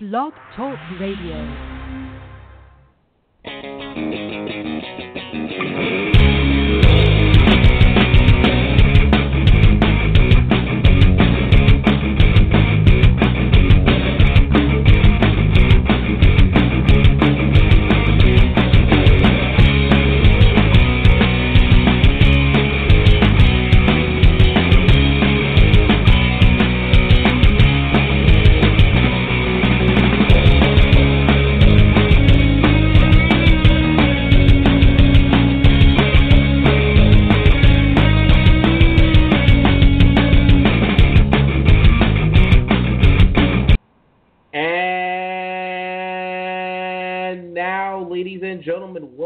[0.00, 1.73] Blog Talk Radio.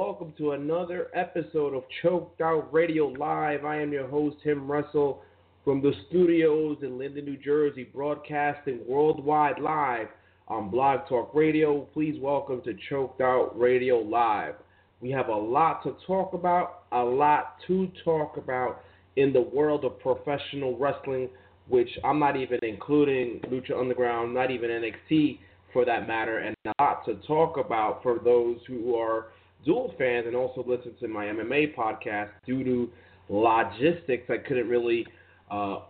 [0.09, 3.67] Welcome to another episode of Choked Out Radio Live.
[3.67, 5.21] I am your host, Jim Wrestle,
[5.67, 10.07] from the studios in Linden, New Jersey, broadcasting worldwide live
[10.49, 11.83] on Blog Talk Radio.
[11.93, 14.55] Please welcome to Choked Out Radio Live.
[15.03, 18.81] We have a lot to talk about, a lot to talk about
[19.17, 21.29] in the world of professional wrestling,
[21.69, 25.41] which I'm not even including Lucha Underground, not even NXT
[25.75, 29.27] for that matter, and a lot to talk about for those who are
[29.65, 32.31] dual fans and also listen to my MMA podcast.
[32.47, 32.91] Due to
[33.29, 35.07] logistics, I couldn't really
[35.51, 35.81] uh,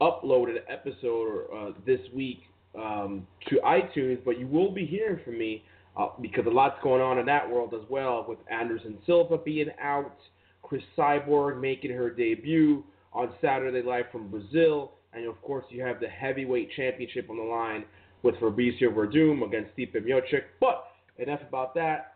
[0.00, 2.42] upload an episode uh, this week
[2.74, 5.64] um, to iTunes, but you will be hearing from me
[5.96, 9.68] uh, because a lot's going on in that world as well, with Anderson Silva being
[9.80, 10.16] out,
[10.62, 16.00] Cris Cyborg making her debut on Saturday Live from Brazil, and of course you have
[16.00, 17.84] the heavyweight championship on the line
[18.22, 20.44] with Fabricio Werdum against Stipe Miocic.
[20.60, 20.84] But
[21.18, 22.11] enough about that.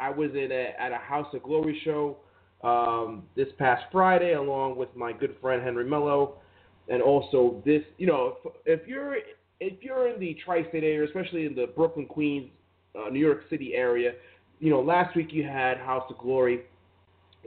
[0.00, 2.18] I was in a, at a House of Glory show
[2.62, 6.36] um, this past Friday, along with my good friend Henry Mello,
[6.88, 7.82] and also this.
[7.98, 9.16] You know, if, if you're
[9.60, 12.50] if you're in the tri-state area, especially in the Brooklyn, Queens,
[12.94, 14.12] uh, New York City area,
[14.60, 16.62] you know, last week you had House of Glory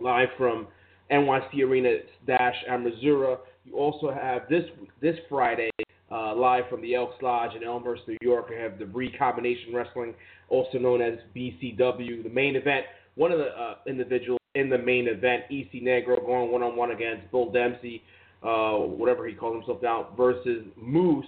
[0.01, 0.67] live from
[1.11, 1.97] NYC Arena
[2.27, 3.35] Dash Missouri.
[3.65, 4.63] You also have this
[5.01, 5.69] this Friday
[6.11, 8.47] uh, live from the Elks Lodge in Elmhurst, New York.
[8.55, 10.13] I have the Brii Combination Wrestling,
[10.49, 12.23] also known as BCW.
[12.23, 12.85] The main event,
[13.15, 16.91] one of the uh, individuals in the main event, EC Negro, going one on one
[16.91, 18.03] against Bull Dempsey,
[18.43, 21.25] uh, whatever he calls himself now, versus Moose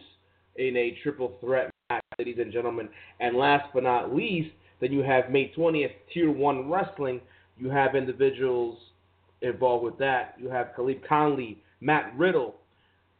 [0.57, 2.89] in a triple threat match, ladies and gentlemen.
[3.19, 4.49] And last but not least,
[4.81, 7.22] then you have May 20th, Tier 1 Wrestling.
[7.57, 8.77] You have individuals
[9.41, 10.35] involved with that.
[10.38, 12.55] You have Khalid Conley, Matt Riddle.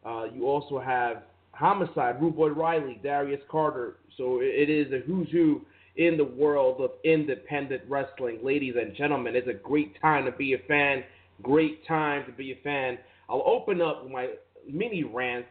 [0.06, 1.24] Uh, you also have
[1.64, 3.96] Homicide, Rude Riley, Darius Carter.
[4.18, 5.62] So it is a who's who
[5.96, 8.40] in the world of independent wrestling.
[8.44, 11.06] Ladies and gentlemen, it's a great time to be a fan.
[11.42, 12.98] Great time to be a fan.
[13.30, 14.32] I'll open up my
[14.70, 15.46] mini rant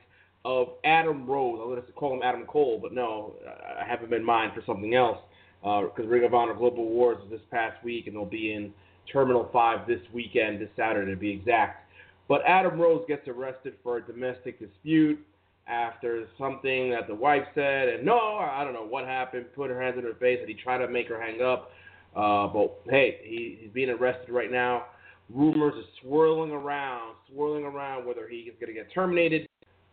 [0.45, 1.59] of Adam Rose.
[1.63, 3.37] I was going to call him Adam Cole, but no,
[3.81, 5.19] I have him in mind for something else.
[5.63, 8.71] Because uh, Ring of Honor Global was this past week, and they'll be in
[9.11, 11.91] Terminal 5 this weekend, this Saturday to be exact.
[12.29, 15.19] But Adam Rose gets arrested for a domestic dispute
[15.67, 19.47] after something that the wife said, and no, I don't know what happened.
[19.55, 21.71] Put her hands in her face, and he tried to make her hang up.
[22.15, 24.87] Uh, but hey, he, he's being arrested right now.
[25.33, 29.49] Rumors are swirling around, swirling around whether he is going to get terminated.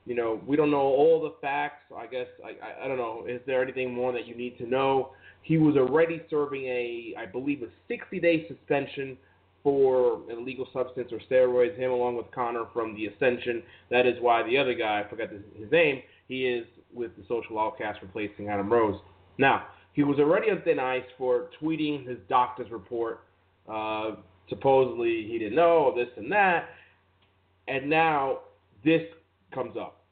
[0.06, 1.84] You know, we don't know all the facts.
[1.96, 3.25] I guess I, I I don't know.
[3.28, 5.12] Is there anything more that you need to know?
[5.44, 9.18] He was already serving a, I believe, a 60-day suspension
[9.64, 13.64] for illegal substance or steroids, him along with Connor from the Ascension.
[13.92, 17.59] That is why the other guy, I forgot his name, he is with the Social
[17.59, 19.00] Outcast replacing Adam Rose.
[19.38, 23.22] Now, he was already on thin ice for tweeting his doctor's report.
[23.72, 24.12] Uh,
[24.50, 26.70] supposedly he didn't know this and that.
[27.68, 28.40] And now
[28.84, 29.02] this
[29.53, 30.03] comes up.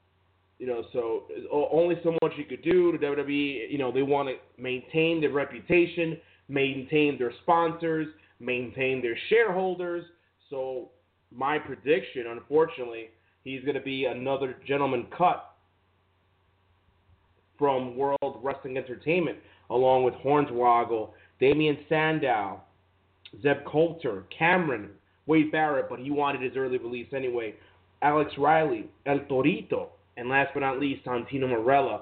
[0.60, 3.72] You know, so only so much you could do to WWE.
[3.72, 6.18] You know, they want to maintain their reputation,
[6.50, 8.08] maintain their sponsors,
[8.40, 10.06] maintain their shareholders.
[10.50, 10.90] So
[11.36, 13.10] my prediction, unfortunately,
[13.44, 15.54] he's going to be another gentleman cut
[17.58, 19.38] from World Wrestling Entertainment,
[19.70, 21.10] along with Hornswoggle,
[21.40, 22.62] Damien Sandow,
[23.42, 24.90] Zeb Colter, Cameron,
[25.26, 27.56] Wade Barrett, but he wanted his early release anyway,
[28.02, 32.02] Alex Riley, El Torito, and last but not least, Santino Marella.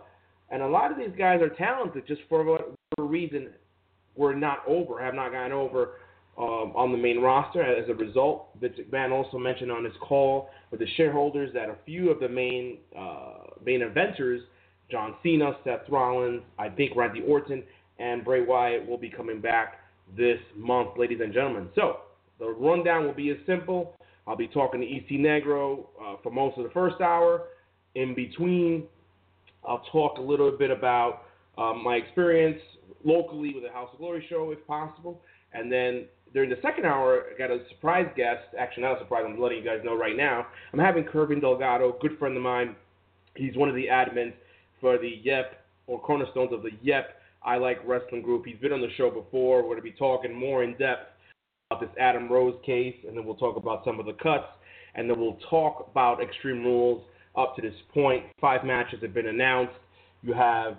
[0.51, 3.49] And a lot of these guys are talented, just for whatever reason,
[4.15, 5.93] were not over, have not gotten over
[6.37, 7.61] um, on the main roster.
[7.61, 11.75] As a result, Vince McMahon also mentioned on his call with the shareholders that a
[11.85, 13.35] few of the main uh,
[13.65, 14.39] main eventers,
[14.91, 17.63] John Cena, Seth Rollins, I think Randy Orton,
[17.99, 19.79] and Bray Wyatt will be coming back
[20.17, 21.69] this month, ladies and gentlemen.
[21.75, 21.99] So
[22.39, 23.95] the rundown will be as simple.
[24.27, 27.43] I'll be talking to EC Negro uh, for most of the first hour.
[27.95, 28.83] In between,
[29.63, 31.23] I'll talk a little bit about
[31.57, 32.59] um, my experience
[33.03, 35.21] locally with the House of Glory show, if possible,
[35.53, 36.05] and then
[36.35, 38.43] during the second hour, I got a surprise guest.
[38.59, 39.23] Actually, not a surprise.
[39.25, 40.45] I'm letting you guys know right now.
[40.73, 42.75] I'm having Kervin Delgado, good friend of mine.
[43.35, 44.33] He's one of the admins
[44.81, 45.53] for the YEP
[45.87, 47.05] or cornerstones of the YEP
[47.41, 48.45] I Like Wrestling group.
[48.45, 49.59] He's been on the show before.
[49.59, 51.07] We're going to be talking more in depth
[51.71, 54.47] about this Adam Rose case, and then we'll talk about some of the cuts,
[54.95, 57.01] and then we'll talk about Extreme Rules
[57.37, 58.25] up to this point.
[58.41, 59.73] Five matches have been announced.
[60.21, 60.73] You have,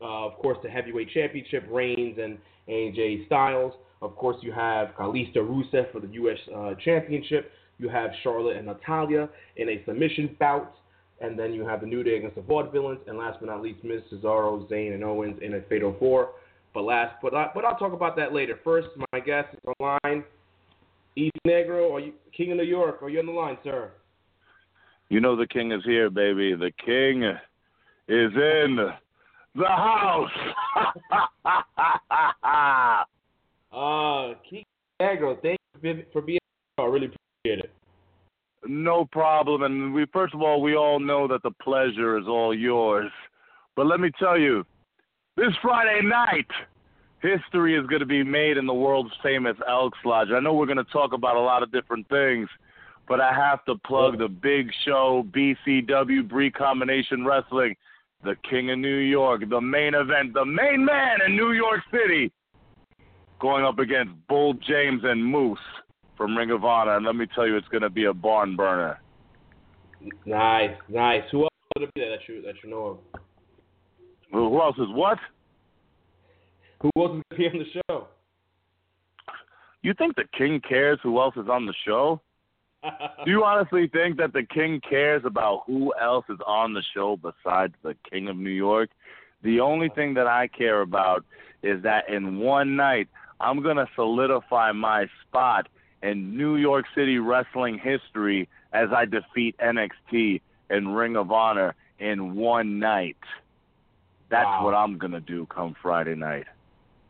[0.00, 2.38] uh, of course, the heavyweight championship, Reigns and
[2.68, 3.72] AJ Styles.
[4.02, 6.38] Of course, you have Kalisto Rusev for the U.S.
[6.54, 7.52] Uh, championship.
[7.78, 10.74] You have Charlotte and Natalya in a submission bout.
[11.20, 12.98] And then you have the New Day against the Vaudevillains.
[13.06, 16.30] And last but not least, Miz Cesaro, Zayn, and Owens in a Fatal 4.
[16.74, 18.58] But last, but, I, but I'll talk about that later.
[18.64, 20.24] First, my guest is online.
[21.16, 23.02] EC Negro, you King of New York?
[23.02, 23.92] Are you on the line, sir?
[25.10, 26.54] You know the king is here, baby.
[26.54, 28.78] The king is in
[29.54, 30.30] the house.
[33.72, 34.64] uh, King
[35.00, 36.38] Negro, thank you for being
[36.78, 36.86] here.
[36.86, 37.70] I really appreciate it.
[38.66, 39.62] No problem.
[39.62, 43.10] And we first of all, we all know that the pleasure is all yours.
[43.74, 44.64] But let me tell you,
[45.36, 46.46] this Friday night,
[47.22, 50.28] history is going to be made in the world's famous Elks Lodge.
[50.34, 52.48] I know we're going to talk about a lot of different things,
[53.08, 57.74] but I have to plug the big show, BCW Brii Combination Wrestling,
[58.22, 62.30] the King of New York, the main event, the main man in New York City,
[63.42, 65.58] going up against Bull James and Moose
[66.16, 66.96] from Ring of Honor.
[66.96, 69.00] And let me tell you, it's going to be a barn burner.
[70.24, 71.22] Nice, nice.
[71.32, 73.20] Who else would be that you that you know of?
[74.30, 75.18] Who else is what?
[76.80, 78.06] Who else is going to be on the show?
[79.82, 82.20] You think the King cares who else is on the show?
[83.24, 87.16] Do you honestly think that the king cares about who else is on the show
[87.16, 88.90] besides the king of New York?
[89.44, 91.24] The only thing that I care about
[91.62, 93.08] is that in one night,
[93.42, 95.68] I'm going to solidify my spot
[96.02, 100.40] in New York City wrestling history as I defeat NXT
[100.70, 103.16] and Ring of Honor in one night.
[104.30, 104.64] That's wow.
[104.64, 106.46] what I'm going to do come Friday night.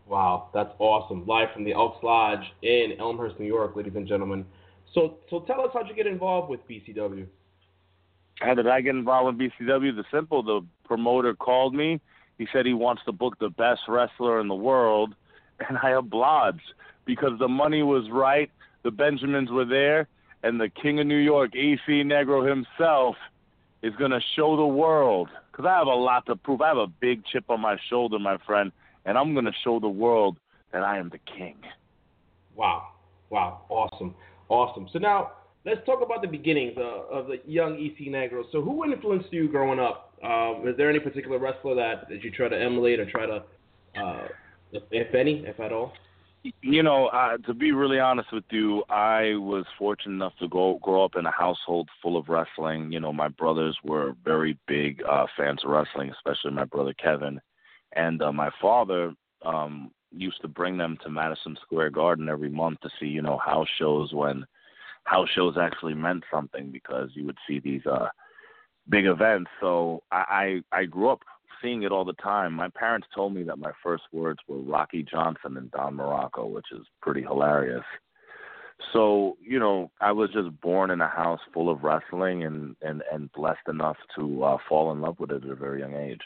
[0.08, 1.26] Wow, that's awesome.
[1.26, 4.44] Live from the Elks Lodge in Elmhurst, New York, ladies and gentlemen.
[4.94, 7.26] So, so tell us how'd you get involved with BCW?
[8.40, 9.94] How did I get involved with BCW?
[9.94, 12.00] The simple, the promoter called me.
[12.38, 15.14] He said he wants to book the best wrestler in the world,
[15.69, 16.73] and I obliged
[17.05, 18.50] because the money was right,
[18.82, 20.09] the Benjamins were there,
[20.43, 23.17] and the King of New York, EC Negro himself,
[23.82, 25.29] is going to show the world.
[25.50, 26.61] Because I have a lot to prove.
[26.61, 28.73] I have a big chip on my shoulder, my friend,
[29.05, 30.37] and I'm going to show the world
[30.73, 31.56] that I am the king.
[32.55, 32.88] Wow.
[33.31, 33.62] Wow.
[33.69, 34.14] Awesome.
[34.49, 34.88] Awesome.
[34.93, 35.32] So now
[35.64, 38.44] let's talk about the beginnings uh, of the young EC Negro.
[38.53, 40.14] So who influenced you growing up?
[40.23, 43.43] Um, is there any particular wrestler that, that you try to emulate or try to,
[44.00, 44.29] uh,
[44.72, 45.92] if, any, if at all?
[46.60, 50.80] You know, uh, to be really honest with you, I was fortunate enough to go
[50.82, 52.90] grow up in a household full of wrestling.
[52.90, 57.40] You know, my brothers were very big uh, fans of wrestling, especially my brother Kevin,
[57.94, 59.14] and uh, my father
[59.44, 63.38] um, used to bring them to Madison Square Garden every month to see, you know,
[63.38, 64.44] house shows when
[65.04, 68.08] house shows actually meant something because you would see these uh
[68.88, 69.50] big events.
[69.60, 71.20] So I, I I grew up
[71.62, 72.53] seeing it all the time.
[72.53, 76.66] My parents told me that my first words were Rocky Johnson and Don Muraco, which
[76.73, 77.85] is pretty hilarious.
[78.92, 83.02] So, you know, I was just born in a house full of wrestling and and
[83.12, 86.21] and blessed enough to uh fall in love with it at a very young age.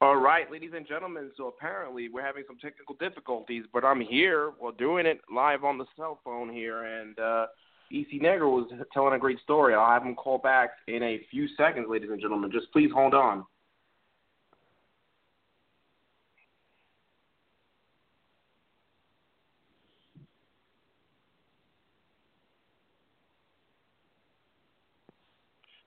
[0.00, 1.32] All right, ladies and gentlemen.
[1.36, 4.52] So apparently we're having some technical difficulties, but I'm here.
[4.60, 7.46] We're doing it live on the cell phone here, and uh,
[7.90, 9.74] EC Negro was telling a great story.
[9.74, 12.52] I'll have him call back in a few seconds, ladies and gentlemen.
[12.52, 13.44] Just please hold on.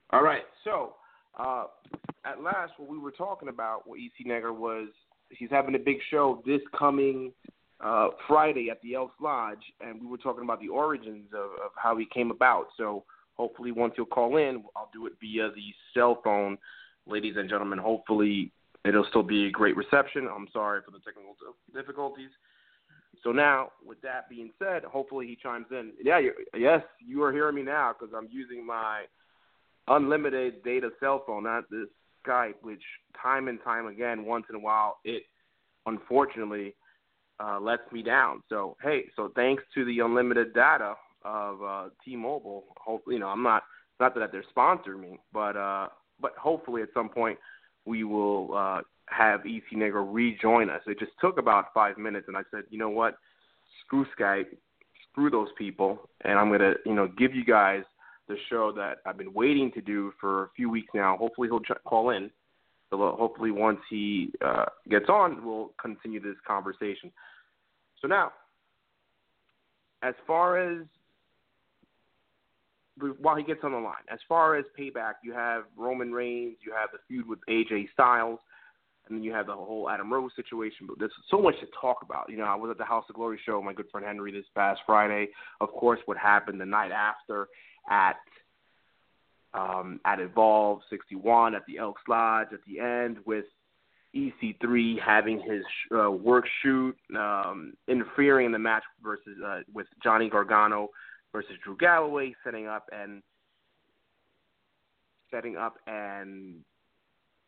[0.10, 0.96] All right, so
[1.38, 1.65] uh,
[2.25, 4.89] at last, what we were talking about, what EC Negro was,
[5.29, 7.31] he's having a big show this coming
[7.83, 11.71] uh, Friday at the Elks Lodge, and we were talking about the origins of, of
[11.75, 12.67] how he came about.
[12.77, 16.57] So, hopefully, once he'll call in, I'll do it via the cell phone,
[17.07, 17.79] ladies and gentlemen.
[17.79, 18.51] Hopefully,
[18.85, 20.27] it'll still be a great reception.
[20.33, 21.35] I'm sorry for the technical
[21.73, 22.29] difficulties.
[23.23, 25.91] So now, with that being said, hopefully he chimes in.
[26.03, 26.19] Yeah,
[26.57, 29.03] yes, you are hearing me now because I'm using my
[29.95, 31.88] unlimited data cell phone, not this
[32.25, 32.83] Skype, which
[33.21, 35.24] time and time again, once in a while, it
[35.86, 36.75] unfortunately
[37.39, 38.43] uh, lets me down.
[38.50, 43.43] So hey, so thanks to the unlimited data of uh, T-Mobile, hopefully, you know, I'm
[43.43, 43.63] not
[44.00, 45.88] not that they're sponsoring me, but uh,
[46.19, 47.38] but hopefully at some point
[47.86, 50.81] we will uh, have EC Negro rejoin us.
[50.88, 53.17] It just took about five minutes, and I said, you know what,
[53.86, 54.48] screw Skype,
[55.12, 57.83] screw those people, and I'm gonna you know give you guys
[58.31, 61.17] the show that I've been waiting to do for a few weeks now.
[61.17, 62.31] Hopefully he'll ch- call in.
[62.89, 67.11] So hopefully once he uh, gets on, we'll continue this conversation.
[68.01, 68.31] So now,
[70.03, 70.85] as far as
[73.19, 76.73] while he gets on the line, as far as payback, you have Roman Reigns, you
[76.73, 78.39] have the feud with AJ Styles,
[79.07, 80.85] and then you have the whole Adam Rose situation.
[80.88, 82.29] But there's so much to talk about.
[82.29, 84.45] You know, I was at the House of Glory show, my good friend Henry, this
[84.55, 85.29] past Friday.
[85.59, 87.47] Of course, what happened the night after
[87.89, 88.17] at
[89.53, 93.45] um, at Evolve 61 at the Elks Lodge at the end with
[94.15, 100.29] EC3 having his uh, work shoot, um, interfering in the match versus uh, with Johnny
[100.29, 100.89] Gargano
[101.31, 103.21] versus Drew Galloway, setting up and
[105.31, 106.55] setting up and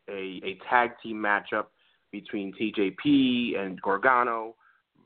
[0.09, 1.65] a a tag team matchup
[2.11, 4.55] between TJP and Gargano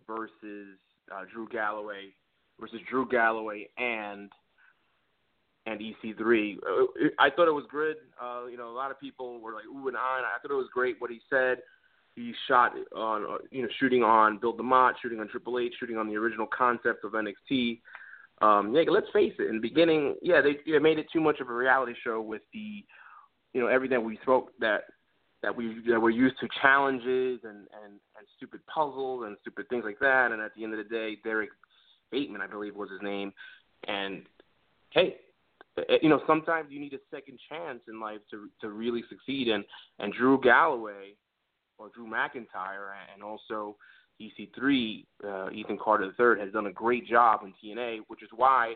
[0.05, 0.77] versus
[1.11, 2.13] uh, Drew Galloway
[2.59, 4.31] versus Drew Galloway and
[5.67, 6.57] and EC3.
[6.57, 7.97] Uh, I thought it was good.
[8.21, 10.19] Uh, you know, a lot of people were like ooh and ah.
[10.19, 11.57] I thought it was great what he said.
[12.15, 15.97] He shot on, uh, you know, shooting on Bill DeMott, shooting on Triple H, shooting
[15.97, 17.81] on the original concept of NXT.
[18.41, 19.49] Um, yeah, let's face it.
[19.49, 22.83] In the beginning, yeah, they, made it too much of a reality show with the,
[23.53, 24.81] you know, everything we spoke that
[25.43, 29.83] that we that we're used to challenges and and and stupid puzzles and stupid things
[29.85, 30.31] like that.
[30.31, 31.49] And at the end of the day, Derrick
[32.11, 33.31] Bateman, I believe, was his name.
[33.87, 34.23] And
[34.89, 35.17] hey,
[36.01, 39.47] you know, sometimes you need a second chance in life to to really succeed.
[39.49, 39.63] And
[39.99, 41.15] and Drew Galloway
[41.77, 43.75] or Drew McIntyre and also
[44.21, 48.73] EC3, uh, Ethan Carter III has done a great job in TNA, which is why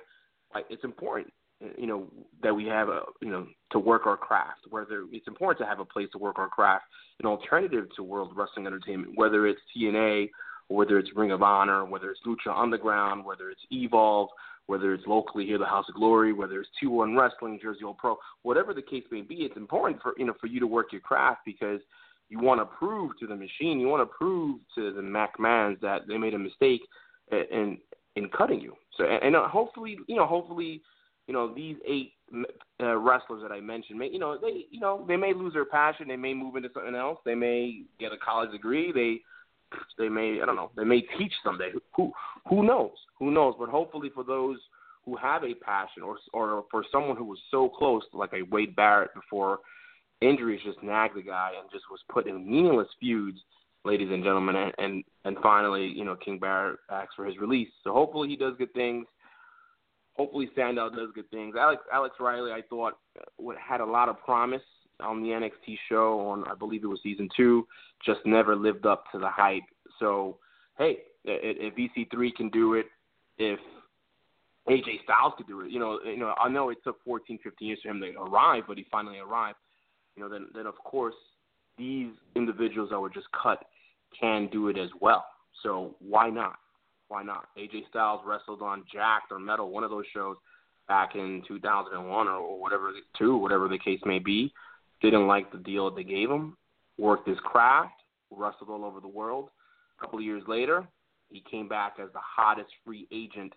[0.53, 1.33] like, it's important,
[1.77, 2.07] you know,
[2.43, 4.61] that we have a you know to work our craft.
[4.69, 6.85] Whether it's important to have a place to work our craft,
[7.19, 10.29] an alternative to World Wrestling Entertainment, whether it's TNA,
[10.67, 14.29] whether it's Ring of Honor, whether it's Lucha Underground, whether it's Evolve
[14.71, 17.93] whether it's locally here, the House of Glory, whether it's Two One Wrestling, Jersey All
[17.93, 20.93] Pro, whatever the case may be, it's important for you know for you to work
[20.93, 21.81] your craft because
[22.29, 26.07] you want to prove to the machine, you want to prove to the McMahons that
[26.07, 26.79] they made a mistake
[27.33, 27.79] in
[28.15, 28.73] in cutting you.
[28.97, 30.81] So and, and uh, hopefully, you know, hopefully,
[31.27, 32.13] you know, these eight
[32.79, 35.65] uh, wrestlers that I mentioned, may you know, they you know they may lose their
[35.65, 39.19] passion, they may move into something else, they may get a college degree, they
[39.97, 40.71] they may I don't know.
[40.75, 41.71] They may teach someday.
[41.95, 42.11] Who
[42.49, 42.91] who knows?
[43.19, 43.55] Who knows?
[43.59, 44.57] But hopefully for those
[45.05, 48.75] who have a passion, or or for someone who was so close, like a Wade
[48.75, 49.59] Barrett before
[50.21, 53.39] injuries just nagged the guy and just was put in meaningless feuds,
[53.83, 54.55] ladies and gentlemen.
[54.55, 57.69] And and, and finally, you know, King Barrett asks for his release.
[57.83, 59.05] So hopefully he does good things.
[60.17, 61.55] Hopefully Sandow does good things.
[61.59, 64.61] Alex Alex Riley, I thought, uh, had a lot of promise
[65.01, 67.67] on the NXT show on I believe it was season two,
[68.05, 69.63] just never lived up to the hype.
[69.99, 70.37] So
[70.77, 72.87] hey, if EC3 can do it,
[73.37, 73.59] if
[74.67, 77.67] AJ Styles could do it, you know, you know, I know it took 14, 15
[77.67, 79.57] years for him to arrive, but he finally arrived.
[80.15, 81.15] You know, then then of course
[81.77, 83.63] these individuals that were just cut
[84.19, 85.25] can do it as well.
[85.63, 86.57] So why not?
[87.07, 87.47] Why not?
[87.57, 90.37] AJ Styles wrestled on Jakked or Metal, one of those shows
[90.87, 94.53] back in 2001 or whatever, two, whatever the case may be
[95.01, 96.57] didn't like the deal they gave him,
[96.97, 97.93] worked his craft,
[98.29, 99.49] wrestled all over the world.
[99.97, 100.87] A couple of years later,
[101.29, 103.53] he came back as the hottest free agent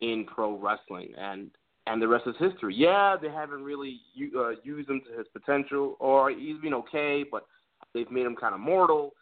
[0.00, 1.50] in pro wrestling, and
[1.86, 2.74] and the rest is history.
[2.76, 4.00] Yeah, they haven't really
[4.36, 7.46] uh, used him to his potential, or he's been okay, but
[7.94, 9.14] they've made him kind of mortal.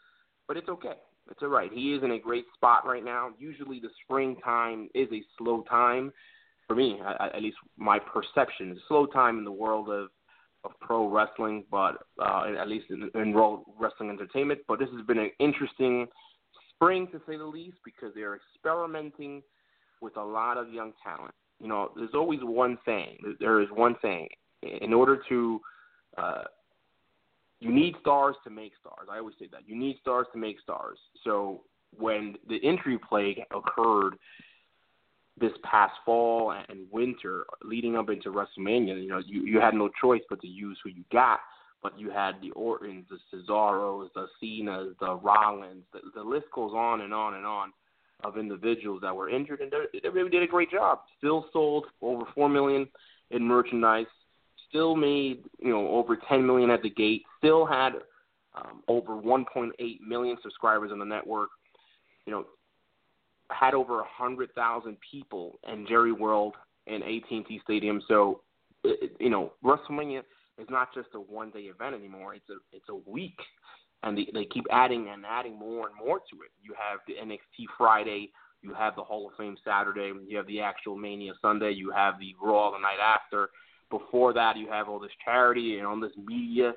[0.49, 0.97] But it's okay.
[1.31, 1.71] It's all right.
[1.73, 3.31] He is in a great spot right now.
[3.39, 6.13] Usually, the springtime is a slow time
[6.67, 8.71] for me, at least my perception.
[8.71, 10.09] It's a slow time in the world of
[10.67, 14.61] of pro wrestling, but uh, at least in, in wrestling entertainment.
[14.69, 16.07] But this has been an interesting
[16.75, 19.43] spring to say the least because they are experimenting
[20.01, 21.35] with a lot of young talent.
[21.61, 23.17] You know, there's always one thing.
[23.41, 24.29] There is one thing.
[24.63, 25.61] in order to
[26.19, 26.45] uh,
[27.61, 29.09] you need stars to make stars.
[29.11, 29.63] I always say that.
[29.67, 30.99] You need stars to make stars.
[31.25, 31.63] So
[31.97, 34.17] when the injury plague occurred
[35.39, 39.91] this past fall and winter leading up into WrestleMania, you know, you, you had no
[40.01, 41.41] choice but to use who you got.
[41.83, 45.85] But you had the Ortons, the Cesaros, the Cenas, the Rollins.
[45.93, 47.73] The, the list goes on and on and on
[48.25, 49.71] of individuals that were injured, and
[50.03, 51.01] they, really did a great job.
[51.19, 52.89] Still sold over four million
[53.31, 54.07] in merchandise.
[54.71, 57.23] Still made you know over ten million at the gate.
[57.39, 57.93] Still had
[58.57, 61.51] um, over 1.8 million subscribers on the network.
[62.25, 62.45] You know,
[63.51, 66.55] had over a hundred thousand people in Jerry World
[66.87, 68.01] and AT&T Stadium.
[68.09, 68.41] So,
[69.19, 70.21] you know, WrestleMania
[70.59, 72.35] is not just a one-day event anymore.
[72.35, 73.39] It's a it's a week,
[74.03, 76.51] and they, they keep adding and adding more and more to it.
[76.63, 78.31] You have the NXT Friday,
[78.63, 82.15] you have the Hall of Fame Saturday, you have the actual Mania Sunday, you have
[82.19, 83.51] the Raw the night after.
[83.91, 86.73] Before that, you have all this charity and all this media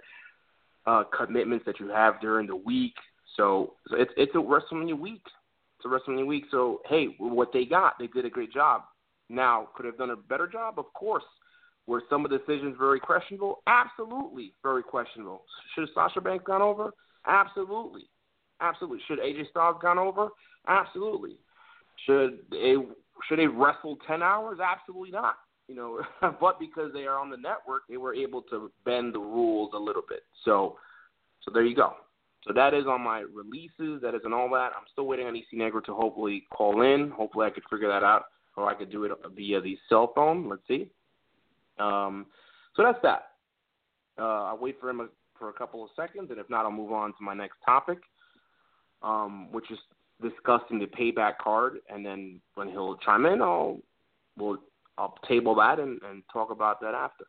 [0.86, 2.94] uh, commitments that you have during the week.
[3.36, 5.22] So, so it's it's a WrestleMania week.
[5.86, 6.46] A WrestleMania week.
[6.52, 8.84] So hey, what they got, they did a great job.
[9.30, 11.24] Now, could have done a better job, of course.
[11.88, 13.64] Were some of the decisions very questionable?
[13.66, 15.44] Absolutely, very questionable.
[15.74, 16.92] Should Sasha Banks gone over?
[17.26, 18.10] Absolutely,
[18.62, 19.00] absolutely.
[19.08, 20.30] Should AJ Styles gone over?
[20.68, 21.38] Absolutely.
[22.06, 22.76] Should they
[23.28, 24.60] should they wrestle ten hours?
[24.64, 25.36] Absolutely not.
[25.68, 26.02] You know,
[26.40, 29.80] but because they are on the network, they were able to bend the rules a
[29.80, 30.22] little bit.
[30.44, 30.78] So,
[31.44, 31.94] so there you go.
[32.48, 34.02] So that is on my releases.
[34.02, 34.72] That is on all that.
[34.76, 37.12] I'm still waiting on EC Negro to hopefully call in.
[37.12, 40.48] Hopefully I could figure that out, or I could do it via the cell phone.
[40.48, 40.90] Let's see.
[41.80, 42.28] Um,
[42.76, 43.32] so that's that.
[44.18, 46.72] Uh, I'll wait for him a, for a couple of seconds, and if not, I'll
[46.72, 48.00] move on to my next topic,
[49.02, 49.78] um, which is
[50.22, 51.80] discussing the payback card.
[51.90, 53.80] And then when he'll chime in, I'll
[54.38, 54.58] we'll
[54.98, 57.26] I'll table that and, and talk about that after.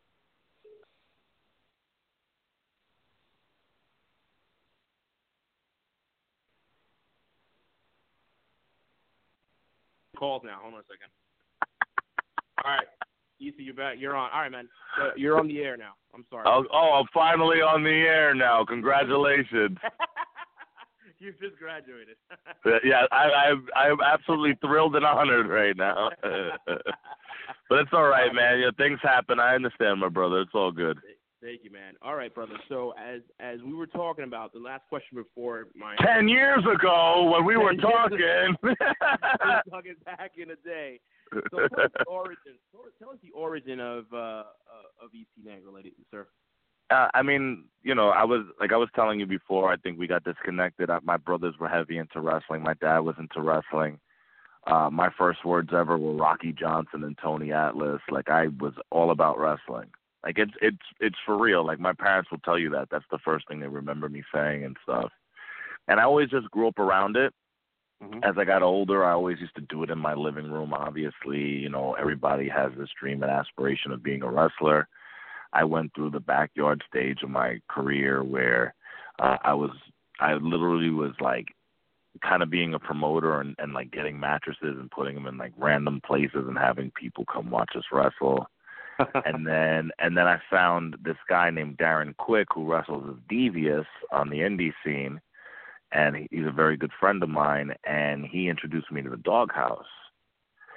[10.21, 10.59] Calls now.
[10.61, 11.09] Hold on a second.
[12.63, 12.87] All right.
[13.41, 13.97] Easy, you're back.
[13.99, 14.29] You're on.
[14.35, 14.69] All right, man.
[15.01, 15.93] Uh, you're on the air now.
[16.15, 16.45] I'm sorry.
[16.47, 18.63] Oh, oh, I'm finally on the air now.
[18.63, 19.79] Congratulations.
[21.21, 22.17] you just graduated.
[22.85, 26.11] yeah, I, I'm I'm absolutely thrilled and honored right now.
[26.23, 28.59] but it's all right, man.
[28.61, 29.41] Yeah, things happen.
[29.41, 30.43] I understand, my brother.
[30.43, 30.99] It's all good.
[31.43, 31.95] Thank you, man.
[32.03, 32.55] All right, brother.
[32.69, 37.31] So as as we were talking about the last question before my ten years ago
[37.33, 41.01] when we were talking, we were talking back in the day.
[41.33, 42.59] So tell us the origin.
[42.99, 44.45] Tell us the origin of uh, uh
[45.03, 46.27] of EC Negro, ladies and sir.
[46.91, 49.73] Uh, I mean, you know, I was like I was telling you before.
[49.73, 50.91] I think we got disconnected.
[50.91, 52.63] I, my brothers were heavy into wrestling.
[52.63, 53.99] My dad was into wrestling.
[54.67, 58.03] Uh, my first words ever were Rocky Johnson and Tony Atlas.
[58.11, 59.89] Like I was all about wrestling.
[60.25, 61.65] Like it's it's it's for real.
[61.65, 62.89] Like my parents will tell you that.
[62.91, 65.11] That's the first thing they remember me saying and stuff.
[65.89, 67.33] And I always just grew up around it.
[68.03, 68.21] Mm-hmm.
[68.23, 70.73] As I got older, I always used to do it in my living room.
[70.73, 74.89] Obviously, you know, everybody has this dream and aspiration of being a wrestler.
[75.53, 78.75] I went through the backyard stage of my career where
[79.19, 79.71] uh, I was
[80.21, 81.49] I literally was like
[82.23, 85.53] kind of being a promoter and, and like getting mattresses and putting them in like
[85.57, 88.47] random places and having people come watch us wrestle
[89.25, 93.87] and then and then I found this guy named Darren Quick who wrestles as Devious
[94.13, 95.21] on the indie scene,
[95.93, 97.75] and he's a very good friend of mine.
[97.85, 99.87] And he introduced me to the Doghouse.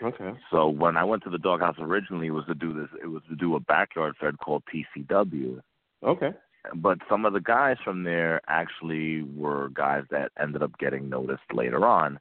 [0.02, 0.34] Okay.
[0.52, 2.90] So when I went to the Doghouse originally, it was to do this.
[3.02, 5.62] It was to do a backyard fed called TCW.
[6.04, 6.32] Okay.
[6.76, 11.44] But some of the guys from there actually were guys that ended up getting noticed
[11.54, 12.20] later on.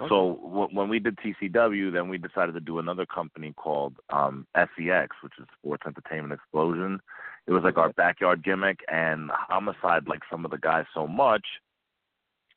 [0.00, 0.08] Okay.
[0.08, 4.46] So w- when we did TCW, then we decided to do another company called um,
[4.56, 7.00] SEX, which is Sports Entertainment Explosion.
[7.46, 11.44] It was like our backyard gimmick, and Homicide liked some of the guys so much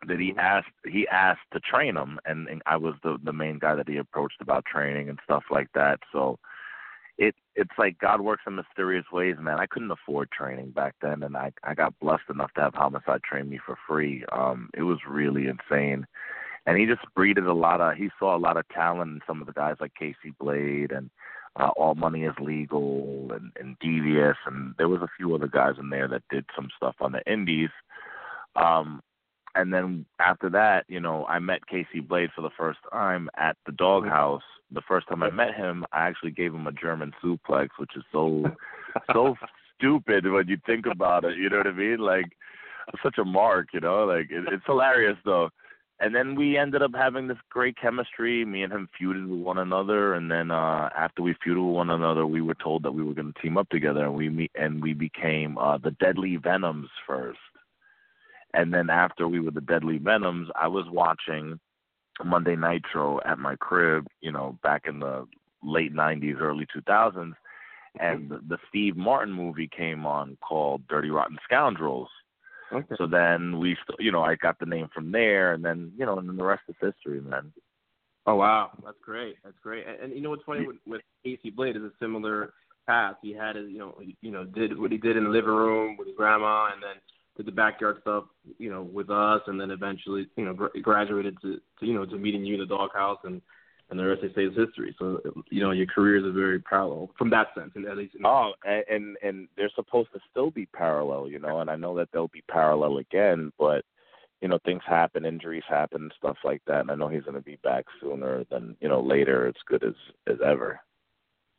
[0.07, 0.39] that he mm-hmm.
[0.39, 3.89] asked he asked to train them, and, and I was the the main guy that
[3.89, 5.99] he approached about training and stuff like that.
[6.11, 6.39] So
[7.17, 9.59] it it's like God works in mysterious ways, man.
[9.59, 13.23] I couldn't afford training back then, and I I got blessed enough to have Homicide
[13.23, 14.23] train me for free.
[14.31, 16.05] Um, it was really insane
[16.65, 17.95] and he just breeded a lot of.
[17.95, 21.09] He saw a lot of talent in some of the guys like Casey Blade and
[21.59, 25.75] uh, All Money Is Legal and, and Devious, and there was a few other guys
[25.79, 27.69] in there that did some stuff on the Indies.
[28.55, 29.01] Um,
[29.53, 33.55] and then after that, you know, I met Casey Blade for the first time at
[33.65, 34.43] the Doghouse.
[34.71, 38.03] The first time I met him, I actually gave him a German suplex, which is
[38.11, 38.43] so
[39.13, 39.35] so
[39.77, 41.37] stupid when you think about it.
[41.37, 41.99] You know what I mean?
[41.99, 42.25] Like
[43.01, 44.05] such a mark, you know.
[44.05, 45.49] Like it, it's hilarious though
[45.99, 48.43] and then we ended up having this great chemistry.
[48.43, 51.89] Me and him feuded with one another, and then uh after we feuded with one
[51.89, 54.51] another, we were told that we were going to team up together, and we meet
[54.55, 57.39] and we became uh the Deadly Venoms first.
[58.53, 61.59] And then after we were the Deadly Venoms, I was watching
[62.23, 65.25] Monday Nitro at my crib, you know, back in the
[65.63, 67.33] late '90s, early 2000s,
[67.99, 72.09] and the, the Steve Martin movie came on called Dirty Rotten Scoundrels
[72.71, 72.95] Okay.
[72.97, 76.05] so then we, st- you know, I got the name from there, and then you
[76.05, 77.53] know, and then the rest is history, man.
[78.25, 79.35] Oh wow, that's great.
[79.43, 79.85] That's great.
[79.87, 82.53] And, and you know what's funny with, with Casey Blade is a similar
[82.87, 83.15] path.
[83.21, 85.51] He had his, you know, he, you know, did what he did in the living
[85.51, 87.01] room with his grandma, and then
[87.37, 88.25] did the backyard stuff,
[88.57, 92.05] you know, with us, and then eventually, you know, gr- graduated to, to, you know,
[92.05, 93.41] to meeting you in the doghouse, and
[93.89, 94.95] and the rest they say is history.
[94.97, 98.15] So you know, your careers are very parallel from that sense, and at least.
[98.23, 101.95] Oh, and, and and they're supposed to still be parallel, you know, and I know
[101.97, 103.83] that they'll be parallel again, but
[104.41, 106.81] you know, things happen, injuries happen, stuff like that.
[106.81, 109.47] And I know he's going to be back sooner than you know later.
[109.47, 109.93] It's good as
[110.27, 110.79] as ever.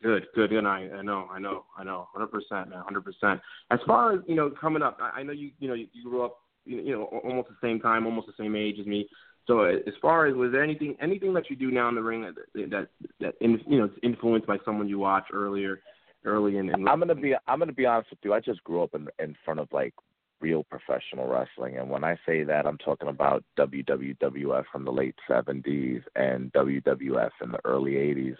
[0.03, 0.67] Good, good, good.
[0.67, 3.41] I, I know, I know, I know, hundred percent, man, hundred percent.
[3.71, 6.05] As far as you know, coming up, I, I know you, you know, you, you
[6.05, 9.09] grew up, you, you know, almost the same time, almost the same age as me.
[9.47, 12.23] So, as far as was there anything, anything that you do now in the ring
[12.23, 12.89] that that
[13.21, 15.81] that in, you know, is influenced by someone you watched earlier,
[16.25, 16.69] early in?
[16.69, 18.35] in I'm gonna be I'm gonna be honest with you.
[18.35, 19.95] I just grew up in in front of like
[20.41, 25.15] real professional wrestling, and when I say that, I'm talking about WWF from the late
[25.31, 28.37] '70s and WWF in the early '80s.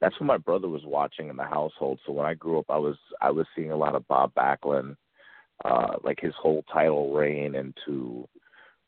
[0.00, 2.00] That's what my brother was watching in the household.
[2.04, 4.96] So when I grew up, I was I was seeing a lot of Bob Backlund,
[5.64, 8.28] uh, like his whole title reign into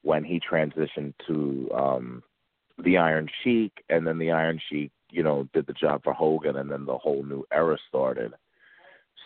[0.07, 2.23] when he transitioned to um
[2.79, 6.57] the Iron Sheik, and then the Iron Sheik, you know, did the job for Hogan,
[6.57, 8.33] and then the whole new era started.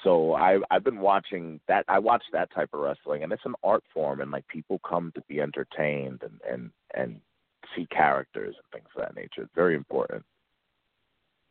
[0.03, 1.85] So I I've been watching that.
[1.89, 5.13] I watch that type of wrestling, and it's an art form, and like people come
[5.15, 7.21] to be entertained and and and
[7.77, 9.43] see characters and things of that nature.
[9.43, 10.25] It's very important.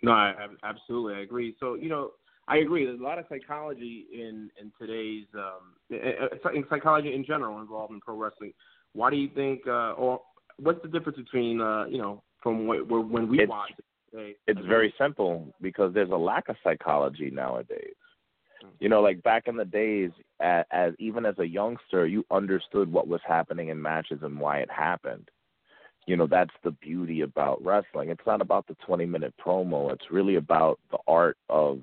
[0.01, 1.55] No, I, absolutely I agree.
[1.59, 2.11] So you know,
[2.47, 2.85] I agree.
[2.85, 7.99] There's a lot of psychology in in today's um, in psychology in general involved in
[7.99, 8.53] pro wrestling.
[8.93, 10.21] Why do you think, uh, or
[10.58, 13.71] what's the difference between uh, you know from what, when we It's- watch
[14.12, 14.36] today?
[14.47, 17.93] It's very simple because there's a lack of psychology nowadays.
[18.80, 22.91] You know, like back in the days, as, as even as a youngster, you understood
[22.91, 25.30] what was happening in matches and why it happened.
[26.08, 28.10] You know, that's the beauty about wrestling.
[28.10, 29.91] It's not about the 20 minute promo.
[29.91, 31.82] It's really about the art of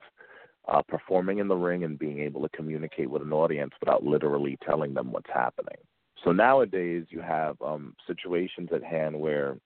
[0.69, 4.59] uh, performing in the ring and being able to communicate with an audience without literally
[4.67, 5.79] telling them what's happening.
[6.25, 9.57] So nowadays, you have um, situations at hand where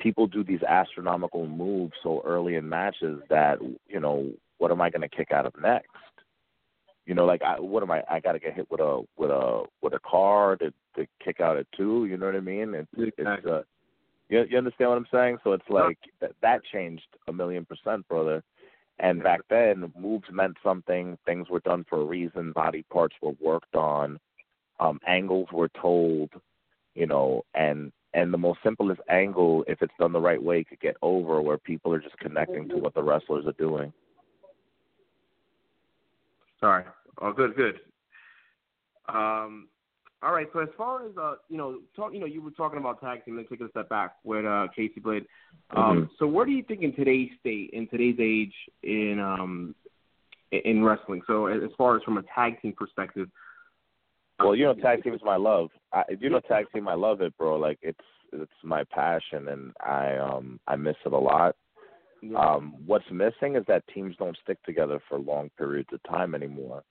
[0.00, 3.58] people do these astronomical moves so early in matches that
[3.88, 5.88] you know what am I going to kick out of next?
[7.06, 8.02] You know, like I, what am I?
[8.10, 11.40] I got to get hit with a with a with a car to to kick
[11.40, 12.06] out at two.
[12.06, 12.74] You know what I mean?
[12.74, 13.52] It's it's Exactly.
[13.52, 13.62] uh,
[14.28, 15.38] you you understand what I'm saying?
[15.44, 18.42] So it's like that that changed a million percent, brother.
[19.00, 21.18] And back then, moves meant something.
[21.26, 22.52] Things were done for a reason.
[22.52, 24.20] Body parts were worked on.
[24.80, 26.30] Um, angles were told.
[26.94, 30.78] You know, and and the most simplest angle, if it's done the right way, could
[30.78, 33.92] get over where people are just connecting to what the wrestlers are doing.
[36.60, 36.84] Sorry.
[37.20, 37.80] Oh, good, good.
[39.08, 39.66] Um,
[40.22, 40.46] all right.
[40.52, 43.24] So as far as uh, you know, talk, you know, you were talking about tag
[43.24, 43.36] team.
[43.36, 45.26] Let's take a step back with uh, Casey Blade.
[45.76, 49.74] Um, So where do you think in today's state, in today's age, in um,
[50.52, 51.22] in- in wrestling?
[51.26, 53.28] So as far as from a tag team perspective.
[54.38, 55.70] Well, you know, tag team is my love.
[55.92, 57.56] I, you know, tag team, I love it, bro.
[57.56, 57.98] Like it's
[58.32, 61.56] it's my passion, and I um I miss it a lot.
[62.20, 62.38] Yeah.
[62.38, 66.82] Um, what's missing is that teams don't stick together for long periods of time anymore.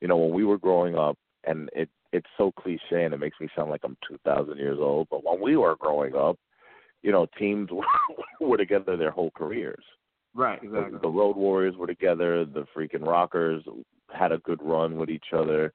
[0.00, 3.38] You know, when we were growing up, and it it's so cliche, and it makes
[3.40, 5.08] me sound like I'm 2,000 years old.
[5.10, 6.38] But when we were growing up,
[7.02, 7.68] you know, teams
[8.40, 9.84] were, together their whole careers.
[10.34, 10.60] right.
[10.62, 10.98] The, Exactly.
[11.02, 12.44] the Road Warriors were together.
[12.44, 13.64] The freaking Rockers
[14.14, 15.72] had a good run with each other.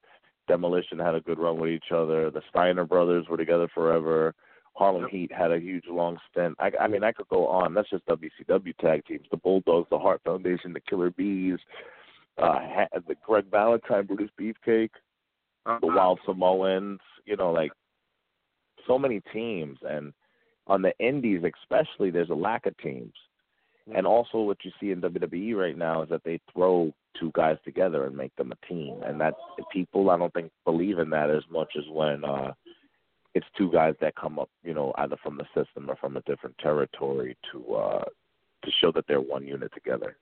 [0.52, 2.30] Demolition had a good run with each other.
[2.30, 4.36] The Steiner brothers were together forever.
[4.74, 5.08] Harlem.
[5.10, 6.56] Heat had a huge long stint.
[6.60, 7.74] I, I mean, I could go on.
[7.74, 9.28] That's just WCW tag teams.
[9.32, 11.58] The Bulldogs, the Hart Foundation, the Killer Bees,
[12.38, 12.60] uh,
[13.08, 14.90] the Greg Valentine, Brutus Beefcake,
[15.66, 15.80] the Uh-huh.
[15.84, 17.00] Wild Samoans.
[17.26, 17.72] You know, like
[18.86, 20.12] so many teams, and
[20.68, 23.14] on the Indies especially, there's a lack of teams.
[23.95, 27.58] And also, what you see in WWE right now is that they throw two guys
[27.65, 29.36] together and make them a team, and that
[29.71, 32.54] people I don't think believe in that as much as when uh,
[33.34, 36.21] it's two guys that come up, you know, either from the system or from a
[36.21, 38.04] different territory to uh,
[38.63, 40.17] to show that they're one unit together.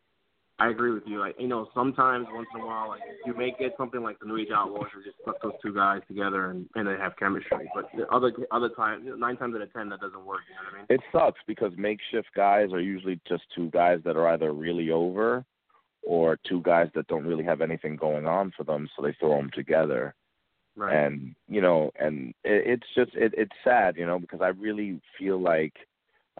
[0.59, 1.19] I agree with you.
[1.19, 4.25] Like you know, sometimes once in a while, like you may get something like the
[4.25, 7.69] New Age Outlaws, or just put those two guys together and and they have chemistry.
[7.73, 10.41] But the other other times, nine times out of ten, that doesn't work.
[10.49, 10.85] You know what I mean?
[10.89, 15.45] It sucks because makeshift guys are usually just two guys that are either really over,
[16.03, 19.37] or two guys that don't really have anything going on for them, so they throw
[19.37, 20.15] them together.
[20.75, 21.05] Right.
[21.05, 25.01] And you know, and it, it's just it, it's sad, you know, because I really
[25.17, 25.73] feel like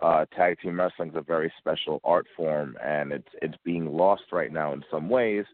[0.01, 4.23] uh, tag team wrestling is a very special art form, and it's it's being lost
[4.31, 5.45] right now in some ways.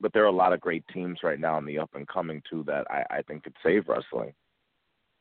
[0.00, 2.42] But there are a lot of great teams right now in the up and coming
[2.48, 4.32] too that I, I think could save wrestling.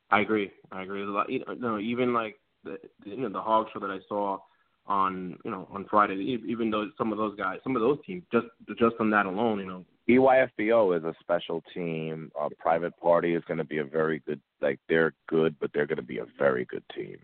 [0.10, 0.52] I agree.
[0.72, 1.04] I agree.
[1.04, 1.30] A lot.
[1.30, 4.40] You know, even like the you know the Hog show that I saw
[4.88, 6.40] on you know on Friday.
[6.48, 9.60] Even though some of those guys, some of those teams, just just on that alone,
[9.60, 9.86] you know.
[10.10, 12.32] EYFBO is a special team.
[12.40, 14.42] Uh, Private Party is going to be a very good.
[14.62, 17.18] Like they're good, but they're going to be a very good team.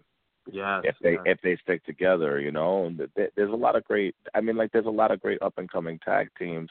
[0.51, 1.21] Yes, if they yes.
[1.25, 4.15] if they stick together, you know, and th- there's a lot of great.
[4.33, 6.69] I mean, like there's a lot of great up and coming tag teams.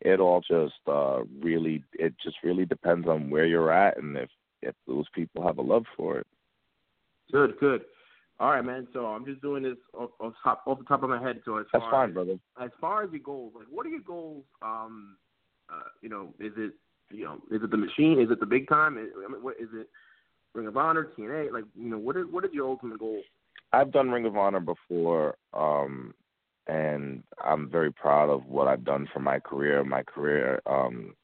[0.00, 4.30] It all just uh really, it just really depends on where you're at and if
[4.62, 6.26] if those people have a love for it.
[7.32, 7.82] Good, good.
[8.38, 8.88] All right, man.
[8.92, 11.40] So I'm just doing this off, off top off the top of my head.
[11.44, 12.38] So as That's far fine, as, brother.
[12.60, 14.44] As far as your goals, like what are your goals?
[14.62, 15.16] Um,
[15.70, 16.72] uh, you know, is it
[17.10, 18.20] you know, is it the machine?
[18.20, 18.96] Is it the big time?
[18.96, 19.88] Is, I mean, what is it?
[20.54, 23.20] Ring of Honor, TNA, like you know, what is what is your ultimate goal?
[23.72, 26.12] I've done Ring of Honor before, um,
[26.66, 29.84] and I'm very proud of what I've done for my career.
[29.84, 31.14] My career um,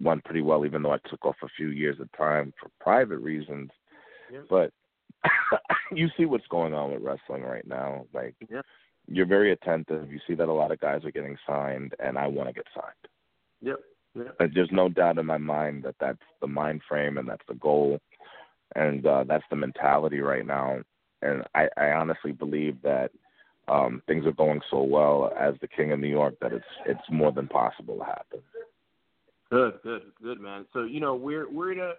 [0.00, 3.18] went pretty well, even though I took off a few years of time for private
[3.18, 3.70] reasons.
[4.32, 4.40] Yeah.
[4.48, 4.72] But
[5.92, 8.06] you see what's going on with wrestling right now.
[8.14, 8.62] Like Yeah.
[9.06, 10.10] you're very attentive.
[10.10, 12.66] You see that a lot of guys are getting signed, and I want to get
[12.74, 12.94] signed.
[13.60, 13.80] Yep.
[14.14, 14.46] Yeah.
[14.54, 18.00] There's no doubt in my mind that that's the mind frame and that's the goal,
[18.76, 20.78] and uh, that's the mentality right now.
[21.22, 23.10] And I, I honestly believe that
[23.68, 27.00] um, things are going so well as the king of New York that it's it's
[27.10, 28.40] more than possible to happen.
[29.50, 30.66] Good, good, good, man.
[30.72, 31.92] So you know, we're we're in a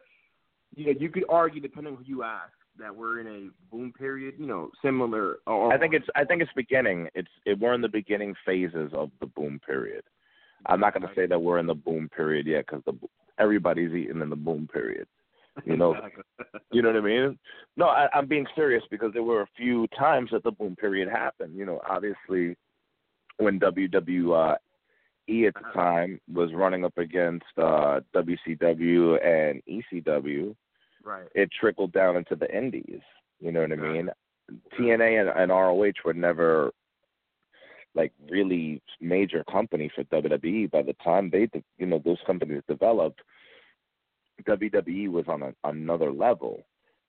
[0.75, 3.91] you know, you could argue depending on who you ask that we're in a boom
[3.97, 4.35] period.
[4.37, 5.39] You know, similar.
[5.47, 7.09] Or, I think it's I think it's beginning.
[7.15, 10.03] It's it, we're in the beginning phases of the boom period.
[10.67, 12.93] I'm not going to say that we're in the boom period yet because the
[13.39, 15.07] everybody's eating in the boom period.
[15.65, 15.95] You know,
[16.71, 17.39] you know what I mean?
[17.75, 21.09] No, I, I'm being serious because there were a few times that the boom period
[21.09, 21.55] happened.
[21.55, 22.55] You know, obviously
[23.37, 24.55] when WWE
[25.29, 30.55] at the time was running up against uh, WCW and ECW,
[31.03, 31.27] right.
[31.35, 33.01] it trickled down into the indies.
[33.39, 34.09] You know what I mean?
[34.79, 36.71] TNA and, and ROH were never
[37.93, 40.71] like really major company for WWE.
[40.71, 43.21] By the time they, you know, those companies developed,
[44.43, 46.63] WWE was on a, another level.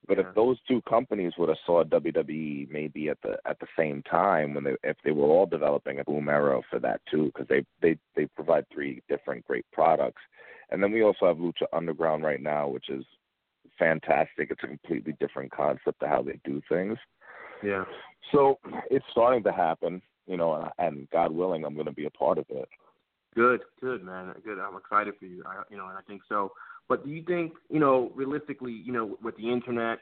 [0.06, 0.28] But Yeah.
[0.28, 4.54] if those two companies would have saw WWE maybe at the at the same time
[4.54, 7.64] when they if they were all developing a boom era for that too because they
[7.82, 10.22] they they provide three different great products,
[10.70, 13.04] and then we also have Lucha Underground right now which is
[13.78, 14.50] fantastic.
[14.50, 16.98] It's a completely different concept to how they do things.
[17.62, 17.84] Yeah.
[18.32, 18.58] So
[18.90, 22.10] it's starting to happen, you know, and, and God willing, I'm going to be a
[22.10, 22.68] part of it.
[23.38, 24.34] Good, good, man.
[24.44, 24.58] Good.
[24.58, 25.44] I'm excited for you.
[25.46, 26.50] I, you know, and I think so.
[26.88, 29.98] But do you think, you know, realistically, you know, with the internet,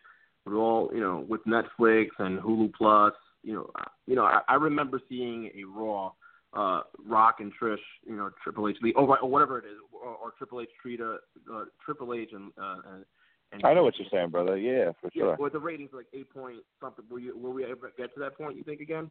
[0.46, 4.40] with all, you know, with Netflix and Hulu Plus, you know, I- you know, I,
[4.48, 6.12] I remember seeing a Raw,
[6.54, 10.30] uh, Rock and Trish, you know, Triple H, or, or whatever it is, or, or
[10.38, 11.16] Triple H treat uh,
[11.52, 13.04] uh, Triple H and uh, and.
[13.52, 14.56] and I know what you're saying, brother.
[14.56, 15.36] Yeah, for Yeah, sure.
[15.38, 17.04] with the ratings like eight point something.
[17.10, 18.56] Will you will we ever get to that point?
[18.56, 19.10] You think again?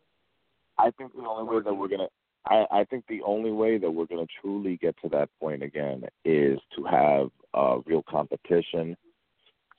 [0.80, 2.08] I think the only way that we're gonna
[2.48, 6.04] I, I think the only way that we're gonna truly get to that point again
[6.24, 8.96] is to have uh real competition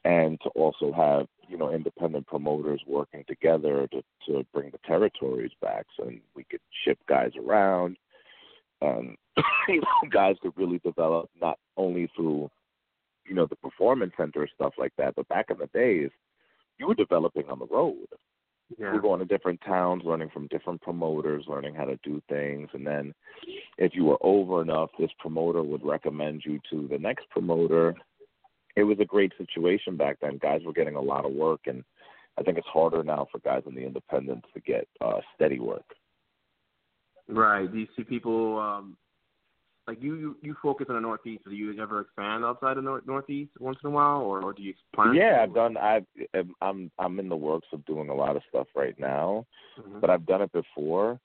[0.05, 5.51] and to also have, you know, independent promoters working together to, to bring the territories
[5.61, 7.97] back so we could ship guys around
[8.81, 9.17] and
[9.69, 12.49] you know, guys could really develop not only through,
[13.27, 16.11] you know, the performance center stuff like that, but back in the days
[16.79, 18.07] you were developing on the road
[18.79, 18.93] Yeah.
[18.93, 22.87] we're going to different towns, learning from different promoters, learning how to do things, and
[22.87, 23.15] then
[23.79, 27.95] if you were over enough, this promoter would recommend you to the next promoter.
[28.75, 30.39] It was a great situation back then.
[30.39, 31.85] Guys were getting a lot of work, and
[32.39, 35.85] I think it's harder now for guys in the independents to get uh, steady work.
[37.29, 37.71] Right.
[37.71, 38.97] Do you see people um
[39.87, 41.45] like you you, you focus on the Northeast?
[41.45, 44.53] Do you ever expand outside of the nor- Northeast once in a while, or, or
[44.53, 45.15] do you plan?
[45.15, 45.77] Yeah, I've done.
[45.77, 46.07] I've.
[46.61, 46.91] I'm.
[46.99, 49.47] I'm in the works of doing a lot of stuff right now.
[49.79, 50.01] Mhm.
[50.01, 51.21] but I've done it before.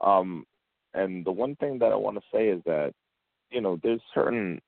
[0.00, 0.46] Um,
[0.94, 2.94] and the one thing that I want to say is that,
[3.50, 4.60] you know, there's certain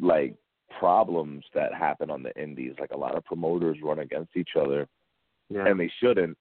[0.00, 0.34] like
[0.78, 2.74] problems that happen on the indies.
[2.78, 4.86] Like a lot of promoters run against each other,
[5.48, 5.66] yeah.
[5.66, 6.36] and they shouldn't.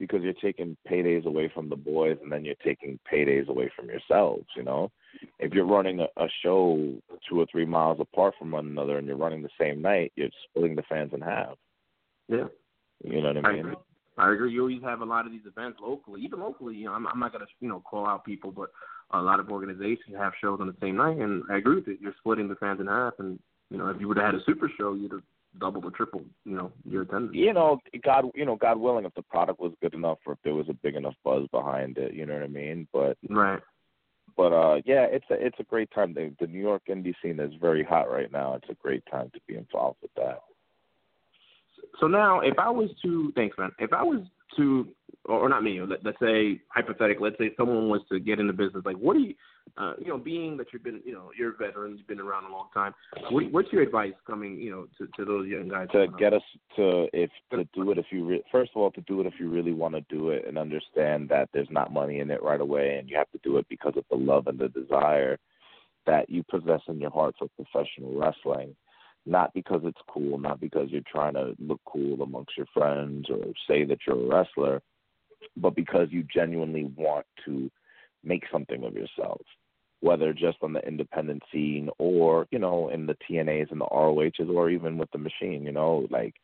[0.00, 3.86] because you're taking paydays away from the boys and then you're taking paydays away from
[3.86, 4.90] yourselves, you know?
[5.38, 6.94] If you're running a, a show
[7.28, 10.28] two or three miles apart from one another and you're running the same night, you're
[10.48, 11.56] splitting the fans in half.
[12.28, 12.46] Yeah.
[13.04, 13.60] You know what I I mean?
[13.60, 13.74] agree.
[14.18, 14.52] I agree.
[14.52, 16.74] You always have a lot of these events locally, even locally.
[16.76, 18.68] You know, I'm, I'm not gonna you know call out people, but
[19.12, 21.98] a lot of organizations have shows on the same night, and I agree with it.
[22.00, 23.38] You're splitting the fans in half, and
[23.70, 25.22] you know, if you would have had a super show, you'd have
[25.58, 27.34] doubled or tripled, you know, your attendance.
[27.34, 30.38] you know, God, you know, God willing, if the product was good enough or if
[30.44, 32.86] there was a big enough buzz behind it, you know what I mean.
[32.92, 33.60] But, Right.
[34.36, 36.14] But uh, yeah, it's a it's a great time.
[36.14, 38.54] The, the New York indie scene is very hot right now.
[38.54, 40.40] It's a great time to be involved with that.
[41.98, 43.70] So now, if I was to, thanks, man.
[43.78, 44.20] If I was
[44.56, 44.88] to,
[45.24, 48.82] or not me, let, let's say hypothetically, let's say someone wants to get into business,
[48.84, 49.34] like what do you,
[49.76, 52.44] uh, you know, being that you've been, you know, you're a veteran, you've been around
[52.44, 52.92] a long time.
[53.30, 55.88] What, what's your advice coming, you know, to, to those young guys?
[55.92, 56.42] to get us
[56.76, 59.34] to if to do it if you re- first of all to do it if
[59.38, 62.60] you really want to do it and understand that there's not money in it right
[62.60, 65.38] away and you have to do it because of the love and the desire
[66.06, 68.74] that you possess in your heart for professional wrestling
[69.26, 73.44] not because it's cool not because you're trying to look cool amongst your friends or
[73.68, 74.80] say that you're a wrestler
[75.56, 77.70] but because you genuinely want to
[78.22, 79.40] make something of yourself
[80.00, 84.48] whether just on the independent scene or you know in the TNAs and the ROHs
[84.48, 85.62] or even with the machine.
[85.62, 86.34] You know, like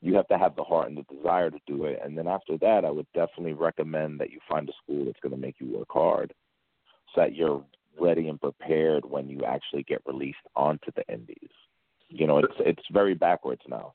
[0.00, 2.00] you have to have the heart and the desire to do it.
[2.04, 5.34] And then after that, I would definitely recommend that you find a school that's going
[5.34, 6.32] to make you work hard,
[7.14, 7.64] so that you're
[8.00, 11.50] ready and prepared when you actually get released onto the indies.
[12.10, 13.94] You know, it's it's very backwards now.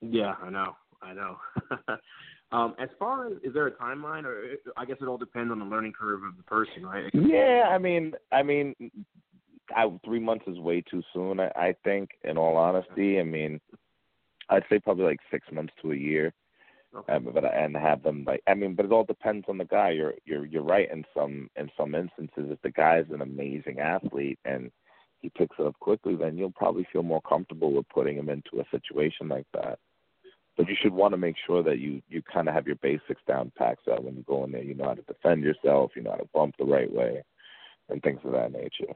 [0.00, 1.38] Yeah, I know, I know.
[2.52, 5.58] um, as far as is there a timeline, or I guess it all depends on
[5.58, 7.10] the learning curve of the person, right?
[7.14, 8.74] Yeah, I mean, I mean,
[9.74, 11.40] I, three months is way too soon.
[11.40, 13.58] I, I think, in all honesty, I mean,
[14.50, 16.34] I'd say probably like six months to a year.
[16.94, 17.12] Okay.
[17.12, 19.90] Um, but and have them like I mean, but it all depends on the guy.
[19.90, 22.50] You're you're you're right in some in some instances.
[22.50, 24.70] If the guy's an amazing athlete and
[25.26, 28.60] he picks it up quickly, then you'll probably feel more comfortable with putting him into
[28.60, 29.78] a situation like that.
[30.56, 33.20] But you should want to make sure that you you kind of have your basics
[33.26, 35.90] down packed so that when you go in there, you know how to defend yourself,
[35.94, 37.22] you know how to bump the right way,
[37.90, 38.92] and things of that nature.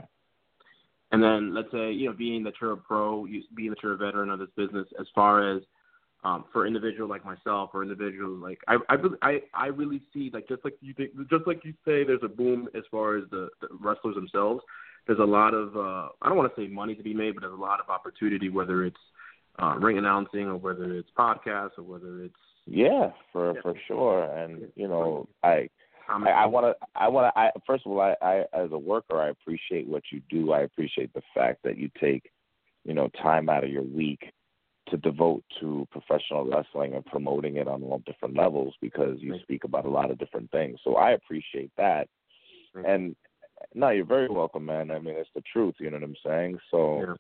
[1.13, 3.95] And then let's say, you know, being that you're a pro, you, being that you're
[3.95, 5.63] a veteran of this business, as far as
[6.23, 10.49] um, for individual like myself or individual like I I I, I really see like
[10.49, 13.49] just like you think just like you say there's a boom as far as the,
[13.61, 14.63] the wrestlers themselves.
[15.11, 17.41] There's a lot of uh, I don't want to say money to be made, but
[17.41, 19.01] there's a lot of opportunity whether it's
[19.61, 23.61] uh, ring announcing or whether it's podcasts or whether it's Yeah, for Yeah.
[23.61, 24.23] for sure.
[24.23, 25.69] And you know, I
[26.09, 26.87] I, I want to.
[26.95, 27.41] I want to.
[27.41, 30.53] I first of all, I, I as a worker, I appreciate what you do.
[30.53, 32.31] I appreciate the fact that you take,
[32.85, 34.31] you know, time out of your week
[34.91, 39.65] to devote to professional wrestling and promoting it on all different levels because you speak
[39.65, 40.79] about a lot of different things.
[40.85, 42.07] So I appreciate that.
[42.87, 43.17] And
[43.75, 44.91] no, you're very welcome, man.
[44.91, 45.75] I mean, it's the truth.
[45.79, 46.59] You know what I'm saying?
[46.71, 47.15] So Yeah.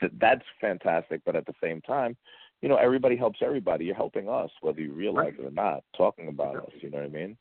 [0.00, 1.22] th- that's fantastic.
[1.24, 2.16] But at the same time,
[2.60, 3.86] you know, everybody helps everybody.
[3.86, 5.82] You're helping us, whether you realize it or not.
[5.96, 6.64] Talking about Yep.
[6.64, 6.82] us.
[6.82, 7.36] You know what I mean?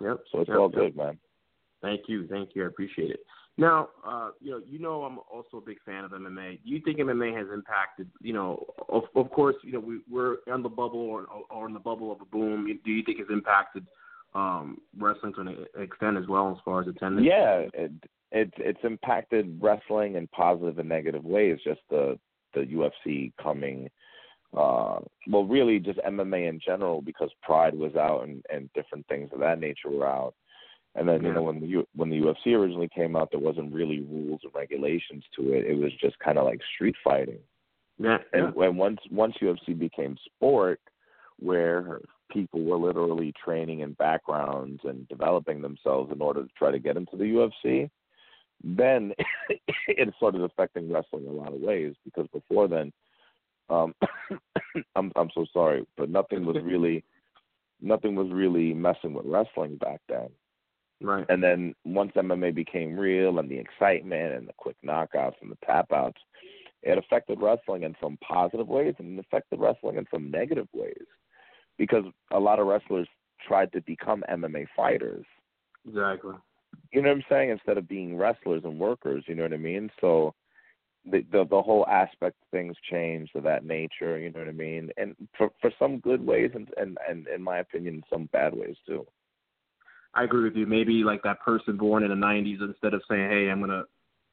[0.00, 0.24] Yep.
[0.30, 1.18] So it's Yep, all good, man.
[1.82, 2.64] Thank you, thank you.
[2.64, 3.20] I appreciate it.
[3.58, 6.60] Now, uh, you know, you know, I'm also a big fan of MMA.
[6.64, 8.10] Do you think MMA has impacted?
[8.20, 11.74] You know, of, of course, you know, we, we're on the bubble or, or in
[11.74, 12.66] the bubble of a boom.
[12.82, 13.86] Do you think it's impacted
[14.34, 17.26] um, wrestling to an extent as well as far as attendance?
[17.28, 17.92] Yeah, it,
[18.30, 21.58] it's it's impacted wrestling in positive and negative ways.
[21.64, 22.18] Just the
[22.54, 23.88] the UFC coming,
[24.56, 24.98] uh,
[25.30, 29.40] well, really just MMA in general because Pride was out and and different things of
[29.40, 30.34] that nature were out.
[30.94, 33.72] And then you know when the U, when the UFC originally came out, there wasn't
[33.72, 35.66] really rules and regulations to it.
[35.66, 37.38] It was just kind of like street fighting.
[37.98, 38.46] yeah, yeah.
[38.46, 40.80] And when once once UFC became sport,
[41.38, 42.00] where
[42.32, 46.96] people were literally training in backgrounds and developing themselves in order to try to get
[46.96, 47.90] into the UFC,
[48.64, 49.12] then
[49.88, 51.94] it started affecting wrestling in a lot of ways.
[52.04, 52.92] Because before then,
[53.68, 53.94] um,
[54.96, 57.04] I'm I'm so sorry, but nothing was really
[57.80, 60.28] nothing was really messing with wrestling back then.
[61.00, 61.26] right.
[61.28, 65.58] And then once MMA became real and the excitement and the quick knockouts and the
[65.66, 66.20] tap outs,
[66.82, 71.06] it affected wrestling in some positive ways and it affected wrestling in some negative ways.
[71.82, 73.08] Because a lot of wrestlers
[73.44, 75.26] tried to become MMA fighters.
[75.84, 76.36] Exactly.
[76.92, 77.50] You know what I'm saying?
[77.50, 79.90] Instead of being wrestlers and workers, you know what I mean?
[80.00, 80.32] So
[81.04, 84.52] the the, the whole aspect of things changed of that nature, you know what I
[84.52, 84.90] mean?
[84.96, 88.76] And for for some good ways and and, and in my opinion some bad ways
[88.86, 89.04] too.
[90.14, 90.66] I agree with you.
[90.66, 93.86] Maybe like that person born in the '90s, instead of saying, "Hey, I'm gonna,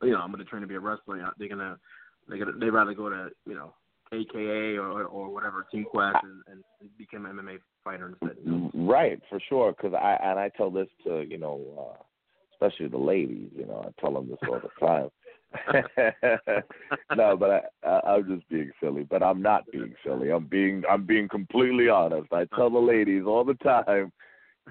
[0.04, 1.80] you know, I'm gonna train to be a wrestler," they're gonna,
[2.28, 3.74] they're gonna, they rather go to, you know,
[4.12, 6.64] AKA or or whatever Team Quest and, and
[6.97, 8.38] become MMA fighter instead.
[8.43, 8.72] You know?
[8.74, 9.72] Right, for sure.
[9.72, 12.03] Because I and I tell this to you know, uh,
[12.53, 13.49] especially the ladies.
[13.55, 15.10] You know, I tell them this all the time.
[17.16, 19.03] no, but I, I, I'm just being silly.
[19.03, 20.32] But I'm not being silly.
[20.32, 22.32] I'm being I'm being completely honest.
[22.32, 24.12] I tell the ladies all the time,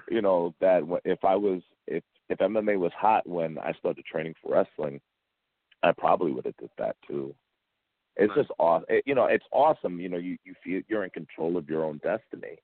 [0.09, 4.35] you know, that if I was if if MMA was hot when I started training
[4.41, 5.01] for wrestling,
[5.83, 7.33] I probably would have did that too.
[8.19, 8.85] It's just awesome.
[8.89, 9.99] It, you know, it's awesome.
[9.99, 12.57] You know, you you feel you're in control of your own destiny.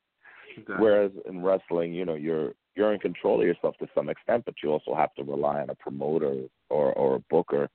[0.52, 0.76] Exactly.
[0.78, 4.56] Whereas in wrestling, you know, you're you're in control of yourself to some extent, but
[4.62, 7.70] you also have to rely on a promoter or or a booker,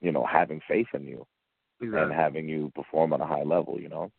[0.00, 1.26] you know, having faith in you
[1.80, 2.02] exactly.
[2.02, 3.80] and having you perform on a high level.
[3.80, 4.10] You know.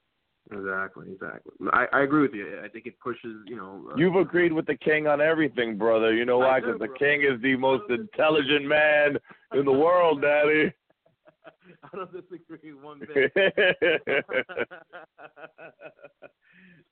[0.52, 1.54] Exactly, exactly.
[1.74, 2.62] I, I agree with you.
[2.64, 3.90] I think it pushes, you know.
[3.92, 6.14] Uh, You've agreed with the king on everything, brother.
[6.14, 6.60] You know why?
[6.60, 9.18] Because the king is the most intelligent man
[9.54, 10.72] in the world, Daddy.
[11.84, 13.34] I don't disagree one bit.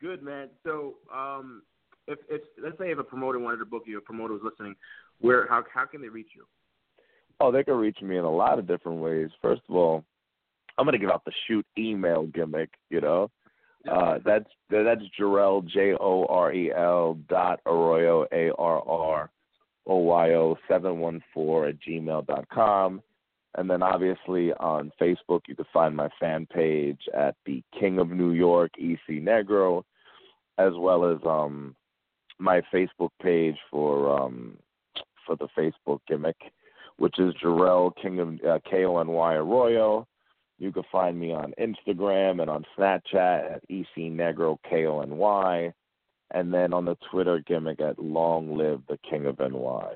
[0.02, 0.50] Good man.
[0.64, 1.64] So, um,
[2.08, 4.76] if if let's say if a promoter wanted to book you, a promoter was listening,
[5.22, 6.46] where how how can they reach you?
[7.40, 9.30] Oh, they can reach me in a lot of different ways.
[9.42, 10.04] First of all,
[10.78, 12.70] I'm gonna give out the shoot email gimmick.
[12.90, 13.32] You know,
[13.90, 19.30] uh, that's that's Jorel J O R E L dot Arroyo A R R
[19.88, 23.02] O Y O seven one four at gmail dot com.
[23.56, 28.10] And then obviously on Facebook you can find my fan page at the King of
[28.10, 29.84] New York EC Negro,
[30.58, 31.76] as well as um
[32.40, 34.58] my Facebook page for um
[35.26, 36.38] for the Facebook gimmick,
[36.98, 40.08] which is Jorel King of uh, K O N Y Arroyo.
[40.60, 45.18] You can find me on Instagram and on Snapchat at EC Negro K O N
[45.18, 45.74] Y,
[46.32, 49.94] and then on the Twitter gimmick at Long Live the King of NY.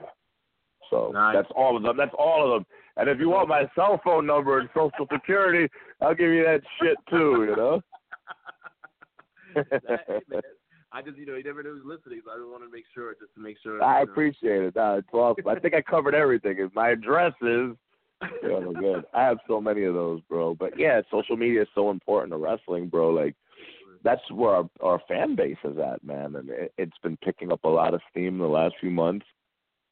[0.90, 1.36] So Nice.
[1.36, 1.98] that's all of them.
[1.98, 2.66] That's all of them.
[2.98, 5.72] And if you want my cell phone number and social security,
[6.02, 7.46] I'll give you that shit too.
[7.50, 7.82] You know.
[9.56, 10.42] Man,
[10.92, 12.86] I just you know you never know who's listening, so I just want to make
[12.94, 13.84] sure just to make sure.
[13.84, 14.12] I know.
[14.12, 14.74] appreciate it.
[14.76, 15.48] It's awesome.
[15.48, 16.58] I think I covered everything.
[16.74, 17.76] My address is
[18.22, 19.06] yeah, no good.
[19.14, 20.56] I have so many of those, bro.
[20.56, 23.10] But yeah, social media is so important to wrestling, bro.
[23.10, 23.36] Like
[24.04, 27.64] that's where our, our fan base is at, man, and it, it's been picking up
[27.64, 29.26] a lot of steam the last few months.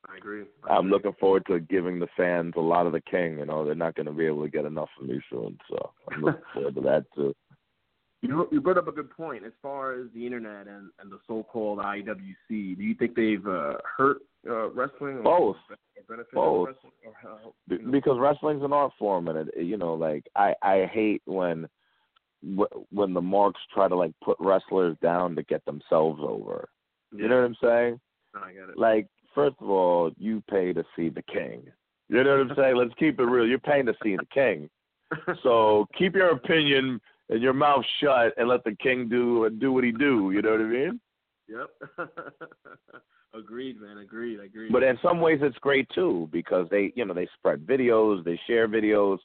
[0.08, 0.44] I agree.
[0.68, 0.92] I I'm agree.
[0.92, 3.40] looking forward to giving the fans a lot of the king.
[3.40, 5.92] You know, they're not going to be able to get enough of me soon, so
[6.12, 7.36] I'm looking forward to that too.
[8.22, 11.20] You you brought up a good point as far as the internet and, and the
[11.28, 12.50] so-called IWC.
[12.50, 14.18] Do you think they've uh, hurt
[14.50, 15.18] uh, wrestling?
[15.18, 15.58] Or Both.
[16.34, 16.68] Both.
[16.68, 16.92] wrestling?
[17.24, 21.22] Or Be- because wrestling's an art form and it you know like i i hate
[21.26, 21.68] when
[22.58, 26.70] wh- when the marks try to like put wrestlers down to get themselves over
[27.12, 28.00] you know what i'm saying
[28.36, 28.78] I get it.
[28.78, 31.62] like first of all you pay to see the king
[32.10, 34.70] you know what i'm saying let's keep it real you're paying to see the king
[35.44, 39.84] so keep your opinion and your mouth shut and let the king do do what
[39.84, 41.00] he do you know what i mean
[41.48, 41.70] Yep.
[43.34, 43.98] agreed, man.
[44.00, 44.40] Agreed.
[44.40, 44.72] Agreed.
[44.72, 48.40] But in some ways, it's great too because they, you know, they spread videos, they
[48.48, 49.20] share videos,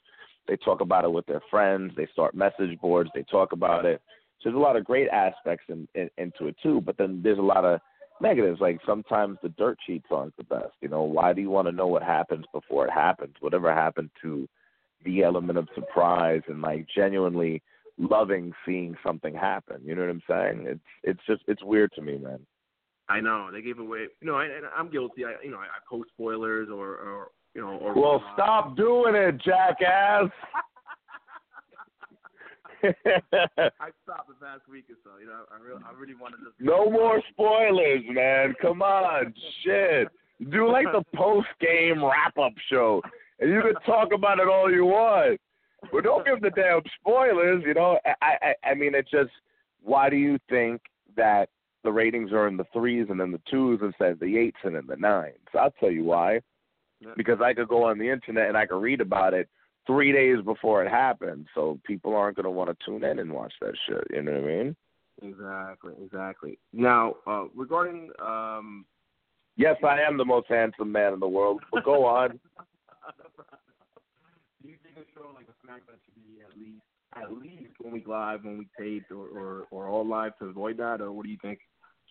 [0.47, 4.01] they talk about it with their friends, they start message boards, they talk about it.
[4.39, 6.81] So there's a lot of great aspects in, in, into it too.
[6.81, 7.79] But then there's a lot of
[8.21, 8.61] negatives.
[8.61, 10.73] Like sometimes the dirt sheets aren't the best.
[10.81, 13.35] You know, why do you want to know what happens before it happens?
[13.39, 14.47] Whatever happened to
[15.03, 17.61] the element of surprise and like genuinely
[17.97, 19.81] loving seeing something happen.
[19.83, 20.65] You know what I'm saying?
[20.67, 22.39] It's it's just it's weird to me, man.
[23.09, 24.07] I know they gave away.
[24.21, 25.25] You know, I, and I'm guilty.
[25.25, 29.15] I, you know, I, I post spoilers or, or you know, or Well, stop doing
[29.15, 30.29] it, jackass.
[32.83, 35.19] I stopped the past week or so.
[35.19, 36.51] You know, I really, I really wanted to.
[36.59, 38.53] no more spoilers, man.
[38.61, 40.07] Come on, shit.
[40.49, 43.01] Do like the post game wrap up show,
[43.39, 45.39] and you can talk about it all you want,
[45.91, 47.63] but don't give the damn spoilers.
[47.65, 49.31] You know, I, I, I mean, it's just
[49.83, 50.81] why do you think
[51.15, 51.49] that
[51.83, 54.75] the ratings are in the threes and then the twos instead of the eights and
[54.75, 55.35] then the nines?
[55.59, 56.41] I'll tell you why.
[57.17, 59.49] Because I could go on the internet and I could read about it
[59.87, 63.31] three days before it happened, so people aren't going to want to tune in and
[63.31, 64.05] watch that shit.
[64.09, 64.75] You know what I mean?
[65.21, 66.59] Exactly, exactly.
[66.73, 68.85] Now, uh, regarding um,
[69.57, 71.61] Yes, I am the most handsome man in the world.
[71.71, 72.31] But go on.
[74.61, 76.81] do you think a show like a SmackDown should be at least
[77.13, 80.77] at least one week live, one week taped, or or, or all live to avoid
[80.77, 81.59] that, or what do you think?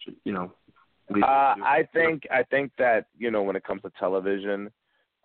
[0.05, 0.53] Should you know?
[1.12, 4.71] Uh, I think I think that you know when it comes to television,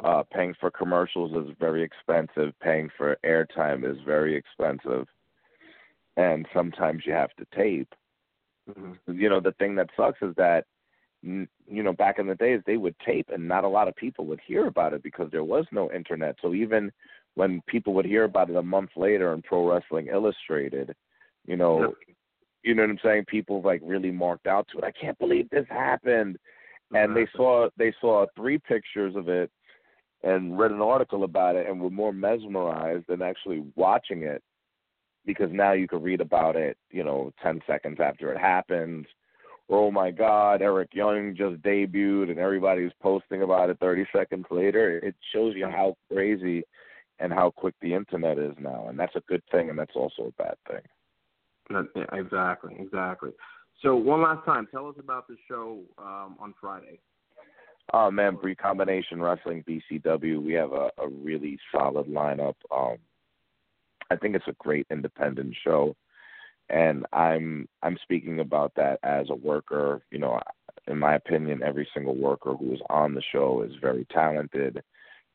[0.04, 2.54] uh, paying for commercials is very expensive.
[2.62, 5.08] Paying for airtime is very expensive,
[6.18, 7.94] and sometimes you have to tape.
[8.70, 8.98] Mhm.
[9.08, 10.66] You know the thing that sucks is that
[11.22, 14.26] you know back in the days they would tape and not a lot of people
[14.26, 16.36] would hear about it because there was no internet.
[16.42, 16.92] So even
[17.36, 20.96] when people would hear about it a month later in Pro Wrestling Illustrated,
[21.46, 21.96] you know
[22.64, 23.26] you know what I'm saying?
[23.28, 24.84] People like really marked out to it.
[24.84, 26.38] I can't believe this happened.
[26.94, 29.52] And they saw they saw three pictures of it
[30.26, 34.42] and read an article about it and were more mesmerized than actually watching it
[35.26, 39.06] because now you can read about it, you know, 10 seconds after it happens.
[39.70, 44.98] Oh my God, Eric Young just debuted and everybody's posting about it 30 seconds later.
[44.98, 46.64] It shows you how crazy
[47.20, 48.88] and how quick the internet is now.
[48.90, 51.78] And that's a good thing and that's also a bad thing.
[52.14, 53.32] Exactly, exactly.
[53.84, 57.00] So one last time, tell us about the show um, on Friday.
[57.94, 60.42] Oh man, Brii Combination Wrestling BCW.
[60.42, 62.56] We have a, a really solid lineup.
[62.76, 62.98] Um,
[64.10, 65.96] I think it's a great independent show,
[66.70, 70.02] and I'm I'm speaking about that as a worker.
[70.12, 70.40] You know,
[70.88, 74.82] in my opinion, every single worker who is on the show is very talented,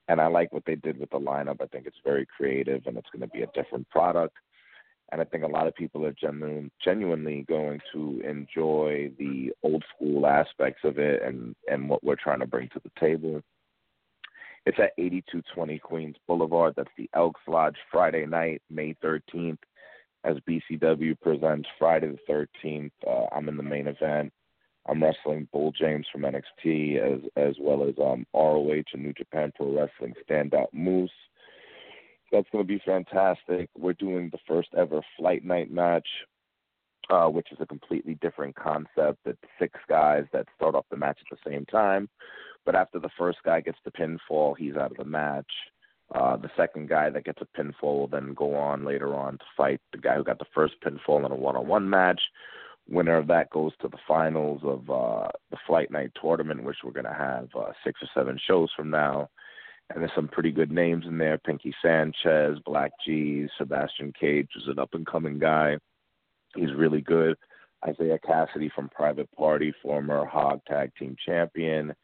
[0.08, 1.62] and I like what they did with the lineup.
[1.62, 4.36] I think it's very creative, and it's going to be a different product.
[5.12, 9.84] And I think a lot of people are genuine, genuinely going to enjoy the old
[9.94, 13.42] school aspects of it and and what we're trying to bring to the table.
[14.66, 16.74] It's at 8220 Queens Boulevard.
[16.76, 19.58] That's the Elks Lodge Friday night, May 13th,
[20.24, 22.90] as BCW presents Friday the 13th.
[23.06, 24.32] Uh, I'm in the main event.
[24.86, 29.52] I'm wrestling Bull James from NXT as as well as um, ROH and New Japan
[29.56, 31.10] Pro Wrestling standout Moose.
[32.32, 33.68] That's going to be fantastic.
[33.76, 36.06] We're doing the first ever Flight Night match,
[37.08, 39.18] uh, which is a completely different concept.
[39.24, 42.08] It's six guys that start off the match at the same time.
[42.64, 45.50] But after the first guy gets the pinfall, he's out of the match.
[46.14, 49.44] Uh, the second guy that gets a pinfall will then go on later on to
[49.56, 52.20] fight the guy who got the first pinfall in a one-on-one match.
[52.88, 56.90] Winner of that goes to the finals of uh, the Flight Night tournament, which we're
[56.90, 59.30] going to have uh, six or seven shows from now.
[59.90, 64.68] And there's some pretty good names in there: Pinky Sanchez, Black G, Sebastian Cage is
[64.68, 65.76] an up-and-coming guy.
[66.54, 67.36] He's really good.
[67.86, 71.94] Isaiah Cassidy from Private Party, former Hog Tag Team Champion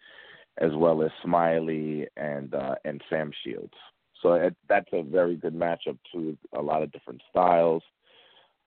[0.59, 3.75] as well as Smiley and uh, and Sam Shields.
[4.23, 6.37] So it, that's a very good matchup too.
[6.57, 7.83] A lot of different styles.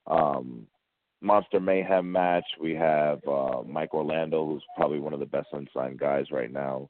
[0.08, 0.68] Um,
[1.22, 2.46] Monster Mayhem match.
[2.62, 6.90] We have uh, Mike Orlando, who's probably one of the best unsigned guys right now,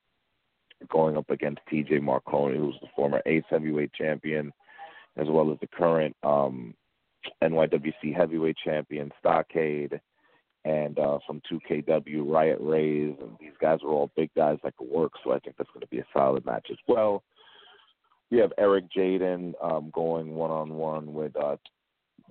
[0.90, 2.00] going up against T.J.
[2.00, 4.54] Marconi, who's the former Ace Heavyweight Champion,
[5.18, 6.74] as well as the current um,
[7.44, 10.00] NYWC Heavyweight Champion Stockade
[10.66, 14.90] and uh, from 2KW, Riot Rays, and these guys are all big guys that can
[14.90, 15.14] work.
[15.24, 17.24] So I think that's going to be a solid match as well.
[18.30, 21.58] We have Eric Jaden um, going one on one with uh,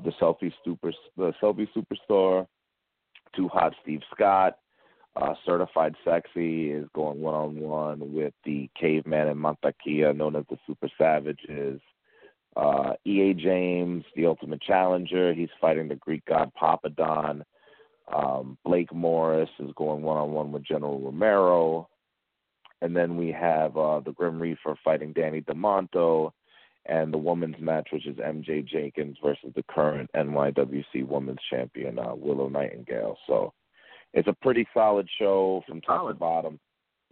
[0.04, 2.46] the selfie super the selfie superstar.
[3.34, 4.58] Too hot Steve Scott.
[5.16, 10.44] Uh, Certified Sexy is going one on one with the caveman in Mantequilla, known as
[10.48, 11.80] the Super Savages.
[12.56, 17.42] Uh, EA James, the Ultimate Challenger, he's fighting the Greek god Papadon.
[18.12, 21.88] Um, Blake Morris is going one on one with General Romero.
[22.80, 26.30] And then we have uh, the Grim Reaper fighting Danny Demanto,
[26.86, 32.14] and the women's match, which is MJ Jenkins versus the current NYWC Women's Champion uh,
[32.14, 33.18] Willow Nightingale.
[33.26, 33.52] So
[34.14, 36.14] it's a pretty solid show from top solid.
[36.14, 36.60] to bottom.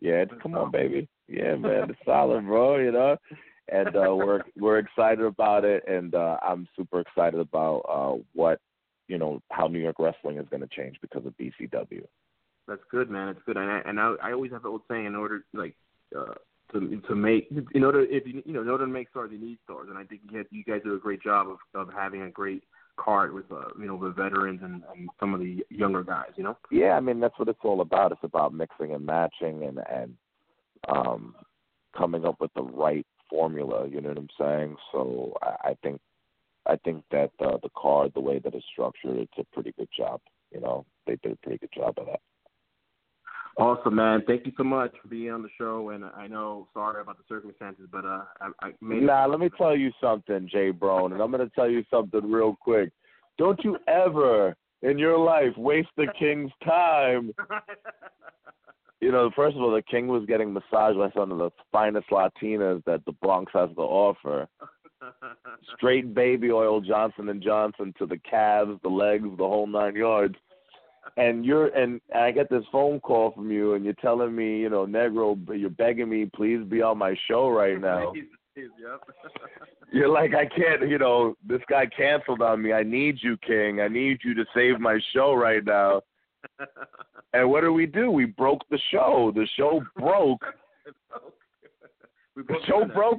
[0.00, 1.08] Yeah, it's, come on, baby.
[1.28, 2.78] Yeah, man, it's solid, bro.
[2.78, 3.16] You know,
[3.68, 8.60] and uh, we're we're excited about it, and uh, I'm super excited about uh, what
[9.08, 12.04] you know how New York wrestling is going to change because of BCW.
[12.68, 13.28] That's good, man.
[13.28, 15.74] It's good, and I, and I, I always have the old saying: in order, like,
[16.16, 16.34] uh,
[16.72, 19.38] to to make, in order if you you know, in order to make stars, you
[19.38, 22.22] need stars, and I think you, you guys do a great job of of having
[22.22, 22.64] a great
[22.96, 26.30] card with uh, you know the veterans and, and some of the younger guys.
[26.36, 26.56] You know.
[26.70, 28.12] Yeah, I mean that's what it's all about.
[28.12, 30.14] It's about mixing and matching and and
[30.88, 31.34] um,
[31.96, 33.88] coming up with the right formula.
[33.88, 34.76] You know what I'm saying?
[34.92, 36.00] So I, I think
[36.66, 39.88] I think that uh, the card, the way that it's structured, it's a pretty good
[39.96, 40.20] job.
[40.52, 42.20] You know, they did a pretty good job of that.
[43.58, 44.22] Awesome, man.
[44.26, 45.90] Thank you so much for being on the show.
[45.90, 49.02] And I know, sorry about the circumstances, but uh, I, I made.
[49.02, 52.30] Nah, let me tell you something, Jay Brown, and I'm going to tell you something
[52.30, 52.90] real quick.
[53.38, 57.32] Don't you ever in your life waste the king's time.
[59.00, 62.08] you know, first of all, the king was getting massaged by some of the finest
[62.10, 64.46] Latinas that the Bronx has to offer.
[65.76, 70.36] Straight baby oil Johnson and Johnson to the calves, the legs, the whole nine yards.
[71.16, 74.68] And you're and I get this phone call from you, and you're telling me, you
[74.68, 78.12] know, Negro, you're begging me, please be on my show right now.
[78.14, 78.24] Yep.
[79.92, 82.72] You're like, I can't, you know, this guy canceled on me.
[82.72, 83.80] I need you, King.
[83.80, 86.00] I need you to save my show right now.
[87.32, 88.10] and what do we do?
[88.10, 89.32] We broke the show.
[89.34, 90.42] The show broke.
[92.34, 93.16] We the show broke.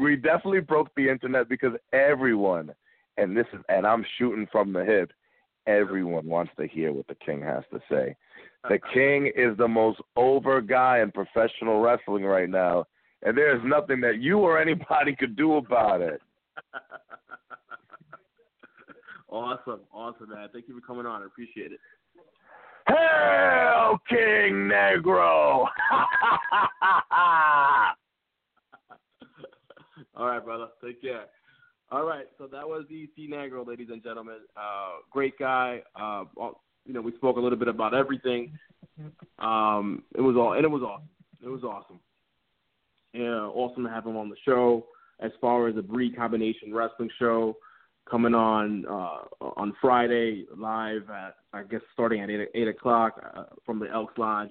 [0.00, 2.70] We definitely broke the internet because everyone,
[3.16, 5.10] and this is, and I'm shooting from the hip.
[5.66, 8.16] Everyone wants to hear what the King has to say.
[8.68, 12.84] The King is the most over guy in professional wrestling right now,
[13.22, 16.20] and there is nothing that you or anybody could do about it.
[19.28, 20.48] awesome, awesome, man.
[20.52, 21.22] Thank you for coming on.
[21.22, 21.80] I appreciate it.
[22.88, 25.66] Hail King Negro!
[30.16, 30.66] All right, brother.
[30.84, 31.24] Take care.
[31.92, 34.38] All right, so that was EC Negro, ladies and gentlemen.
[34.56, 35.82] Uh, great guy.
[35.94, 36.24] Uh,
[36.86, 38.58] you know, we spoke a little bit about everything.
[39.38, 41.08] Um, it was all, and it was awesome.
[41.44, 42.00] It was awesome.
[43.12, 44.86] Yeah, awesome to have him on the show.
[45.20, 47.56] As far as the Brii Combination Wrestling Show
[48.10, 53.44] coming on uh, on Friday live at I guess starting at eight, eight o'clock uh,
[53.66, 54.50] from the Elks Lodge.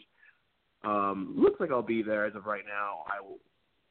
[0.83, 3.03] Um, looks like I'll be there as of right now.
[3.07, 3.39] I will,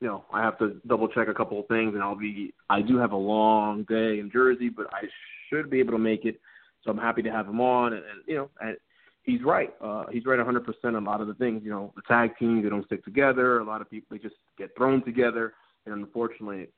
[0.01, 2.55] you know, I have to double check a couple of things, and I'll be.
[2.69, 5.03] I do have a long day in Jersey, but I
[5.49, 6.41] should be able to make it.
[6.83, 8.77] So I'm happy to have him on, and, and you know, and
[9.25, 9.75] he's right.
[9.83, 11.63] Uh, he's right 100% on a lot of the things.
[11.63, 13.59] You know, the tag teams they don't stick together.
[13.59, 15.53] A lot of people they just get thrown together,
[15.85, 16.69] and unfortunately,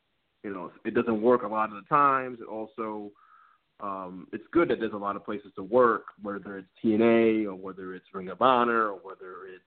[0.43, 2.39] you know, it doesn't work a lot of the times.
[2.41, 3.13] It also
[3.81, 7.55] um, it's good that there's a lot of places to work, whether it's TNA or
[7.55, 9.65] whether it's Ring of Honor or whether it's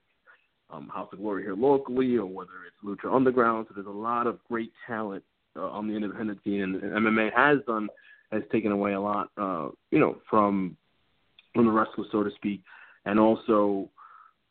[0.70, 3.66] um, House of Glory here locally or whether it's Lucha Underground.
[3.68, 5.24] So there's a lot of great talent
[5.56, 7.88] uh, on the independent scene, and, and MMA has done
[8.32, 10.76] has taken away a lot, uh, you know, from
[11.54, 12.62] from the wrestlers, so to speak,
[13.04, 13.88] and also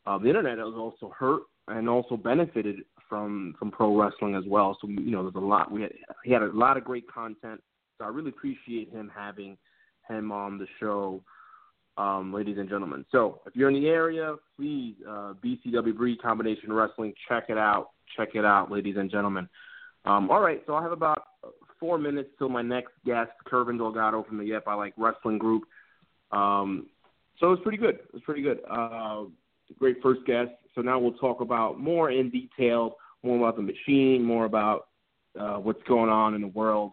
[0.06, 4.76] uh, the internet has also hurt and also benefited from from pro wrestling as well.
[4.80, 5.70] So you know, there's a lot.
[5.70, 5.92] We had
[6.24, 7.62] he had a lot of great content.
[7.98, 9.56] So I really appreciate him having
[10.08, 11.22] him on the show,
[11.98, 13.04] um, ladies and gentlemen.
[13.10, 17.90] So if you're in the area, please uh, BCW Brii Combination Wrestling, check it out.
[18.16, 19.48] Check it out, ladies and gentlemen.
[20.04, 21.24] Um, all right, so I have about
[21.80, 25.64] four minutes till my next guest, Kervin Delgado from the Yep I Like Wrestling Group.
[26.32, 26.86] Um,
[27.40, 27.98] so it's pretty good.
[28.14, 28.60] It's pretty good.
[28.70, 29.24] Uh,
[29.78, 30.50] great first guest.
[30.74, 34.88] So now we'll talk about more in detail, more about the machine, more about
[35.38, 36.92] uh, what's going on in the world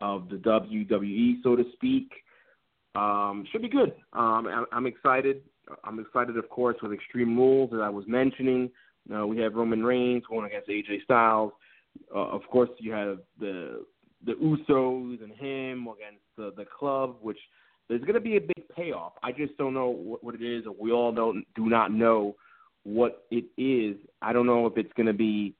[0.00, 2.10] of the WWE, so to speak.
[2.94, 3.94] Um, should be good.
[4.12, 5.42] Um, I, I'm excited.
[5.84, 8.70] I'm excited, of course, with Extreme Rules that I was mentioning.
[9.14, 11.52] Uh, we have Roman Reigns going against AJ Styles.
[12.14, 13.84] Uh, of course, you have the
[14.26, 17.38] the Usos and him against the the club, which
[17.88, 19.12] there's going to be a big payoff.
[19.22, 22.34] I just don't know what, what it is, we all don't do not know
[22.84, 23.96] what it is.
[24.22, 25.54] I don't know if it's going to be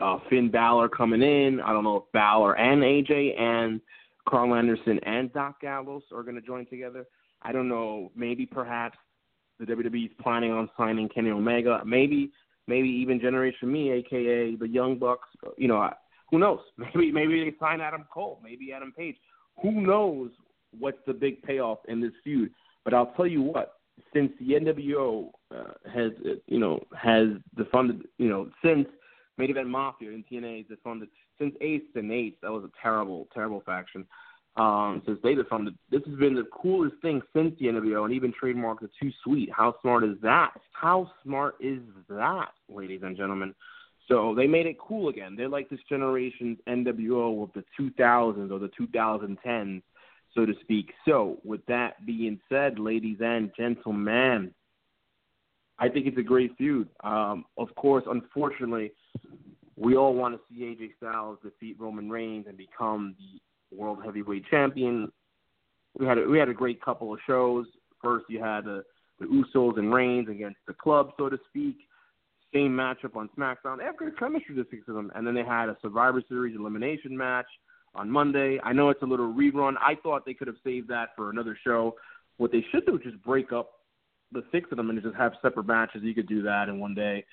[0.00, 1.60] uh, Finn Balor coming in.
[1.60, 3.80] I don't know if Balor and AJ and
[4.28, 7.06] Karl Anderson and Doc Gallows are going to join together.
[7.42, 8.10] I don't know.
[8.14, 8.98] Maybe perhaps
[9.58, 11.82] the WWE is planning on signing Kenny Omega.
[11.84, 12.30] Maybe
[12.66, 15.28] maybe even Generation Me, aka the Young Bucks.
[15.56, 15.90] You know,
[16.30, 16.60] who knows?
[16.76, 18.40] Maybe maybe they sign Adam Cole.
[18.42, 19.16] Maybe Adam Page.
[19.62, 20.30] Who knows
[20.78, 22.50] what's the big payoff in this feud?
[22.84, 23.72] But I'll tell you what.
[24.12, 28.86] Since the NWO uh, has, uh, you know, has defunded, you know, since
[29.38, 31.08] Main Event Mafia and TNA has defunded
[31.38, 32.38] since Aces and Eights.
[32.42, 34.06] That was a terrible, terrible faction.
[34.56, 38.32] Um, since they defunded, this has been the coolest thing since the NWO, and even
[38.32, 39.50] trademarked the Too Sweet.
[39.54, 40.52] How smart is that?
[40.72, 43.54] How smart is that, ladies and gentlemen?
[44.08, 45.36] So they made it cool again.
[45.36, 49.82] They're like this generation's NWO of the 2000s or the 2010s,
[50.34, 50.92] so to speak.
[51.06, 54.54] So, with that being said, ladies and gentlemen,
[55.78, 56.88] I think it's a great feud.
[57.04, 58.92] Um, of course, unfortunately,
[59.76, 64.44] we all want to see AJ Styles defeat Roman Reigns and become the world heavyweight
[64.50, 65.12] champion.
[65.98, 67.66] We had a, we had a great couple of shows.
[68.02, 68.84] First, you had the,
[69.20, 71.76] the Usos and Reigns against the club, so to speak.
[72.54, 73.78] Same matchup on SmackDown.
[73.98, 75.12] Good chemistry, the six of them.
[75.14, 77.46] And then they had a Survivor Series elimination match
[77.94, 78.58] on Monday.
[78.62, 79.74] I know it's a little rerun.
[79.80, 81.96] I thought they could have saved that for another show.
[82.38, 83.72] What they should do is just break up
[84.32, 86.02] the six of them and just have separate matches.
[86.02, 87.24] You could do that in one day.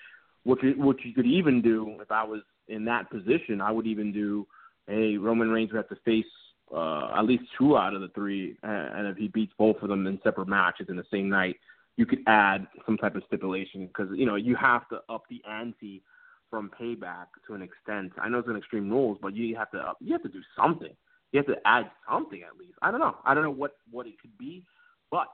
[0.43, 4.11] What you, you could even do if I was in that position, I would even
[4.11, 4.47] do,
[4.87, 6.25] hey, Roman Reigns would have to face
[6.73, 10.07] uh, at least two out of the three, and if he beats both of them
[10.07, 11.57] in separate matches in the same night,
[11.97, 15.41] you could add some type of stipulation because you know you have to up the
[15.47, 16.01] ante
[16.49, 18.11] from payback to an extent.
[18.21, 20.41] I know it's an extreme rules, but you have to up, you have to do
[20.57, 20.95] something.
[21.31, 22.77] You have to add something at least.
[22.81, 23.17] I don't know.
[23.25, 24.63] I don't know what what it could be,
[25.11, 25.27] but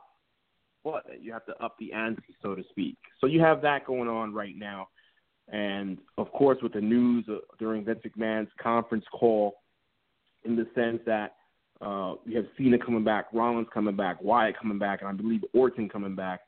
[0.84, 2.98] but you have to up the ante, so to speak.
[3.20, 4.88] So you have that going on right now.
[5.52, 9.56] And of course, with the news uh, during Vince McMahon's conference call,
[10.46, 11.36] in the sense that
[11.82, 15.44] uh, you have Cena coming back, Rollins coming back, Wyatt coming back, and I believe
[15.54, 16.42] Orton coming back.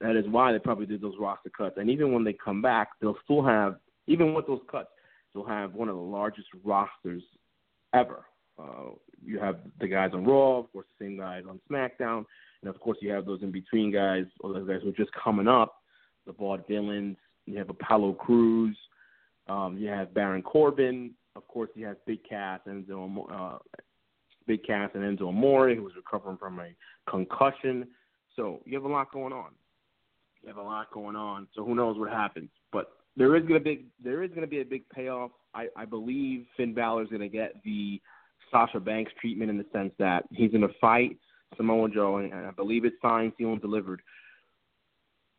[0.00, 1.76] That is why they probably did those roster cuts.
[1.78, 3.76] And even when they come back, they'll still have,
[4.06, 4.88] even with those cuts,
[5.32, 7.22] they'll have one of the largest rosters
[7.94, 8.24] ever.
[8.58, 8.90] Uh,
[9.24, 12.24] you have the guys on Raw, of course, the same guys on SmackDown,
[12.62, 15.10] and of course, you have those in between guys, or those guys who are just
[15.12, 15.76] coming up,
[16.26, 17.16] the Vaudevillains.
[17.46, 18.76] You have Apollo Crews.
[19.48, 21.12] Um, you have Baron Corbin.
[21.36, 23.58] Of course, you have Big Cass and Enzo, uh,
[24.46, 26.74] Big Cass and Enzo Amore, who was recovering from a
[27.10, 27.86] concussion.
[28.36, 29.50] So you have a lot going on.
[30.42, 31.48] You have a lot going on.
[31.54, 32.50] So who knows what happens?
[32.72, 35.30] But there is gonna be there is gonna be a big payoff.
[35.54, 38.00] I, I believe Finn Balor is gonna get the
[38.50, 41.16] Sasha Banks treatment in the sense that he's gonna fight
[41.56, 44.02] Samoa Joe, and I believe it's signed, sealed, and delivered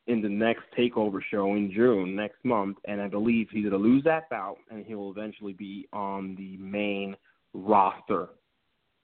[0.08, 4.04] in the next takeover show in June next month, and I believe he's gonna lose
[4.04, 7.16] that bout, and he will eventually be on the main
[7.54, 8.30] roster.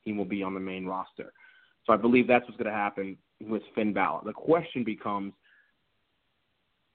[0.02, 1.34] He will be on the main roster.
[1.86, 4.22] So I believe that's what's gonna happen with Finn Balor.
[4.26, 5.34] The question becomes: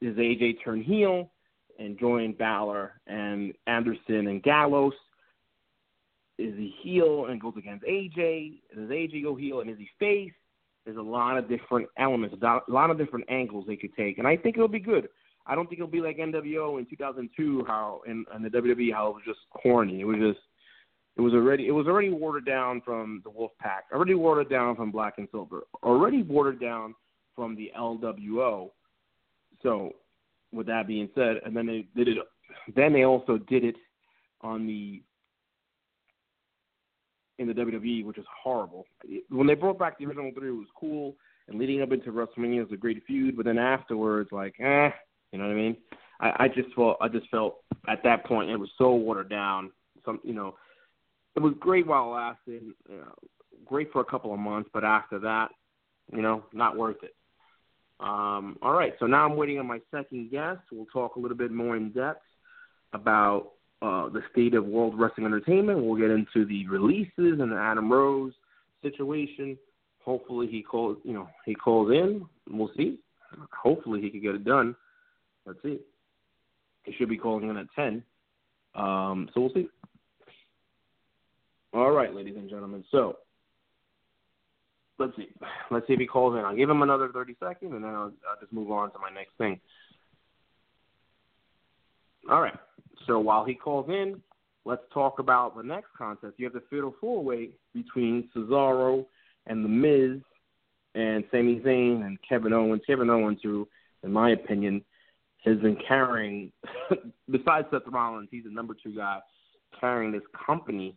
[0.01, 1.33] Does AJ turn heel
[1.79, 4.95] and join Balor and Anderson and Gallows?
[6.39, 8.61] Is he heel and goes against AJ?
[8.75, 10.33] Does AJ go heel and is he face?
[10.87, 14.27] There's a lot of different elements, a lot of different angles they could take, and
[14.27, 15.09] I think it'll be good.
[15.45, 19.09] I don't think it'll be like NWO in 2002, how in, in the WWE, how
[19.09, 20.01] it was just corny.
[20.01, 20.39] It was just,
[21.17, 24.93] it was already, it was already watered down from the Wolfpack, already watered down from
[24.93, 26.95] Black and Silver, already watered down
[27.35, 28.71] from the LWO.
[29.65, 29.93] So,
[30.53, 32.19] with that being said, and then they did it,
[32.77, 33.75] then they also did it
[34.41, 35.03] on the
[37.39, 38.87] in the WWE, which is horrible.
[39.29, 41.17] When they brought back the original three, it was cool,
[41.49, 43.37] and leading up into WrestleMania was a great feud.
[43.37, 44.91] But then afterwards, like, eh,
[45.33, 45.77] you know what I mean?
[46.21, 47.57] I, I just felt, I just felt
[47.89, 49.71] at that point it was so watered down.
[50.05, 50.55] Some, you know,
[51.35, 53.15] it was great while it lasted, you know,
[53.65, 55.49] great for a couple of months, but after that,
[56.13, 57.15] you know, not worth it.
[57.99, 60.61] Um, all right, so now I'm waiting on my second guest.
[60.71, 62.23] We'll talk a little bit more in depth
[62.93, 65.85] about uh, the state of World Wrestling Entertainment.
[65.85, 68.33] We'll get into the releases and the Adam Rose
[68.83, 69.59] situation.
[70.05, 72.25] Hopefully he calls, you know, he calls in.
[72.49, 72.99] We'll see.
[73.53, 74.77] Hopefully he can get it done.
[75.45, 75.79] Let's see.
[76.85, 78.03] He should be calling in at ten.
[78.75, 79.69] Um, so we'll see.
[81.75, 82.85] All right, ladies and gentlemen.
[82.91, 83.19] So
[84.99, 85.29] let's see.
[85.71, 86.45] Let's see if he calls in.
[86.45, 89.11] I'll give him another thirty seconds, and then I'll, I'll just move on to my
[89.11, 89.61] next thing.
[92.31, 92.55] All right.
[93.07, 94.21] So while he calls in,
[94.65, 96.35] let's talk about the next contest.
[96.39, 99.07] You have the fatal four way between Cesaro
[99.47, 100.21] and The Miz
[100.95, 102.83] and Sami Zayn and Kevin Owens.
[102.87, 103.69] Kevin Owens, who,
[104.03, 104.83] in my opinion,
[105.45, 106.51] has been carrying,
[107.31, 109.21] besides Seth Rollins, he's the number two guy
[109.79, 110.97] carrying this company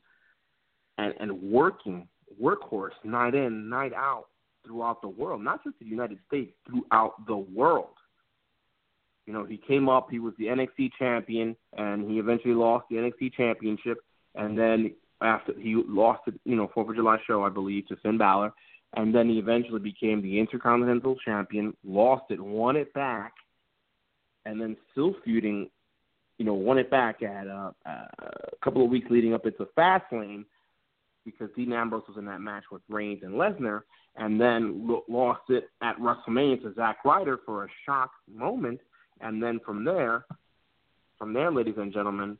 [0.97, 2.07] and, and working
[2.41, 4.25] workhorse night in, night out
[4.65, 7.98] throughout the world, not just the United States, throughout the world.
[9.29, 12.95] You know, he came up, he was the NXT champion, and he eventually lost the
[12.95, 13.99] NXT championship.
[14.33, 17.95] And then after he lost it, you know, Fourth of July show, I believe, to
[17.97, 18.51] Finn Balor,
[18.95, 23.33] and then he eventually became the Intercontinental champion, lost it, won it back,
[24.47, 25.69] and then still feuding,
[26.39, 29.67] you know, won it back at uh, uh, a couple of weeks leading up into
[29.77, 30.43] Fastlane
[31.23, 33.81] because Dean Ambrose was in that match with Reigns and Lesnar,
[34.15, 38.79] and then lost it at WrestleMania to Zack Ryder for a shock moment
[39.21, 40.25] and then from there,
[41.17, 42.37] from there, ladies and gentlemen,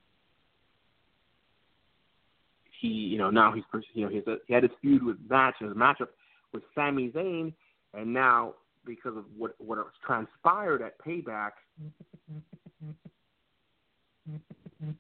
[2.80, 3.64] he, you know, now he's,
[3.94, 6.08] you know, he's a, he had his feud with match, his matchup
[6.54, 7.54] with Sami Zayn,
[7.94, 8.54] and now
[8.86, 11.52] because of what what transpired at Payback,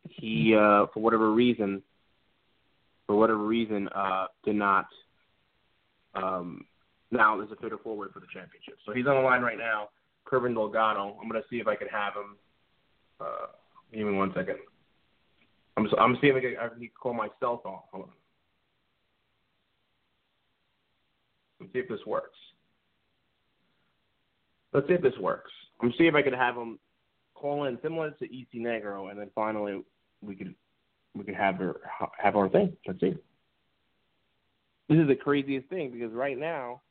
[0.10, 1.82] he, uh, for whatever reason,
[3.08, 4.88] for whatever reason, uh, did not.
[6.16, 6.66] Um,
[7.12, 8.76] now there's a fatal four way for the championship.
[8.86, 9.90] So he's on the line right now.
[10.32, 11.18] Kervin Delgado.
[11.22, 12.36] I'm gonna see if I can have him.
[13.20, 13.48] Uh,
[13.94, 14.58] give me one second.
[15.78, 17.80] I'm I'm seeing if I can, I can call my cell phone.
[17.92, 18.12] Hold on.
[21.60, 22.38] Let's see if this works.
[24.74, 25.52] Let's see if this works.
[25.82, 26.80] I'm see if I can have him
[27.34, 29.82] call in similar to EC Negro, and then finally
[30.22, 30.54] we could
[31.16, 31.82] we could have her
[32.18, 32.76] have our thing.
[32.86, 33.16] Let's see.
[34.90, 36.82] This is the craziest thing because right now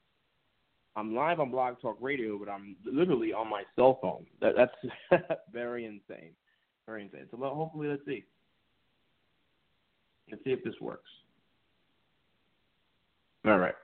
[0.98, 4.26] I'm live on Blog Talk Radio, but I'm literally on my cell phone.
[4.40, 5.22] That, that's
[5.52, 6.32] very insane.
[6.86, 7.26] Very insane.
[7.30, 8.24] So hopefully, let's see.
[10.28, 11.08] Let's see if this works.
[13.46, 13.76] All right.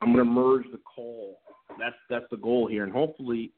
[0.00, 1.40] I'm gonna merge the call.
[1.76, 3.50] That's that's the goal here, and hopefully,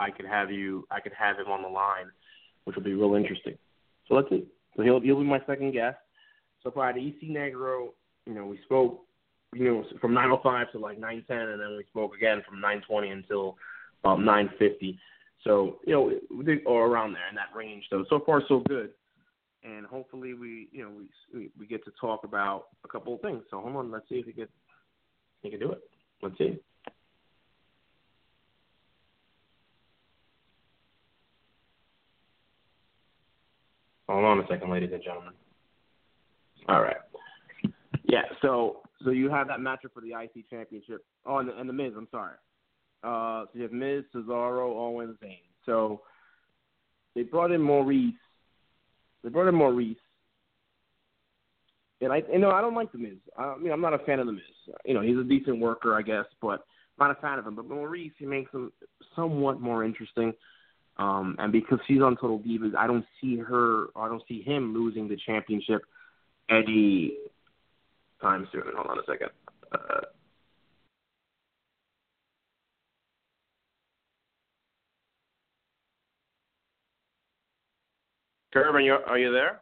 [0.00, 0.88] I could have you.
[0.90, 2.06] I could have him on the line,
[2.64, 3.56] which will be real interesting.
[4.08, 4.44] So let's see.
[4.76, 5.98] So he'll he'll be my second guest.
[6.64, 7.90] So far, the EC Negro,
[8.26, 9.05] you know, we spoke
[9.54, 13.56] you know, from 9:05 to like 9:10, and then we spoke again from 9:20 until
[14.04, 14.98] um, about 9:50.
[15.44, 16.12] So you know,
[16.66, 17.84] or around there in that range.
[17.90, 18.90] So so far so good.
[19.62, 20.90] and hopefully we you know
[21.34, 23.42] we we get to talk about a couple of things.
[23.50, 24.48] So hold on, let's see if he can
[25.42, 25.80] he can do it.
[26.22, 26.58] Let's see.
[34.08, 35.32] Hold on a second, ladies and gentlemen.
[36.68, 36.96] All right.
[38.04, 41.04] Yeah, so so you have that matchup for the IC championship.
[41.24, 41.92] Oh, and the, and the Miz.
[41.96, 42.36] I'm sorry.
[43.02, 45.38] Uh, so you have Miz, Cesaro, Owens, Zayn.
[45.64, 46.02] So
[47.14, 48.14] they brought in Maryse.
[49.22, 49.96] They brought in Maryse.
[52.00, 53.16] And I, you know, I don't like the Miz.
[53.38, 54.42] I mean, I'm not a fan of the Miz.
[54.84, 56.64] You know, he's a decent worker, I guess, but
[56.98, 57.56] not a fan of him.
[57.56, 58.72] But Maryse, he makes him
[59.14, 60.32] somewhat more interesting.
[60.98, 64.72] Um, and because she's on Total Divas, I don't see her, I don't see him
[64.72, 65.82] losing the championship
[66.48, 67.14] any
[68.20, 68.62] time soon.
[68.74, 69.30] Hold on a second.
[69.72, 70.00] Uh,
[78.54, 79.60] Kervin, you are you there?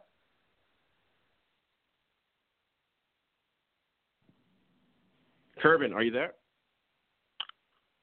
[5.61, 6.33] Kervin, are you there?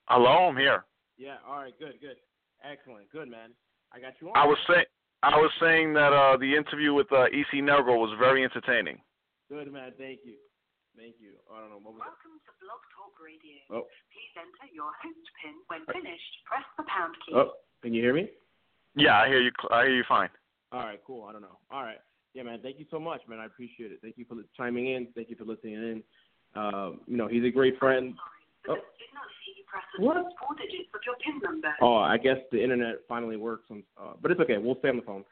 [0.07, 0.85] Hello, I'm here.
[1.17, 1.37] Yeah.
[1.47, 1.73] All right.
[1.79, 1.95] Good.
[2.01, 2.17] Good.
[2.63, 3.11] Excellent.
[3.11, 3.51] Good, man.
[3.95, 4.37] I got you on.
[4.37, 4.85] I was saying.
[5.23, 8.99] I was saying that uh, the interview with uh, EC Negro was very entertaining.
[9.53, 9.93] Good, man.
[10.01, 10.41] Thank you.
[10.97, 11.37] Thank you.
[11.53, 13.61] I don't know what was Welcome to Blog Talk Radio.
[13.69, 13.85] Oh.
[14.09, 15.53] Please enter your host pin.
[15.69, 17.37] When finished, press the pound key.
[17.37, 18.33] Oh, can you hear me?
[18.97, 19.53] Yeah, I hear you.
[19.69, 20.33] I hear you fine.
[20.73, 21.29] All right, cool.
[21.29, 21.61] I don't know.
[21.71, 22.01] All right.
[22.33, 22.61] Yeah, man.
[22.65, 23.41] Thank you so much, man.
[23.41, 24.01] I appreciate it.
[24.01, 25.09] Thank you for chiming in.
[25.15, 26.03] Thank you for listening in.
[26.57, 28.17] Um, you know, he's a great friend.
[28.65, 28.85] Sorry, Oh.
[29.13, 30.33] not see you press the What?
[30.41, 31.77] four digits of your pin number.
[31.83, 33.69] Oh, I guess the internet finally works.
[33.69, 34.57] On, uh, but it's okay.
[34.57, 35.25] We'll stay on the phone.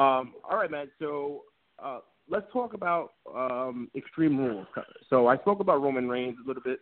[0.00, 0.90] Um, all right, man.
[0.98, 1.44] So
[1.78, 2.00] uh,
[2.30, 4.66] let's talk about um, Extreme Rules.
[5.10, 6.78] So I spoke about Roman Reigns a little bit.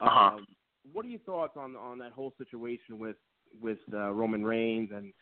[0.00, 0.36] Uh-huh.
[0.36, 0.46] Um,
[0.92, 3.16] what are your thoughts on on that whole situation with
[3.60, 5.12] with uh, Roman Reigns and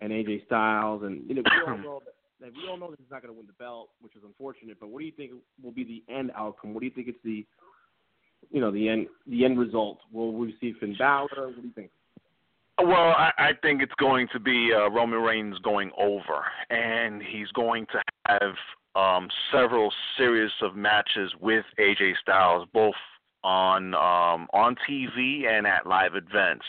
[0.00, 1.02] and AJ Styles?
[1.02, 2.02] And you know, we all know
[2.40, 4.78] that we all know that he's not going to win the belt, which is unfortunate.
[4.80, 6.72] But what do you think will be the end outcome?
[6.72, 7.44] What do you think it's the
[8.50, 9.98] you know the end the end result?
[10.12, 11.28] Will we see Finn Balor?
[11.34, 11.90] What do you think?
[12.80, 17.48] Well, I, I think it's going to be uh, Roman Reigns going over, and he's
[17.48, 18.54] going to have
[18.94, 22.94] um, several series of matches with AJ Styles, both
[23.44, 26.64] on um, on TV and at live events.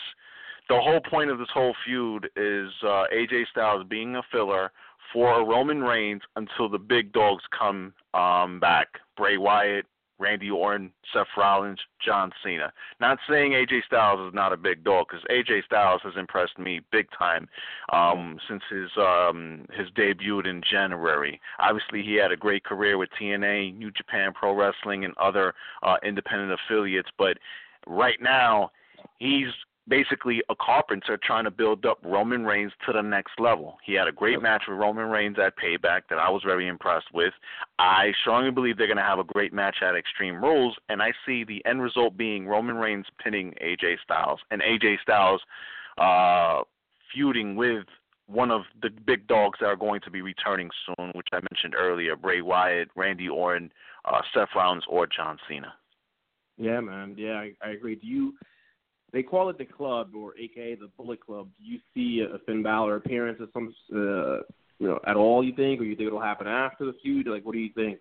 [0.68, 4.70] The whole point of this whole feud is uh, AJ Styles being a filler
[5.12, 9.86] for Roman Reigns until the big dogs come um, back: Bray Wyatt,
[10.20, 12.72] Randy Orton, Seth Rollins, John Cena.
[13.00, 16.80] Not saying AJ Styles is not a big dog, because AJ Styles has impressed me
[16.92, 17.48] big time
[17.92, 21.40] um, since his um, his debut in January.
[21.58, 25.96] Obviously, he had a great career with TNA, New Japan Pro Wrestling, and other uh,
[26.04, 27.08] independent affiliates.
[27.18, 27.38] But
[27.86, 28.70] right now,
[29.18, 29.48] he's
[29.88, 33.78] basically a carpenter trying to build up Roman Reigns to the next level.
[33.84, 37.12] He had a great match with Roman Reigns at Payback that I was very impressed
[37.12, 37.32] with.
[37.78, 41.12] I strongly believe they're going to have a great match at Extreme Rules, and I
[41.26, 45.40] see the end result being Roman Reigns pinning AJ Styles and AJ Styles
[45.98, 46.62] uh,
[47.12, 47.84] feuding with
[48.26, 51.74] one of the big dogs that are going to be returning soon, which I mentioned
[51.76, 53.72] earlier: Bray Wyatt, Randy Orton,
[54.04, 55.74] uh, Seth Rollins, or John Cena.
[56.56, 57.14] Yeah, man.
[57.16, 57.96] Yeah, I, I agree.
[57.96, 58.34] Do you?
[59.12, 61.48] They call it the club, or AKA the Bullet Club.
[61.58, 64.42] Do you see a Finn Balor appearance at some, uh,
[64.78, 65.42] you know, at all?
[65.42, 67.26] You think, or you think it'll happen after the feud?
[67.26, 67.98] Like, what do you think?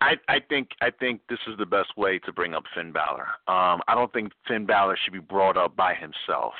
[0.00, 3.26] I, I think I think this is the best way to bring up Finn Balor.
[3.48, 6.54] Um, I don't think Finn Balor should be brought up by himself.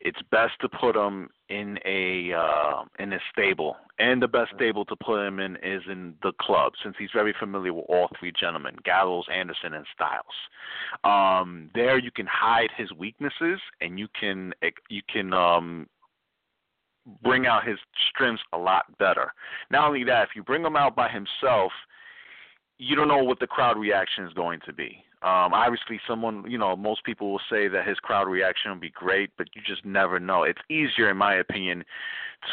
[0.00, 4.84] It's best to put him in a uh, in a stable, and the best stable
[4.84, 8.32] to put him in is in the club, since he's very familiar with all three
[8.38, 10.24] gentlemen, Gallows, Anderson, and Styles.
[11.02, 14.52] Um, there, you can hide his weaknesses, and you can
[14.88, 15.88] you can um,
[17.22, 17.78] bring out his
[18.08, 19.32] strengths a lot better.
[19.70, 21.72] Not only that, if you bring him out by himself,
[22.78, 25.02] you don't know what the crowd reaction is going to be.
[25.20, 28.90] Um, obviously, someone, you know, most people will say that his crowd reaction will be
[28.90, 30.44] great, but you just never know.
[30.44, 31.84] It's easier, in my opinion,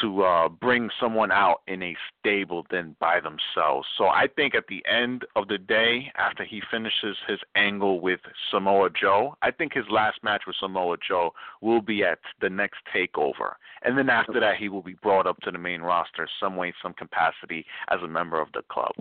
[0.02, 3.88] to uh, bring someone out in a stable than by themselves.
[3.98, 8.20] So I think at the end of the day, after he finishes his angle with
[8.50, 12.80] Samoa Joe, I think his last match with Samoa Joe will be at the next
[12.96, 13.54] takeover.
[13.84, 16.74] And then after that, he will be brought up to the main roster some way,
[16.82, 18.94] some capacity as a member of the club.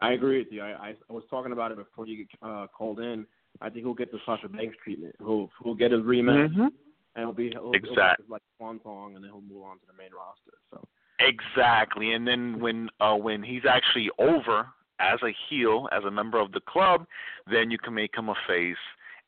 [0.00, 0.62] I agree with you.
[0.62, 3.26] I, I was talking about it before you uh, called in.
[3.60, 5.14] I think he'll get the Sasha Banks treatment.
[5.18, 6.60] He'll he'll get his rematch, Mm-hmm.
[6.62, 6.72] and
[7.16, 9.86] he'll be he'll, Exact- he'll get like swan song, and then he'll move on to
[9.86, 10.58] the main roster.
[10.70, 10.86] So
[11.20, 12.12] Exactly.
[12.12, 14.66] And then when uh when he's actually over
[15.00, 17.06] as a heel, as a member of the club,
[17.50, 18.76] then you can make him a face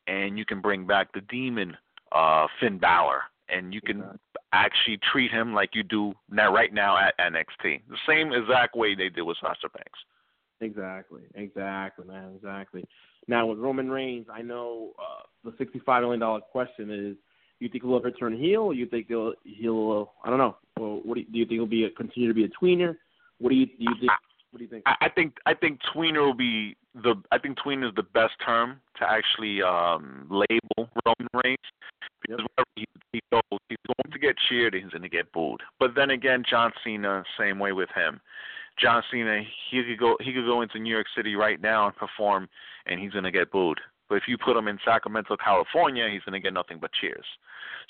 [0.06, 1.76] and you can bring back the demon
[2.12, 4.02] uh Finn Balor and you can
[4.52, 7.82] actually treat him like you do now right now at NXT.
[7.88, 9.98] The same exact way they did with Sasha Banks.
[10.60, 12.84] Exactly, exactly, man, exactly.
[13.28, 17.16] Now with Roman Reigns, I know uh, the sixty-five million dollar question is:
[17.60, 20.56] You think he'll ever turn heel, or you think he'll he'll uh, I don't know.
[20.78, 22.96] Well, what do you, do you think he'll be a, continue to be a tweener?
[23.38, 24.12] What do you do you think?
[24.50, 24.84] What do you think?
[24.86, 28.34] I, I think I think tweener will be the I think tweener is the best
[28.44, 31.58] term to actually um label Roman Reigns
[32.22, 32.48] because Yep.
[32.56, 35.60] wherever he, he goes, he's going to get cheered and he's going to get booed.
[35.78, 38.20] But then again, John Cena, same way with him.
[38.80, 41.96] John Cena, he could go he could go into New York City right now and
[41.96, 42.48] perform,
[42.86, 43.80] and he's going to get booed.
[44.08, 47.24] But if you put him in Sacramento, California, he's going to get nothing but cheers.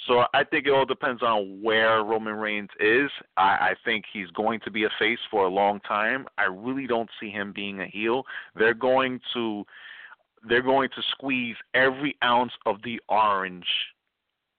[0.06, 3.10] So I think it all depends on where Roman Reigns is.
[3.36, 6.26] I, I think he's going to be a face for a long time.
[6.38, 8.24] I really don't see him being a heel.
[8.54, 9.64] They're going to
[10.48, 13.66] they're going to squeeze every ounce of the orange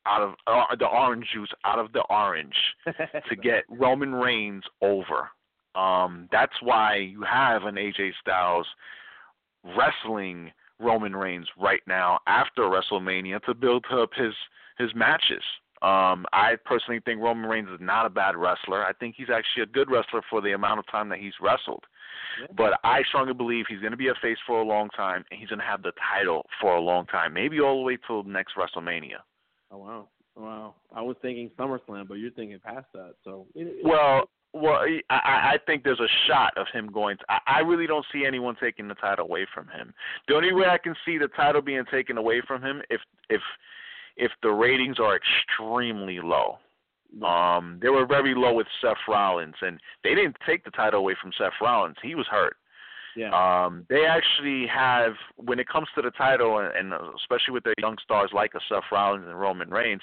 [0.05, 2.55] out of uh, the orange juice out of the orange
[2.86, 5.30] to get Roman Reigns over.
[5.78, 8.65] Um, that's why you have an AJ Styles
[9.78, 14.34] wrestling Roman Reigns right now after WrestleMania to build up his
[14.78, 15.43] his matches.
[15.82, 18.84] Um, I personally think Roman Reigns is not a bad wrestler.
[18.84, 21.84] I think he's actually a good wrestler for the amount of time that he's wrestled.
[22.41, 22.47] Yeah.
[22.57, 25.39] But I strongly believe he's going to be a face for a long time, and
[25.39, 28.23] he's going to have the title for a long time, maybe all the way till
[28.23, 29.17] next WrestleMania.
[29.71, 30.75] Oh wow, wow.
[30.95, 33.13] I was thinking SummerSlam, but you're thinking past that.
[33.23, 34.30] So it, it- Well,
[34.62, 37.18] well, I, I I think there's a shot of him going.
[37.18, 39.93] To, I, I really don't see anyone taking the title away from him.
[40.28, 43.41] The only way I can see the title being taken away from him if if
[44.18, 46.58] if the ratings are extremely low.
[47.26, 51.16] Um, they were very low with Seth Rollins, and they didn't take the title away
[51.22, 51.95] from Seth Rollins.
[52.03, 52.58] He was hurt.
[53.16, 57.64] yeah, Um, they actually have, when it comes to the title, and, and especially with
[57.64, 60.01] their young stars like a Seth Rollins and Roman Reigns,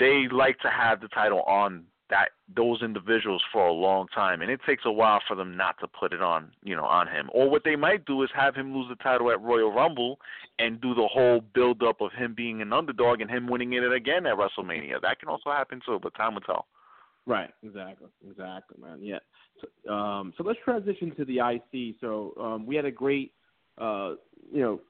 [0.00, 4.50] they like to have the title on that those individuals for a long time, and
[4.50, 7.30] it takes a while for them not to put it on, you know, on him.
[7.32, 10.18] Or what they might do is have him lose the title at Royal Rumble
[10.58, 13.90] and do the whole build up of him being an underdog and him winning it
[13.90, 15.00] again at WrestleMania.
[15.00, 16.66] That can also happen too, but time will tell.
[17.26, 18.98] Right, exactly, exactly, man.
[19.00, 19.20] Yeah.
[19.60, 21.96] So, um, so let's transition to the IC.
[22.00, 23.32] So um, we had a great,
[23.78, 24.12] uh,
[24.52, 24.80] you know,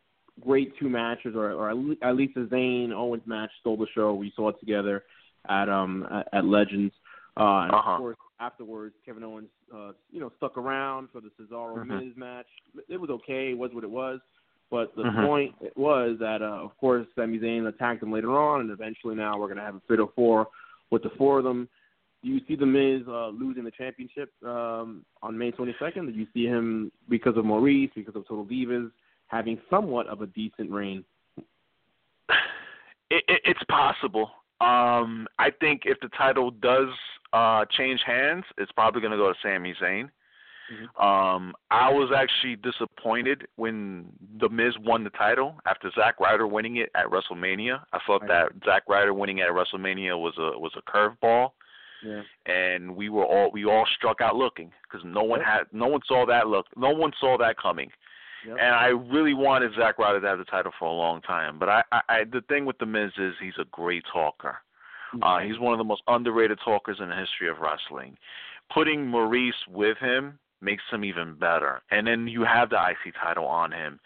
[0.40, 4.14] great two matches, or, or at least a Zayn Owens match stole the show.
[4.14, 5.04] We saw it together
[5.48, 6.92] at um at, at Legends.
[7.36, 7.90] Uh, and Uh-huh.
[7.92, 11.86] of course, afterwards, Kevin Owens, uh, you know, stuck around for the Cesaro Mhm.
[11.86, 12.46] Miz match.
[12.88, 13.50] It was okay.
[13.50, 14.20] It was what it was.
[14.70, 15.26] But the Mhm.
[15.26, 19.38] point was that, uh, of course, Sami Zayn attacked him later on, and eventually now
[19.38, 20.48] we're going to have a fatal four
[20.90, 21.68] with the four of them.
[22.22, 26.06] Do you see the Miz uh, losing the championship um, on May 22nd?
[26.06, 28.90] Do you see him because of Maryse, because of Total Divas,
[29.26, 31.04] having somewhat of a decent reign?
[33.10, 34.30] It, it, it's possible.
[34.60, 36.88] Um, I think if the title does
[37.34, 40.08] uh, change hands, it's probably going to go to Sami Zayn.
[40.98, 44.06] Um, I was actually disappointed when
[44.40, 47.80] The Miz won the title after Zack Ryder winning it at WrestleMania.
[47.92, 51.50] I thought that Zack Ryder winning at WrestleMania was a was a curveball,
[52.02, 52.22] Yeah.
[52.46, 55.48] and we were all we all struck out looking because no one Yep.
[55.48, 57.90] had no one saw that look no one saw that coming.
[58.46, 58.56] Yep.
[58.58, 61.58] And I really wanted Zack Ryder to have the title for a long time.
[61.58, 64.56] But I, I, I the thing with the Miz is he's a great talker.
[65.22, 68.16] Uh, he's one of the most underrated talkers in the history of wrestling.
[68.72, 71.82] Putting Maryse with him makes him even better.
[71.90, 74.00] And then you have the IC title on him.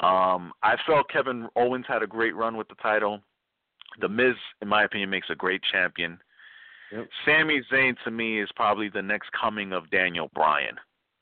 [0.00, 3.20] Um, I felt Kevin Owens had a great run with the title.
[4.00, 6.18] The Miz, in my opinion, makes a great champion.
[6.92, 7.08] Yep.
[7.24, 10.76] Sami Zayn to me is probably the next coming of Daniel Bryan.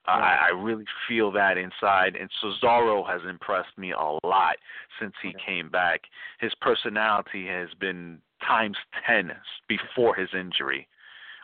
[0.07, 0.39] Right.
[0.41, 4.57] I, I really feel that inside, and Cesaro has impressed me a lot
[5.01, 6.01] since he came back.
[6.41, 8.77] His personality has been times
[9.07, 9.33] ten
[9.69, 10.89] before his injury.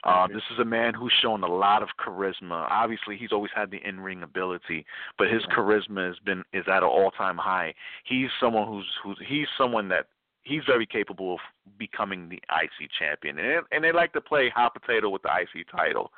[0.05, 2.67] Uh, this is a man who's shown a lot of charisma.
[2.71, 4.87] Obviously, he's always had the in-ring ability,
[5.19, 7.75] but his charisma has been is at an all-time high.
[8.05, 10.07] He's someone who's who's he's someone that
[10.45, 11.41] he's very capable of
[11.79, 15.67] becoming the IC champion, and and they like to play hot potato with the IC
[15.71, 16.13] title.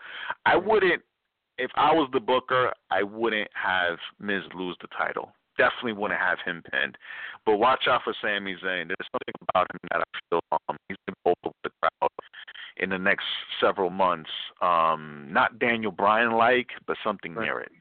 [0.45, 1.03] I wouldn't,
[1.59, 5.33] if I was the booker, I wouldn't have Miz lose the title.
[5.61, 6.97] Definitely wouldn't have him pinned.
[7.45, 8.89] But watch out for Sami Zayn.
[8.89, 12.11] There's something about him that I feel um, he's been with the crowd
[12.79, 13.25] in the next
[13.61, 14.31] several months.
[14.63, 17.45] Um, not Daniel Bryan like, but something Right.
[17.45, 17.73] near it.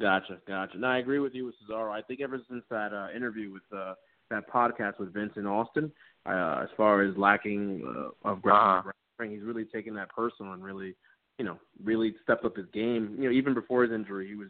[0.00, 0.78] Gotcha, gotcha.
[0.78, 1.90] No, I agree with you with Cesaro.
[1.90, 3.94] I think ever since that uh, interview with uh,
[4.30, 5.90] that podcast with Vince in Austin,
[6.26, 8.82] uh, as far as lacking uh, of Uh-huh.
[9.24, 10.94] he's really taken that personal and really,
[11.38, 13.16] you know, really stepped up his game.
[13.18, 14.48] You know, even before his injury, he was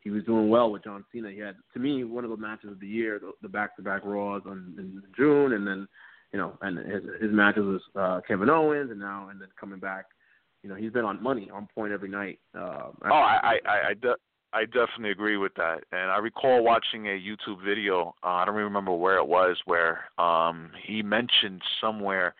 [0.00, 1.30] he was doing well with John Cena.
[1.30, 4.42] He had, to me, one of the matches of the year, the, the back-to-back Raws
[4.46, 5.86] on, in June, and then
[6.32, 9.80] you know, and his his matches with uh, Kevin Owens, and now and then coming
[9.80, 10.06] back,
[10.62, 12.38] you know, he's been on money, on point every night.
[12.54, 14.16] Uh, oh, I I I, I, de-
[14.52, 18.14] I definitely agree with that, and I recall watching a YouTube video.
[18.22, 22.34] Uh, I don't even remember where it was, where um he mentioned somewhere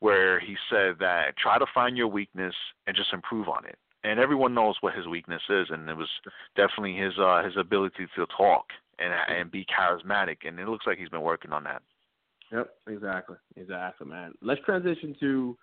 [0.00, 2.54] where he said that try to find your weakness
[2.86, 3.78] and just improve on it.
[4.02, 6.08] And everyone knows what his weakness is, and it was
[6.56, 8.64] definitely his uh, his ability to talk
[8.98, 11.82] and and be charismatic, and it looks like he's been working on that.
[12.52, 14.32] Yep, exactly, exactly, man.
[14.42, 15.56] Let's transition to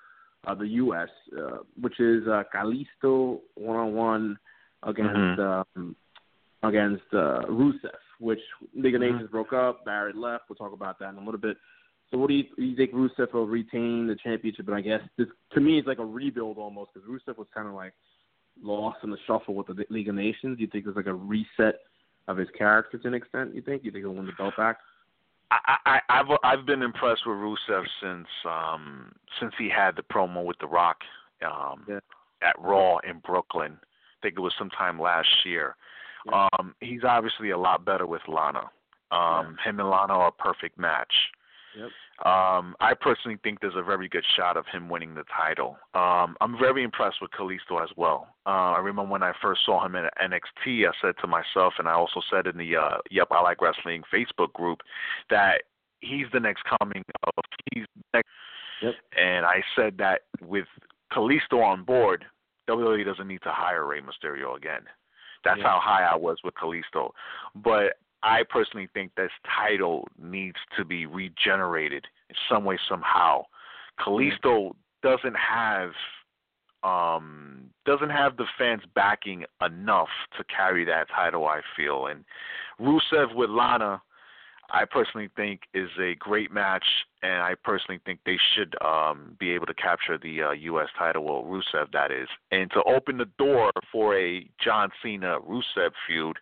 [0.45, 4.38] uh, the U.S., uh, which is uh, Kalisto one on one
[4.83, 5.79] against mm-hmm.
[5.79, 5.95] um,
[6.63, 8.39] against uh, Rusev, which
[8.75, 9.31] League of Nations mm-hmm.
[9.31, 9.83] broke up.
[9.85, 10.45] Barrett left.
[10.49, 11.57] We'll talk about that in a little bit.
[12.09, 14.67] So what do you, you think Rusev will retain the championship?
[14.67, 17.67] And I guess this to me it's like a rebuild almost because Rusev was kind
[17.67, 17.93] of like
[18.61, 20.57] lost in the shuffle with the League of Nations.
[20.57, 21.81] Do you think there's like a reset
[22.27, 23.55] of his character to an extent?
[23.55, 23.83] You think?
[23.83, 24.77] You think he'll win the belt back?
[25.49, 30.43] I, I, I've I've been impressed with Rusev since um since he had the promo
[30.43, 30.97] with The Rock
[31.45, 31.99] um yeah.
[32.41, 33.77] at Raw in Brooklyn.
[33.81, 35.75] I think it was sometime last year.
[36.25, 36.49] Yeah.
[36.59, 38.69] Um he's obviously a lot better with Lana.
[39.11, 39.69] Um yeah.
[39.69, 41.13] him and Lana are a perfect match.
[41.79, 41.89] Yep.
[42.26, 45.78] Um, I personally think there's a very good shot of him winning the title.
[45.93, 48.28] Um, I'm very impressed with Kalisto as well.
[48.45, 51.88] Uh, I remember when I first saw him in NXT, I said to myself, and
[51.88, 54.80] I also said in the uh, Yep I Like Wrestling Facebook group
[55.30, 55.61] that
[55.99, 57.43] he's the next coming of
[57.74, 58.28] he's next.
[58.82, 58.95] Yep.
[59.15, 60.68] And I said that with
[61.11, 62.26] Kalisto on board,
[62.68, 64.82] WWE doesn't need to hire Rey Mysterio again.
[65.43, 65.68] That's yeah.
[65.68, 67.11] how high I was with Kalisto.
[67.55, 67.97] But
[68.28, 73.45] I personally think this title needs to be regenerated in some way somehow.
[74.01, 75.91] Kalisto doesn't have
[76.84, 82.25] um doesn't have the fans backing enough to carry that title I feel and
[82.80, 84.01] Rusev with Lana
[84.70, 86.86] I personally think is a great match
[87.24, 91.24] and I personally think they should um be able to capture the uh, US title
[91.24, 96.38] well Rusev that is and to open the door for a John Cena Rusev feud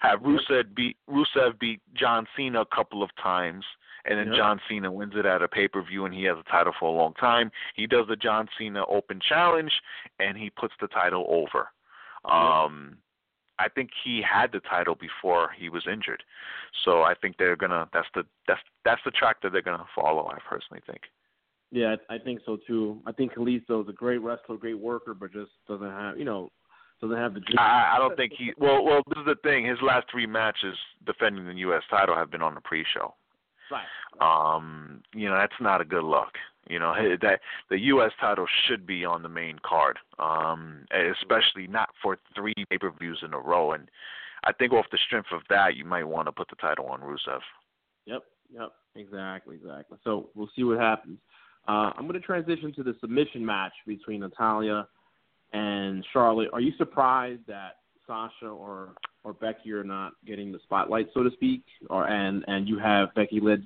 [0.00, 3.64] have Rusev beat Rusev beat John Cena a couple of times,
[4.04, 4.36] and then.
[4.36, 6.88] John Cena wins it at a pay per view, and he has a title for
[6.88, 7.50] a long time.
[7.74, 9.72] He does the John Cena Open Challenge,
[10.20, 11.68] and he puts the title over.
[12.24, 12.98] Um,
[13.58, 16.22] I think he had the title before he was injured,
[16.84, 17.88] so I think they're gonna.
[17.92, 20.28] That's the that's that's the track that they're gonna follow.
[20.28, 21.02] I personally think.
[21.72, 23.00] Yeah, I think so too.
[23.06, 26.50] I think Kalisto is a great wrestler, great worker, but just doesn't have you know
[27.00, 27.40] doesn't have the.
[27.58, 28.52] I, I don't think he.
[28.58, 29.66] Well, well, this is the thing.
[29.66, 31.82] His last three matches defending the U.S.
[31.90, 33.14] title have been on the pre-show.
[33.70, 33.84] Right.
[34.20, 36.32] Um, you know that's not a good look.
[36.68, 37.40] You know that
[37.70, 38.12] the U.S.
[38.20, 40.86] title should be on the main card, um,
[41.20, 43.72] especially not for three pay-per-views in a row.
[43.72, 43.88] And
[44.44, 47.00] I think off the strength of that, you might want to put the title on
[47.00, 47.40] Rusev.
[48.06, 48.22] Yep.
[48.52, 48.72] Yep.
[48.94, 49.56] Exactly.
[49.56, 49.98] Exactly.
[50.04, 51.18] So we'll see what happens.
[51.68, 54.86] Uh, I'm going to transition to the submission match between Natalya
[55.52, 56.48] and Charlotte.
[56.52, 58.94] Are you surprised that Sasha or
[59.24, 63.12] or Becky are not getting the spotlight, so to speak, or and and you have
[63.14, 63.64] Becky Lynch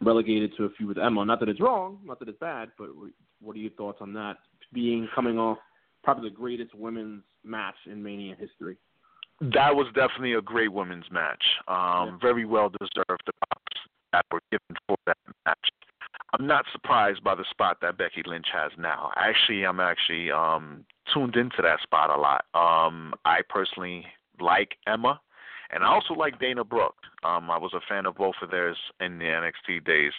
[0.00, 1.24] relegated to a feud with Emma?
[1.24, 2.88] Not that it's wrong, not that it's bad, but
[3.40, 4.36] what are your thoughts on that?
[4.72, 5.58] Being coming off
[6.04, 8.76] probably the greatest women's match in Mania history.
[9.40, 11.42] That was definitely a great women's match.
[11.68, 12.18] Um, yeah.
[12.20, 13.80] Very well deserved the props
[14.12, 15.70] that were given for that match.
[16.34, 19.12] I'm not surprised by the spot that Becky Lynch has now.
[19.16, 22.44] Actually, I'm actually um tuned into that spot a lot.
[22.54, 24.04] Um I personally
[24.40, 25.20] like Emma
[25.70, 26.97] and I also like Dana Brooke.
[27.24, 30.12] Um I was a fan of both of theirs in the NXT days.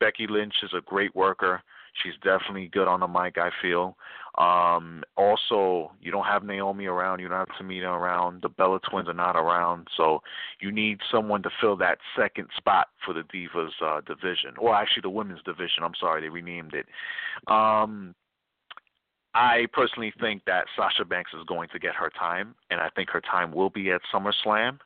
[0.00, 1.62] Becky Lynch is a great worker.
[2.02, 3.96] She's definitely good on the mic, I feel.
[4.36, 9.08] Um, also, you don't have Naomi around, you don't have Tamina around, the Bella twins
[9.08, 10.22] are not around, so
[10.60, 15.02] you need someone to fill that second spot for the Divas uh, division, or actually
[15.02, 15.82] the women's division.
[15.82, 16.86] I'm sorry, they renamed it.
[17.52, 18.14] Um,
[19.34, 23.10] I personally think that Sasha Banks is going to get her time, and I think
[23.10, 24.78] her time will be at SummerSlam.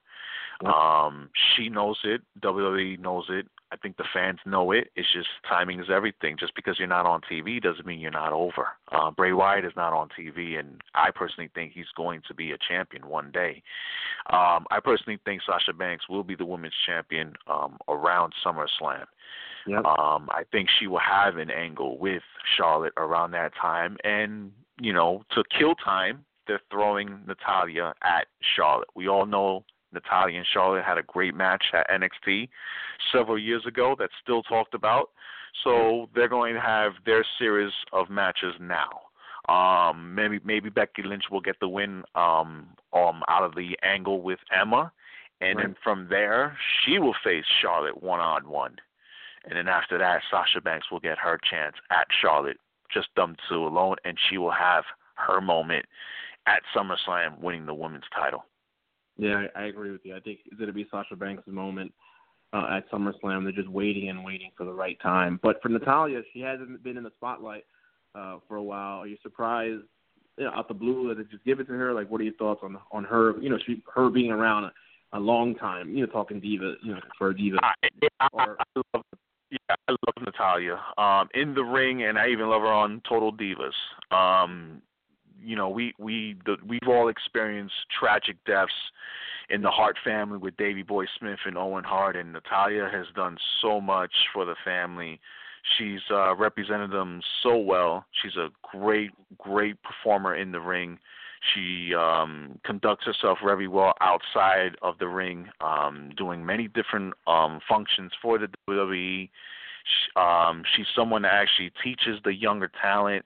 [0.66, 2.22] Um, she knows it.
[2.40, 3.46] WWE knows it.
[3.72, 4.88] I think the fans know it.
[4.96, 6.36] It's just timing is everything.
[6.38, 8.68] Just because you're not on TV doesn't mean you're not over.
[8.90, 12.52] Uh, Bray Wyatt is not on TV, and I personally think he's going to be
[12.52, 13.62] a champion one day.
[14.30, 19.06] Um, I personally think Sasha Banks will be the women's champion um, around SummerSlam.
[19.66, 19.84] Yep.
[19.84, 22.22] Um, I think she will have an angle with
[22.56, 28.26] Charlotte around that time, and you know, to kill time, they're throwing Natalya at
[28.56, 28.88] Charlotte.
[28.94, 32.48] We all know Natalya and Charlotte had a great match at NXT
[33.12, 35.10] several years ago that's still talked about.
[35.64, 39.00] So they're going to have their series of matches now.
[39.48, 44.22] Um, maybe maybe Becky Lynch will get the win um, um, out of the angle
[44.22, 44.92] with Emma,
[45.40, 45.66] and right.
[45.66, 48.76] then from there she will face Charlotte one on one.
[49.44, 52.58] and then after that, Sasha Banks will get her chance at Charlotte,
[52.92, 55.86] just them two alone, and she will have her moment
[56.46, 58.44] at SummerSlam, winning the women's title.
[59.16, 60.16] Yeah, I, I agree with you.
[60.16, 61.92] I think it's going to be Sasha Banks' moment
[62.52, 63.44] uh, at SummerSlam.
[63.44, 65.38] They're just waiting and waiting for the right time.
[65.42, 67.64] But for Natalya, she hasn't been in the spotlight
[68.14, 69.00] uh, for a while.
[69.00, 69.82] Are you surprised
[70.38, 71.92] you know, out the blue that they just give it to her?
[71.92, 73.40] Like, what are your thoughts on on her?
[73.40, 74.70] You know, she her being around
[75.12, 75.94] a, long time.
[75.94, 76.74] You know, talking diva.
[76.82, 77.58] You know, for a diva.
[77.62, 77.88] I,
[78.20, 79.04] I, or, I love,
[79.50, 83.32] yeah, I love Natalya um, in the ring, and I even love her on Total
[83.32, 84.14] Divas.
[84.14, 84.80] Um,
[85.44, 88.72] you know, we we the, we've all experienced tragic deaths
[89.50, 93.36] in the Hart family with Davy Boy Smith and Owen Hart, and Natalya has done
[93.60, 95.20] so much for the family.
[95.76, 98.04] She's uh, represented them so well.
[98.22, 100.98] She's a great, great performer in the ring.
[101.54, 107.60] She um, conducts herself very well outside of the ring, um, doing many different um,
[107.68, 109.28] functions for the WWE.
[109.84, 113.24] She, um, she's someone that actually teaches the younger talent.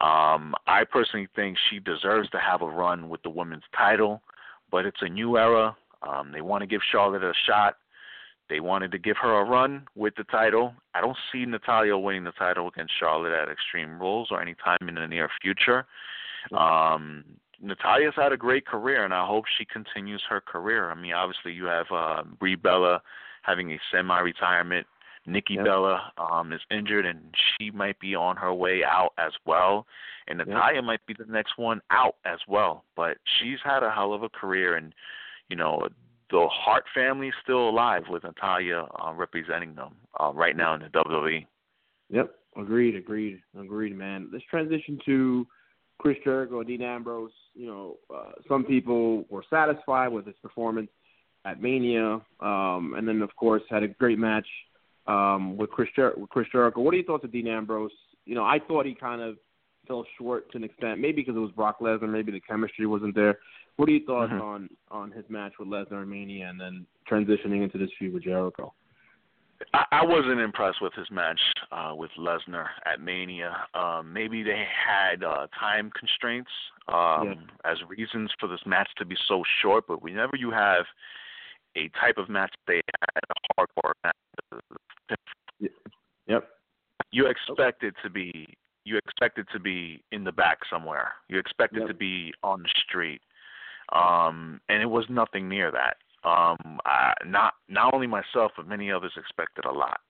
[0.00, 4.22] Um, I personally think she deserves to have a run with the women's title,
[4.70, 5.76] but it's a new era.
[6.08, 7.76] Um, they want to give Charlotte a shot.
[8.48, 10.74] They wanted to give her a run with the title.
[10.94, 14.88] I don't see Natalya winning the title against Charlotte at Extreme Rules or any time
[14.88, 15.86] in the near future.
[16.56, 17.24] Um,
[17.62, 20.90] Natalya's had a great career, and I hope she continues her career.
[20.90, 23.02] I mean, obviously, you have uh, Brie Bella
[23.42, 24.86] having a semi-retirement.
[25.30, 25.64] Nikki Yep.
[25.64, 27.20] Bella um, is injured, and
[27.58, 29.86] she might be on her way out as well.
[30.28, 30.48] And Yep.
[30.48, 32.84] Natalya might be the next one out as well.
[32.96, 34.94] But she's had a hell of a career, and
[35.48, 35.88] you know
[36.30, 40.80] the Hart family is still alive with Natalya uh, representing them uh, right now in
[40.80, 40.88] the.
[40.88, 41.46] WWE.
[42.10, 42.34] Yep.
[42.56, 42.96] Agreed.
[42.96, 43.40] Agreed.
[43.58, 44.28] Agreed, man.
[44.32, 45.46] Let's transition to
[45.98, 47.30] Chris Jericho and Dean Ambrose.
[47.54, 50.90] You know, uh, some people were satisfied with his performance
[51.44, 54.46] at Mania, um, and then of course had a great match
[55.06, 56.80] um, with Chris Jer- with Chris Jericho.
[56.80, 57.90] What are your thoughts of Dean Ambrose?
[58.26, 59.36] You know, I thought he kind of
[59.88, 63.14] fell short to an extent, maybe because it was Brock Lesnar, maybe the chemistry wasn't
[63.14, 63.38] there.
[63.76, 64.42] What are your thoughts Mhm.
[64.42, 68.24] on on his match with Lesnar in Mania, and then transitioning into this feud with
[68.24, 68.72] Jericho?
[69.74, 71.40] I, I wasn't impressed with his match
[71.70, 73.56] uh, with Lesnar at Mania.
[73.74, 76.50] Um, maybe they had uh, time constraints
[76.88, 79.84] um, as reasons for this match to be so short.
[79.86, 80.86] But whenever you have
[81.76, 84.16] a type of match they had, a hardcore match,
[86.26, 86.48] Yep.
[87.12, 91.12] you expect it to be you expect it to be in the back somewhere.
[91.28, 91.88] You expect it Yep.
[91.88, 93.20] to be on the street,
[93.92, 95.96] um, and it was nothing near that.
[96.22, 100.00] Um, I, not not only myself, but many others expected a lot.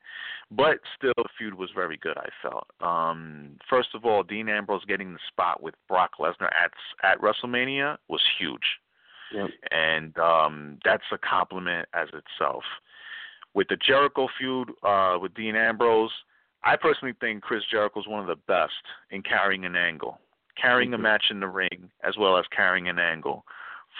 [0.50, 2.16] But still, the feud was very good.
[2.18, 2.66] I felt.
[2.80, 6.72] Um, first of all, Dean Ambrose getting the spot with Brock Lesnar at
[7.02, 8.80] at WrestleMania was huge
[9.32, 9.50] Yep.
[9.70, 12.64] and um, that's a compliment as itself.
[13.54, 16.12] With the Jericho feud uh, with Dean Ambrose,
[16.62, 18.72] I personally think Chris Jericho is one of the best
[19.10, 20.18] in carrying an angle,
[20.60, 23.44] carrying a match in the ring as well as carrying an angle.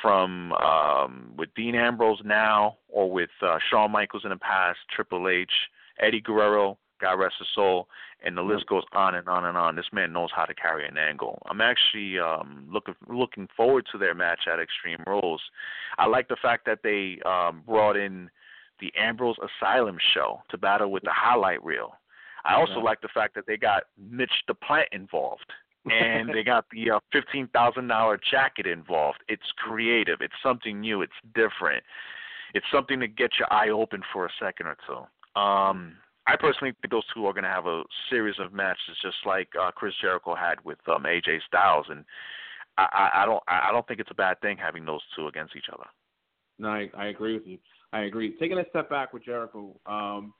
[0.02, 5.28] From um, with Dean Ambrose now, or with uh, Shawn Michaels in the past, Triple
[5.28, 5.51] H,
[5.98, 7.89] Eddie Guerrero, God rest his soul,
[8.24, 9.74] and the list goes on and on and on.
[9.74, 11.43] This man knows how to carry an angle.
[11.51, 15.40] I'm actually um, looking looking forward to their match at Extreme Rules.
[15.98, 18.31] I like the fact that they um, brought in
[18.81, 21.97] the Ambrose Asylum show to battle with the highlight reel.
[22.44, 22.85] I also Yeah.
[22.85, 25.52] like the fact that they got Mitch the Plant involved.
[25.90, 29.19] and they got the uh, fifteen thousand dollar jacket involved.
[29.28, 30.20] It's creative.
[30.20, 31.01] It's something new.
[31.01, 31.82] It's different.
[32.52, 35.40] It's something to get your eye open for a second or two.
[35.40, 35.97] Um,
[36.27, 39.48] I personally think those two are going to have a series of matches, just like
[39.59, 42.05] uh, Chris Jericho had with um, AJ Styles, and
[42.77, 45.57] I, I, I don't I don't think it's a bad thing having those two against
[45.57, 45.86] each other.
[46.59, 47.59] No, I, I agree with you.
[47.93, 48.37] I agree.
[48.39, 50.33] Taking a step back with Jericho, um,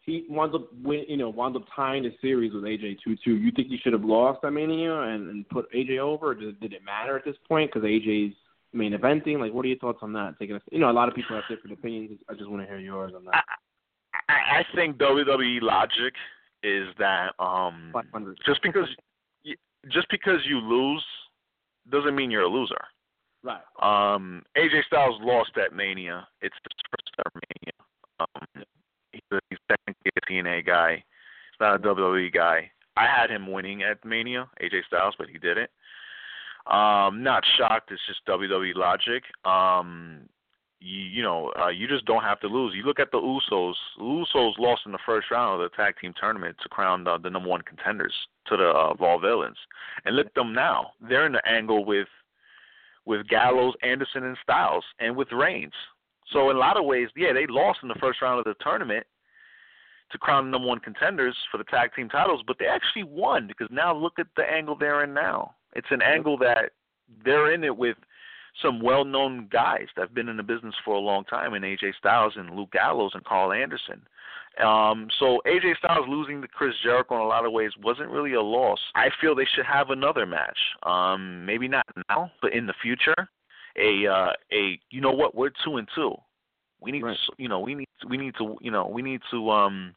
[0.00, 3.36] he wound up, win, you know, wound up tying the series with AJ two two.
[3.36, 6.30] You think he should have lost at Mania and, and put AJ over?
[6.30, 8.34] Or did, did it matter at this point because AJ's
[8.72, 9.38] main eventing?
[9.38, 10.34] Like, what are your thoughts on that?
[10.38, 12.18] Taking, a, you know, a lot of people have different opinions.
[12.28, 13.44] I just want to hear yours on that.
[14.28, 16.14] I, I think WWE logic
[16.62, 17.92] is that um,
[18.46, 18.88] just because
[19.90, 21.04] just because you lose
[21.90, 22.80] doesn't mean you're a loser.
[23.42, 23.62] Right.
[23.80, 26.26] Um, AJ Styles lost at Mania.
[26.42, 27.72] It's his first ever Mania.
[28.20, 28.64] Um,
[29.12, 30.96] he's, a, he's technically a TNA guy.
[30.96, 32.70] He's not a WWE guy.
[32.96, 35.70] I had him winning at Mania, AJ Styles, but he didn't.
[36.66, 37.90] Um, not shocked.
[37.90, 39.24] It's just WWE logic.
[39.44, 40.28] Um,
[40.80, 42.74] you, you know, uh, you just don't have to lose.
[42.74, 43.74] You look at the Usos.
[43.96, 47.18] The Usos lost in the first round of the tag team tournament to crown uh,
[47.18, 48.14] the number one contenders
[48.46, 49.56] to the uh, villains,
[50.04, 50.92] and look at them now.
[51.00, 52.08] They're in the angle with
[53.10, 55.72] with Gallows, Anderson, and Styles, and with Reigns.
[56.32, 58.54] So in a lot of ways, yeah, they lost in the first round of the
[58.62, 59.04] tournament,
[60.12, 63.48] to crown the number one contenders for the tag team titles, but they actually won
[63.48, 65.54] because now look at the angle they're in now.
[65.74, 66.70] It's an angle that
[67.24, 67.96] they're in it with
[68.62, 71.94] some well-known guys that have been in the business for a long time, in AJ
[71.98, 74.02] Styles and Luke Gallows and Karl Anderson.
[74.62, 78.34] Um, so AJ Styles losing to Chris Jericho in a lot of ways wasn't really
[78.34, 78.80] a loss.
[78.96, 80.58] I feel they should have another match.
[80.82, 83.14] Um, maybe not now, but in the future.
[83.78, 85.36] A uh, a you know what?
[85.36, 86.12] We're two and two.
[86.80, 87.16] We need Right.
[87.16, 89.94] to you know we need we need to you know we need to um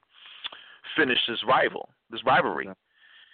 [0.95, 2.69] finish this rival this rivalry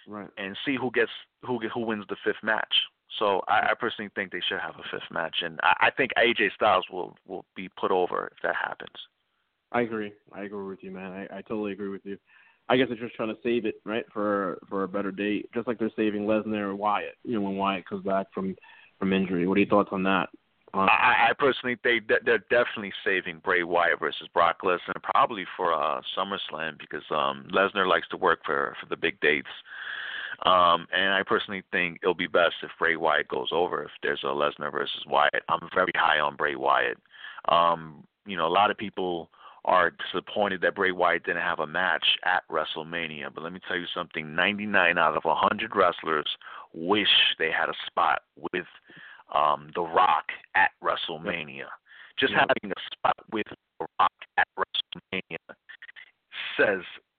[0.06, 0.28] Right.
[0.38, 1.10] and see who gets
[1.44, 2.74] who who wins the fifth match.
[3.18, 6.12] So I, I personally think they should have a fifth match, and I, I think
[6.16, 8.96] AJ Styles will will be put over if that happens.
[9.72, 10.12] I agree.
[10.32, 11.12] I agree with you, man.
[11.12, 12.18] I, I totally agree with you.
[12.68, 15.66] I guess they're just trying to save it, right, for for a better date, just
[15.66, 17.16] like they're saving Lesnar and Wyatt.
[17.24, 18.54] You know, when Wyatt comes back from
[18.98, 19.48] from injury.
[19.48, 20.28] What are your thoughts on that?
[20.72, 25.44] Uh, I, I personally think that they're definitely saving Bray Wyatt versus Brock Lesnar probably
[25.56, 29.48] for uh SummerSlam because um Lesnar likes to work for for the big dates.
[30.44, 34.22] Um and I personally think it'll be best if Bray Wyatt goes over if there's
[34.24, 35.42] a Lesnar versus Wyatt.
[35.48, 36.98] I'm very high on Bray Wyatt.
[37.48, 39.30] Um you know, a lot of people
[39.64, 43.76] are disappointed that Bray Wyatt didn't have a match at WrestleMania, but let me tell
[43.76, 46.26] you something, 99 out of 100 wrestlers
[46.72, 47.08] wish
[47.38, 48.22] they had a spot
[48.52, 48.66] with
[49.34, 51.66] um, The Rock at WrestleMania.
[52.18, 53.46] Just having a spot with
[53.78, 55.54] The Rock at WrestleMania
[56.56, 56.86] says a lot.
[56.86, 57.09] It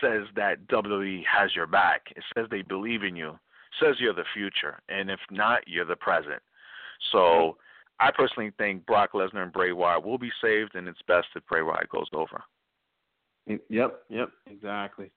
[0.00, 2.02] says that WWE has your back.
[2.16, 3.30] It says they believe in you.
[3.30, 6.42] It says you're the future, and if not, you're the present.
[7.12, 7.56] So,
[8.00, 11.44] I personally think Brock Lesnar and Bray Wyatt will be saved, and it's best if
[11.46, 12.42] Bray Wyatt goes over.
[13.46, 15.10] Yep, yep, exactly.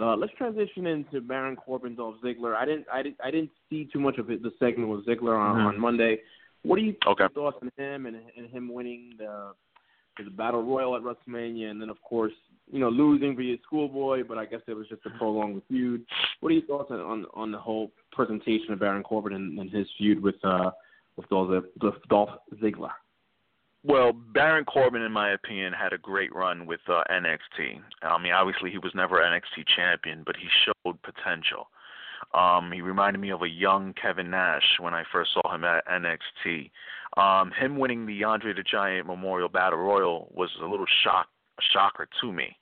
[0.00, 2.54] Uh, let's transition into Baron Corbin, Dolph Ziggler.
[2.54, 5.38] I didn't, I didn't, I didn't see too much of it, the segment with Ziggler
[5.38, 5.66] on, Mhm.
[5.66, 6.20] on Monday.
[6.62, 7.28] What are you Okay.
[7.34, 9.52] thoughts on him and, and him winning the
[10.18, 12.32] the Battle Royal at WrestleMania, and then of course,
[12.70, 16.04] you know, losing via Schoolboy, but I guess it was just a prolonged feud.
[16.40, 19.70] What are your thoughts on on, on the whole presentation of Baron Corbin and, and
[19.70, 20.70] his feud with uh
[21.16, 22.30] with Dolph, with Dolph
[22.62, 22.92] Ziggler?
[23.84, 27.80] Well, Baron Corbin, in my opinion, had a great run with uh, NXT.
[28.02, 31.66] I mean, obviously he was never NXT champion, but he showed potential.
[32.34, 35.86] Um, he reminded me of a young Kevin Nash when I first saw him at
[35.86, 36.70] NXT.
[37.16, 41.28] Um, him winning the Andre the Giant Memorial Battle Royal was a little shock,
[41.58, 42.56] a shocker to me.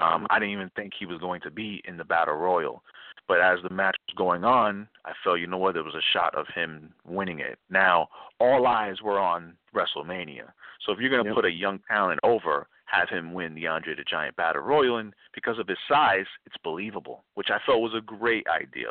[0.00, 2.82] Um, I didn't even think he was going to be in the Battle Royal.
[3.26, 6.12] But as the match was going on, I felt, you know what, there was a
[6.12, 7.58] shot of him winning it.
[7.68, 8.08] Now,
[8.40, 10.52] all eyes were on WrestleMania.
[10.84, 11.34] So if you're going to Yep.
[11.34, 15.14] put a young talent over, have him win the Andre the Giant Battle Royal, and
[15.34, 18.90] because of his size, it's believable, which I felt was a great idea.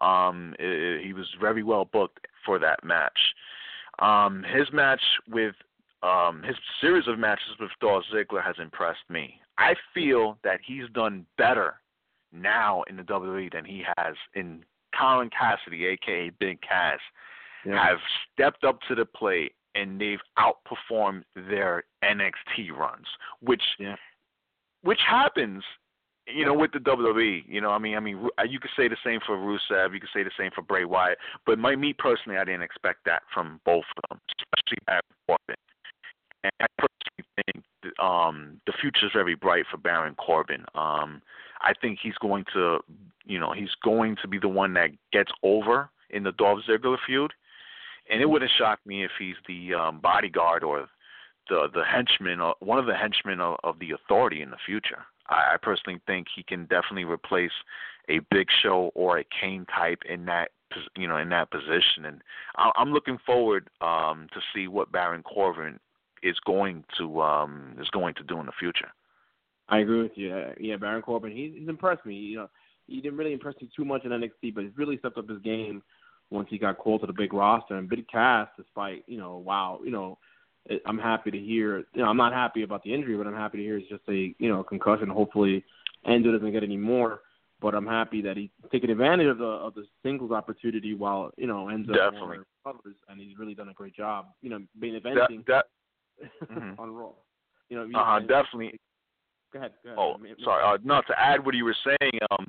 [0.00, 3.18] Um, i he was very well booked for that match.
[3.98, 5.54] Um, his match with
[6.02, 9.40] um, his series of matches with Dolph Ziggler has impressed me.
[9.56, 11.80] I feel that he's done better
[12.32, 14.64] now in the WWE than he has in
[14.98, 17.00] Colin Cassidy, aka Big Cass,
[17.64, 17.98] have
[18.32, 23.06] stepped up to the plate and they've outperformed their NXT runs,
[23.40, 23.96] which Yeah.
[24.82, 25.64] which happens,
[26.26, 27.44] you know, with the WWE.
[27.48, 30.10] You know, I mean, I mean, you could say the same for Rusev, you could
[30.14, 33.60] say the same for Bray Wyatt, but my me personally, I didn't expect that from
[33.64, 35.56] both of them, especially Baron Corbin.
[36.44, 40.64] And I personally think that, um, the future is very bright for Baron Corbin.
[40.74, 41.22] Um,
[41.60, 42.78] I think he's going to,
[43.24, 46.98] you know, he's going to be the one that gets over in the Dolph Ziggler
[47.04, 47.32] feud,
[48.10, 50.88] and it wouldn't shock me if he's the um, bodyguard or
[51.48, 55.04] the the henchman, or one of the henchmen of, of the Authority in the future.
[55.28, 57.52] I, I personally think he can definitely replace
[58.08, 60.50] a Big Show or a Kane type in that
[60.96, 62.22] you know in that position, and
[62.56, 65.78] I, I'm looking forward um, to see what Baron Corbin
[66.22, 68.88] is going to um, is going to do in the future.
[69.68, 70.34] I agree with you.
[70.34, 72.14] Uh, Yeah, Baron Corbin, he's, he's impressed me.
[72.14, 72.50] You know,
[72.86, 75.40] he didn't really impress me too much in NXT, but he's really stepped up his
[75.40, 75.82] game
[76.30, 77.76] once he got called to the big roster.
[77.76, 80.18] And Big Cass, despite you know, wow, you know,
[80.86, 81.78] I'm happy to hear.
[81.94, 84.02] You know, I'm not happy about the injury, but I'm happy to hear it's just
[84.08, 85.08] a you know concussion.
[85.08, 85.64] Hopefully,
[86.06, 87.20] Enzo doesn't get any more.
[87.60, 91.48] But I'm happy that he's taking advantage of the of the singles opportunity while you
[91.48, 92.38] know Enzo Definitely.
[92.64, 94.26] recovers, and he's really done a great job.
[94.42, 95.64] You know, being That, eventing that
[96.52, 96.78] mhm.
[96.78, 97.10] on Raw.
[97.68, 98.78] You know, uh-huh, definitely.
[99.52, 99.72] Go ahead.
[99.82, 99.98] Go ahead.
[99.98, 100.62] Oh, I mean, sorry.
[100.62, 102.46] Uh, no, to add what you were saying, um,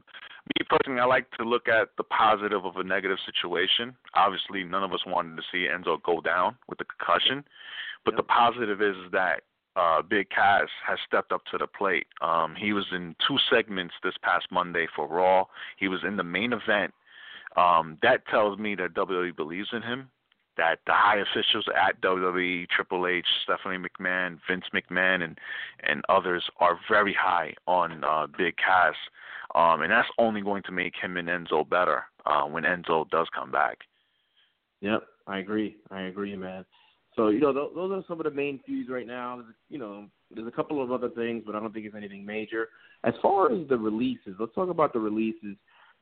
[0.57, 3.95] me personally, I like to look at the positive of a negative situation.
[4.15, 7.43] Obviously, none of us wanted to see Enzo go down with the concussion,
[8.05, 9.41] but the positive is that
[9.75, 12.07] uh, Big Cass has stepped up to the plate.
[12.21, 15.45] Um, he was in two segments this past Monday for Raw.
[15.77, 16.93] He was in the main event.
[17.55, 20.09] Um, that tells me that WWE believes in him.
[20.57, 25.37] that the high officials at WWE, Triple H, Stephanie McMahon, Vince McMahon, and
[25.87, 28.95] and others are very high on uh, Big Cass,
[29.55, 33.27] um, and that's only going to make him and Enzo better uh, when Enzo does
[33.33, 33.79] come back.
[34.81, 35.77] Yep, I agree.
[35.91, 36.65] I agree, man.
[37.15, 39.37] So you know, th- those are some of the main feuds right now.
[39.37, 42.25] There's, you know, there's a couple of other things, but I don't think it's anything
[42.25, 42.69] major.
[43.03, 45.57] As far as the releases, let's talk about the releases.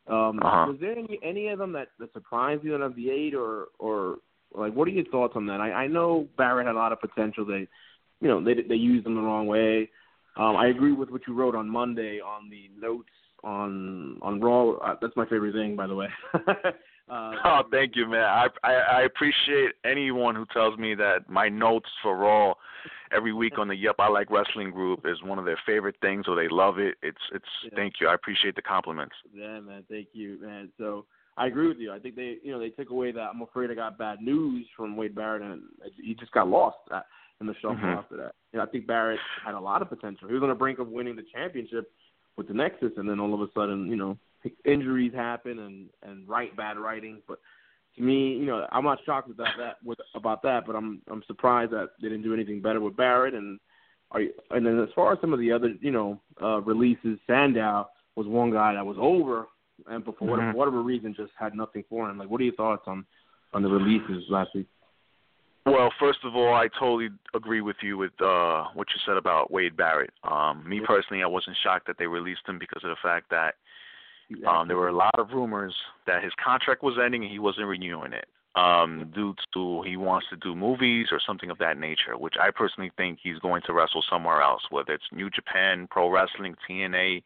[0.07, 0.71] Um, Uh-huh.
[0.71, 3.67] Was there any any of them that, that surprised you out of the eight, or
[3.79, 4.17] or
[4.53, 5.59] like what are your thoughts on that?
[5.59, 7.45] I, I know Barrett had a lot of potential.
[7.45, 7.67] They,
[8.21, 9.89] you know, they they used him the wrong way.
[10.35, 13.09] Um, I agree with what you wrote on Monday on the notes
[13.43, 14.71] on on Raw.
[14.73, 16.07] Uh, that's my favorite thing, by the way.
[16.33, 16.71] uh,
[17.09, 18.23] Oh, thank you, man.
[18.23, 22.53] I, I I appreciate anyone who tells me that my notes for Raw
[23.11, 26.25] every week on the Yep I Like Wrestling group is one of their favorite things,
[26.27, 26.95] or they love it.
[27.01, 27.45] It's it's.
[27.63, 27.69] Yeah.
[27.75, 28.07] Thank you.
[28.07, 29.15] I appreciate the compliments.
[29.33, 29.83] Yeah, man.
[29.89, 30.69] Thank you, man.
[30.77, 31.05] So
[31.37, 31.93] I agree with you.
[31.93, 33.29] I think they, you know, they took away that.
[33.33, 35.61] I'm afraid I got bad news from Wade Barrett, and
[36.03, 37.01] he just got lost uh,
[37.39, 37.95] in the shuffle Mhm.
[37.97, 38.33] after that.
[38.51, 40.27] You know, I think Barrett had a lot of potential.
[40.27, 41.91] He was on the brink of winning the championship
[42.37, 44.17] with the Nexus, and then all of a sudden, you know,
[44.63, 47.21] injuries happen and and right bad writing.
[47.27, 47.39] But
[47.95, 51.23] to me, you know, I'm not shocked about that with about that, but I'm I'm
[51.27, 53.33] surprised that they didn't do anything better with Barrett.
[53.33, 53.59] And
[54.11, 57.19] are you, and then as far as some of the other, you know, uh, releases,
[57.27, 59.47] Sandow was one guy that was over,
[59.87, 60.53] and whatever, Mhm.
[60.53, 62.17] whatever reason, just had nothing for him.
[62.17, 63.05] Like, what are your thoughts on
[63.53, 64.67] on the releases last week?
[65.67, 69.51] Well, first of all, I totally agree with you with uh, what you said about
[69.51, 70.11] Wade Barrett.
[70.23, 73.55] Um, me personally, I wasn't shocked that they released him because of the fact that
[74.47, 75.75] um, there were a lot of rumors
[76.05, 78.27] that his contract was ending and he wasn't renewing it
[78.57, 82.49] um, due to he wants to do movies or something of that nature, which I
[82.49, 87.23] personally think he's going to wrestle somewhere else, whether it's New Japan, Pro Wrestling, TNA,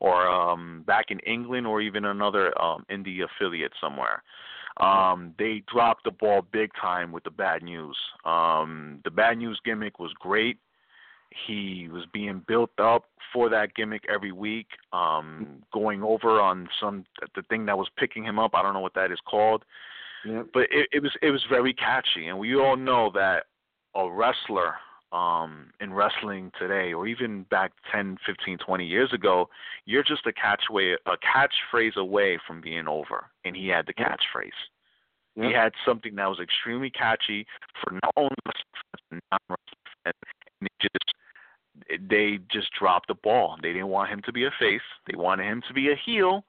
[0.00, 4.22] or um, back in England or even another um, indie affiliate somewhere.
[4.80, 7.96] Um, they dropped the ball big time with the bad news.
[8.24, 10.58] Um, the bad news gimmick was great.
[11.46, 17.04] He was being built up for that gimmick every week, um, going over on some
[17.36, 18.52] the thing that was picking him up.
[18.54, 19.64] I don't know what that is called,
[20.24, 20.42] Yeah.
[20.52, 23.44] but it, it was it was very catchy, and we all know that
[23.94, 24.74] a wrestler
[25.12, 29.48] um in wrestling today or even back 10 15 20 years ago
[29.84, 34.50] you're just a catchway a catchphrase away from being over and he had the catchphrase
[35.34, 35.48] Yeah.
[35.48, 37.46] he had something that was extremely catchy
[37.82, 38.64] for not only wrestling
[39.10, 39.76] fans non-wrestling.
[40.06, 40.14] And
[40.62, 43.56] it just they just dropped the ball.
[43.62, 44.80] They didn't want him to be a face.
[45.06, 46.44] They wanted him to be a heel,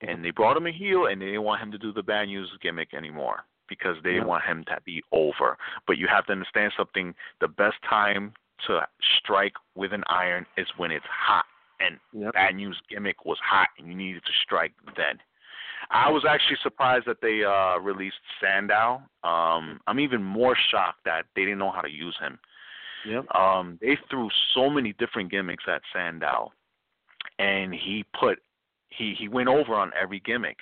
[0.00, 2.26] and they brought him a heel, and they didn't want him to do the bad
[2.28, 4.24] news gimmick anymore because they Yeah.
[4.24, 5.56] want him to be over.
[5.86, 8.34] But you have to understand something: the best time
[8.66, 8.86] to
[9.18, 11.46] strike with an iron is when it's hot,
[11.80, 12.32] and Yep.
[12.34, 15.20] bad news gimmick was hot, and you needed to strike then.
[15.90, 19.02] I was actually surprised that they uh released Sandow.
[19.22, 22.38] Um I'm even more shocked that they didn't know how to use him.
[23.04, 23.34] Yep.
[23.34, 26.52] Um they threw so many different gimmicks at Sandow
[27.38, 28.38] and he put
[28.88, 30.58] he he went over on every gimmick.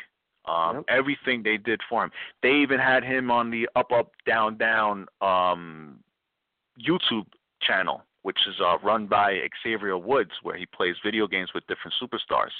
[0.46, 0.84] Um Yep.
[0.88, 2.10] everything they did for him.
[2.42, 5.98] They even had him on the up up down down um
[6.80, 7.26] YouTube
[7.60, 11.94] channel which is uh run by Xavier Woods where he plays video games with different
[12.00, 12.52] superstars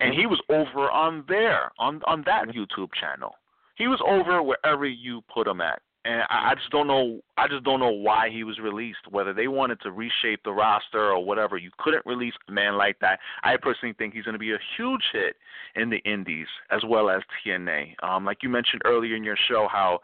[0.00, 3.34] and he was over on there on on that YouTube channel.
[3.76, 7.20] He was over wherever you put him at, and I, I just don't know.
[7.36, 9.10] I just don't know why he was released.
[9.10, 12.98] Whether they wanted to reshape the roster or whatever, you couldn't release a man like
[13.00, 13.20] that.
[13.44, 15.36] I personally think he's going to be a huge hit
[15.76, 17.94] in the Indies as well as TNA.
[18.02, 20.00] Um, like you mentioned earlier in your show, how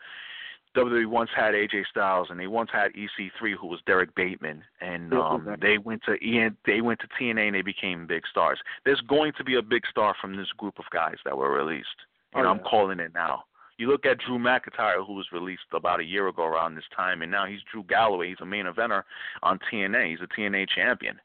[0.77, 5.13] WWE once had AJ Styles and they once had EC3, who was Derrick Bateman, and
[5.13, 5.69] um, exactly.
[5.69, 8.59] they went to EN, they went to TNA and they became big stars.
[8.85, 11.89] There's going to be a big star from this group of guys that were released,
[12.35, 13.45] and Oh, I'm calling it now.
[13.79, 17.23] You look at Drew McIntyre, who was released about a year ago around this time,
[17.23, 18.29] and now he's Drew Galloway.
[18.29, 19.05] He's a main eventer
[19.43, 20.11] on TNA.
[20.11, 21.19] He's a TNA champion.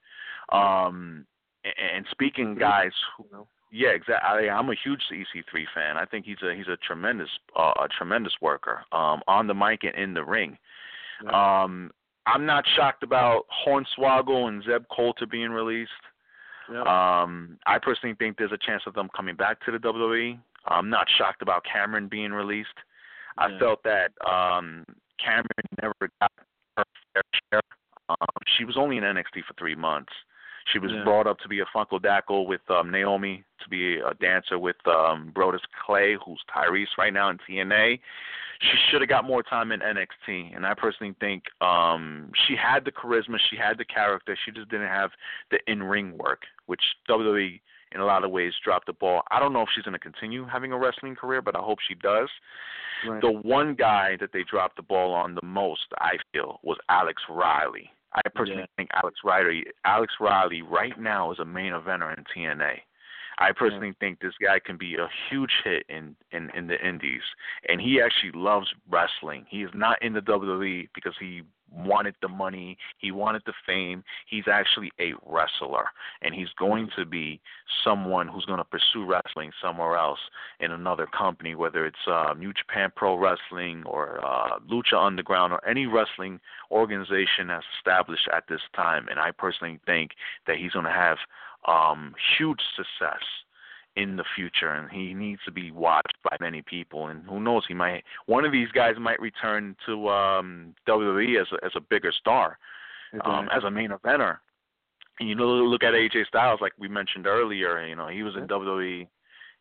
[0.51, 1.25] Um,
[1.63, 4.49] and speaking guys who yeah, exactly.
[4.49, 5.97] I, I'm a huge EC3 fan.
[5.97, 9.83] I think he's a he's a tremendous uh, a tremendous worker um, on the mic
[9.83, 10.57] and in the ring.
[11.23, 11.63] Yeah.
[11.63, 11.89] Um,
[12.27, 15.91] I'm not shocked about Hornswoggle and Zeb Colter being released.
[16.69, 20.39] Um, I personally think there's a chance of them coming back to the WWE.
[20.65, 22.77] I'm not shocked about Cameron being released.
[23.37, 24.85] I felt that um,
[25.23, 25.47] Cameron
[25.81, 26.31] never got
[26.77, 26.83] her
[27.13, 27.61] fair share.
[28.09, 28.17] Um,
[28.57, 30.13] she was only in NXT for three months.
[30.71, 31.03] She was Yeah.
[31.03, 35.31] brought up to be a Funkadactyl with um, Naomi, to be a dancer with um,
[35.35, 37.99] Brodus Clay, who's Tyrus right now in TNA.
[38.61, 42.85] She should have got more time in NXT, and I personally think um, she had
[42.85, 45.11] the charisma, she had the character, she just didn't have
[45.51, 47.59] the in-ring work, which WWE
[47.93, 49.21] in a lot of ways dropped the ball.
[49.31, 51.79] I don't know if she's going to continue having a wrestling career, but I hope
[51.87, 52.29] she does.
[53.07, 53.21] Right.
[53.21, 57.21] The one guy that they dropped the ball on the most, I feel, was Alex
[57.29, 57.89] Riley.
[58.13, 58.75] I personally Yeah.
[58.77, 62.79] think Alex Riley, Alex Riley, right now is a main eventer in TNA.
[63.39, 67.23] I personally think this guy can be a huge hit in, in in the Indies,
[67.67, 69.47] and he actually loves wrestling.
[69.49, 71.41] He is not in the WWE because he
[71.73, 74.03] wanted the money, he wanted the fame.
[74.27, 75.85] He's actually a wrestler,
[76.21, 77.41] and he's going to be
[77.83, 80.19] someone who's going to pursue wrestling somewhere else
[80.59, 85.65] in another company, whether it's uh, New Japan Pro Wrestling or uh, Lucha Underground or
[85.67, 86.39] any wrestling
[86.71, 89.07] organization that's established at this time.
[89.09, 90.11] And I personally think
[90.47, 91.17] that he's going to have
[91.67, 93.23] um, huge success
[93.95, 97.07] in the future, and he needs to be watched by many people.
[97.07, 101.47] And who knows, he might one of these guys might return to um, WWE as
[101.51, 102.57] a, as a bigger star,
[103.25, 104.37] um, as a main eventer.
[105.19, 107.85] And you know, look at AJ Styles, like we mentioned earlier.
[107.85, 109.07] You know, he was in WWE,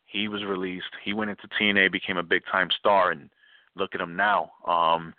[0.05, 3.29] he was released, he went into TNA, became a big time star, and
[3.75, 4.51] look at him now.
[4.67, 5.13] Um,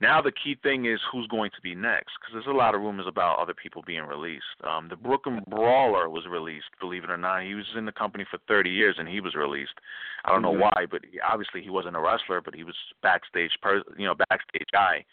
[0.00, 2.80] now the key thing is who's going to be next, because there's a lot of
[2.80, 4.44] rumors about other people being released.
[4.64, 7.42] Um, the Brooklyn Brawler was released, believe it or not.
[7.42, 9.74] He was in the company for 30 years and he was released.
[10.24, 10.60] I don't know Mhm.
[10.60, 14.14] why, but he, obviously he wasn't a wrestler, but he was backstage, per, you know,
[14.28, 15.04] backstage guy.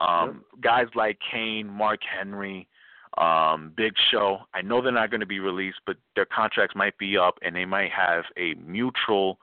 [0.00, 2.68] Um, Guys like Kane, Mark Henry,
[3.16, 4.46] um, Big Show.
[4.54, 7.56] I know they're not going to be released, but their contracts might be up, and
[7.56, 9.40] they might have a mutual,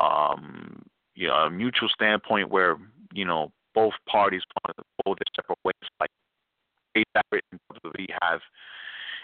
[0.00, 0.82] um,
[1.14, 2.78] you know, a mutual standpoint where
[3.12, 6.10] you know both parties want to go their separate ways, like
[6.94, 8.40] Wade Barrett and WWE have.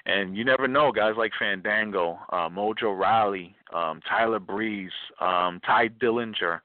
[0.07, 5.89] And you never know, guys like Fandango, uh, Mojo Rawley, um, Tyler Breeze, um, Tye
[6.01, 6.61] Dillinger.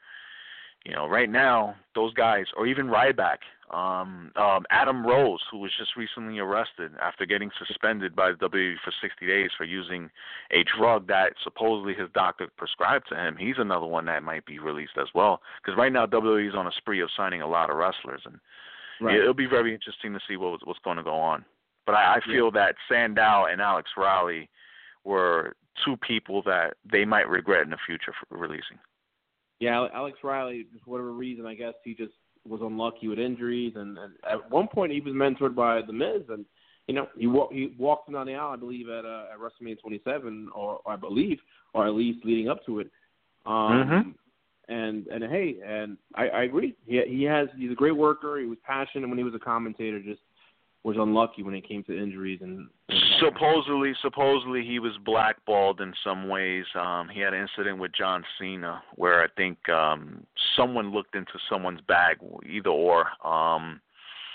[0.85, 3.37] You know, right now, those guys, or even Ryback,
[3.73, 8.75] um, um, Adam Rose, who was just recently arrested after getting suspended by the WWE
[8.83, 10.09] for 60 days for using
[10.51, 13.35] a drug that supposedly his doctor prescribed to him.
[13.37, 15.41] He's another one that might be released as well.
[15.61, 18.39] Because right now, WWE is on a spree of signing a lot of wrestlers, and
[19.01, 19.17] Right.
[19.17, 21.43] it'll be very interesting to see what what's going to go on.
[21.85, 24.49] But I, I feel that Sandow and Alex Riley
[25.03, 28.79] were two people that they might regret in the future for releasing.
[29.59, 32.13] Yeah, Alex Riley, for whatever reason, I guess he just
[32.47, 36.23] was unlucky with injuries, and, and at one point he was mentored by The Miz,
[36.29, 36.45] and
[36.87, 39.79] you know he he walked him down the aisle, I believe, at uh, at WrestleMania
[39.79, 41.39] 27, or, or I believe,
[41.73, 42.89] or at least leading up to it.
[43.45, 44.13] Um, Mhm.
[44.69, 46.73] And and hey, and I, I agree.
[46.85, 48.39] He he has he's a great worker.
[48.39, 49.99] He was passionate when he was a commentator.
[49.99, 50.21] Just
[50.83, 52.69] was unlucky when it came to injuries and.
[52.87, 56.65] and Supposedly, supposedly he was blackballed in some ways.
[56.75, 60.25] Um, he had an incident with John Cena where I think um,
[60.55, 62.17] someone looked into someone's bag,
[62.47, 63.81] either or, um,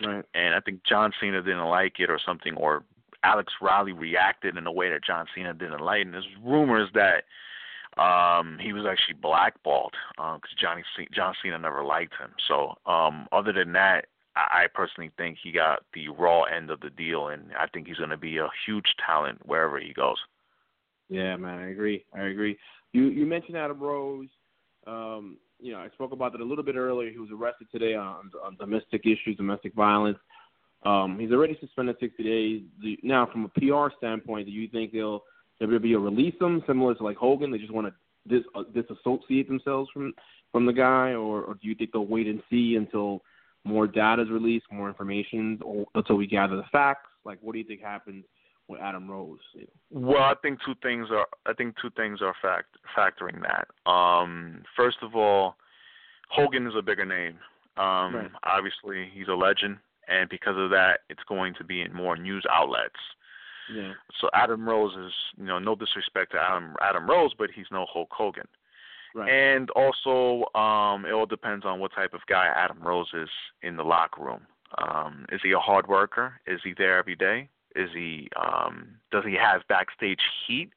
[0.04, 0.24] right.
[0.34, 2.84] and I think John Cena didn't like it or something, or
[3.24, 6.02] Alex Riley reacted in a way that John Cena didn't like.
[6.02, 7.24] And there's rumors that
[8.00, 12.30] um, he was actually blackballed because Johnny C- John Cena never liked him.
[12.46, 14.06] So um, other than that,
[14.50, 17.96] I personally think he got the raw end of the deal, and I think he's
[17.96, 20.16] going to be a huge talent wherever he goes.
[21.08, 22.04] Yeah, man, I agree.
[22.14, 22.58] I agree.
[22.92, 24.28] You you mentioned Adam Rose.
[24.86, 27.10] Um, you know, I spoke about that a little bit earlier.
[27.10, 30.18] He was arrested today on, on domestic issues, domestic violence.
[30.84, 32.62] Um, he's already suspended 60 days.
[32.80, 35.24] The, now, from a PR standpoint, do you think they'll
[35.60, 37.50] to release him, similar to like Hogan?
[37.50, 37.94] They just want to
[38.28, 40.14] dis, uh, disassociate themselves from
[40.52, 43.22] from the guy, or, or do you think they'll wait and see until
[43.68, 45.60] more data is released, more information,
[45.94, 47.08] until we gather the facts?
[47.24, 48.24] Like, what do you think happens
[48.68, 49.38] with Adam Rose?
[49.90, 53.90] Well, I think two things are I think two things are fact factoring that.
[53.90, 55.56] Um, first of all,
[56.28, 57.38] Hogan is a bigger name.
[57.76, 58.30] Um, Right.
[58.44, 59.78] Obviously, he's a legend,
[60.08, 63.00] and because of that, it's going to be in more news outlets.
[63.72, 63.92] Yeah.
[64.20, 67.86] So Adam Rose is, you know, no disrespect to Adam Adam Rose, but he's no
[67.92, 68.48] Hulk Hogan.
[69.14, 69.30] Right.
[69.30, 73.30] And also, um, it all depends on what type of guy Adam Rose is
[73.62, 74.46] in the locker room.
[74.76, 76.40] Um, is he a hard worker?
[76.46, 77.48] Is he there every day?
[77.74, 80.70] Is he um, does he have backstage heat?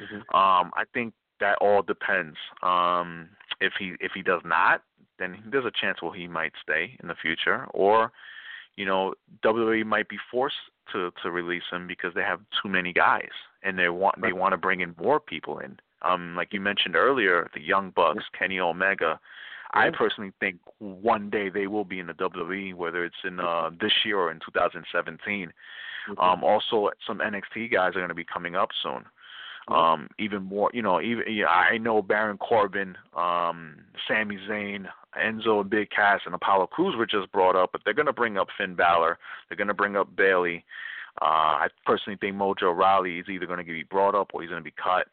[0.00, 0.18] Mhm.
[0.34, 2.36] Um, I think that all depends.
[2.62, 3.30] Um,
[3.60, 4.82] if he if he does not,
[5.18, 8.12] then there's a chance where he might stay in the future, or
[8.76, 10.56] you know WWE might be forced
[10.92, 13.30] to to release him because they have too many guys
[13.62, 15.78] and they want they want to bring in more people in.
[16.02, 19.18] Um, like you mentioned earlier, the Young Bucks, Kenny Omega.
[19.72, 23.70] I personally think one day they will be in the WWE, whether it's in uh,
[23.80, 25.52] this year or in 2017.
[26.18, 29.04] Um, also, some NXT guys are going to be coming up soon.
[29.68, 34.86] Um, even more, you know, even yeah, I know Baron Corbin, um, Sami Zayn,
[35.20, 38.12] Enzo, and Big Cass, and Apollo Crews were just brought up, but they're going to
[38.12, 39.18] bring up Finn Balor.
[39.48, 40.64] They're going to bring up Bayley.
[41.20, 41.24] Uh,
[41.64, 44.62] I personally think Mojo Rawley is either going to be brought up or he's going
[44.62, 45.08] to be cut.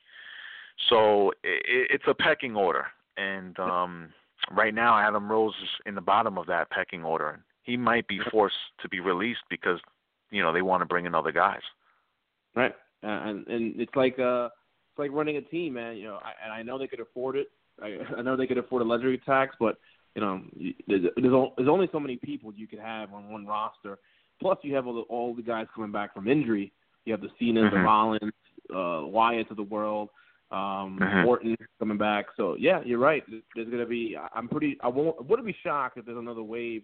[0.89, 2.85] So it, it's a pecking order,
[3.17, 4.09] and um,
[4.51, 7.43] right now Adam Rose is in the bottom of that pecking order.
[7.63, 9.79] He might be forced to be released because
[10.31, 11.61] you know they want to bring in other guys.
[12.55, 12.73] Right,
[13.03, 15.97] uh, and and it's like uh, it's like running a team, man.
[15.97, 17.47] You know, I, and I know they could afford it.
[17.81, 19.77] I, I know they could afford a luxury tax, but
[20.15, 20.41] you know,
[20.87, 23.97] there's, there's only so many people you could have on one roster.
[24.39, 26.71] Plus, you have all the, all the guys coming back from injury.
[27.05, 27.75] You have the Cenas, mm-hmm.
[27.75, 28.33] the Rollins,
[28.73, 30.09] uh, Wyatt of the world,
[30.53, 31.27] um, mm-hmm.
[31.27, 32.27] Orton coming back.
[32.38, 33.23] So yeah, you're right.
[33.27, 34.15] There's going to be.
[34.34, 34.77] I'm pretty.
[34.81, 35.17] I won't.
[35.19, 36.84] I wouldn't be shocked if there's another wave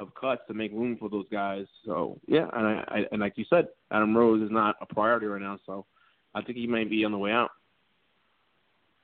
[0.00, 1.66] of cuts to make room for those guys.
[1.84, 5.26] So yeah, and I, I and like you said, Adam Rose is not a priority
[5.26, 5.58] right now.
[5.66, 5.84] So
[6.34, 7.50] I think he might be on the way out.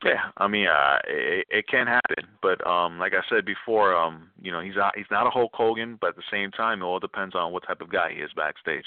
[0.05, 4.28] Yeah, I mean, uh, it, it can happen, but um, like I said before, um,
[4.40, 6.84] you know, he's not, he's not a Hulk Hogan, but at the same time, it
[6.84, 8.84] all depends on what type of guy he is backstage.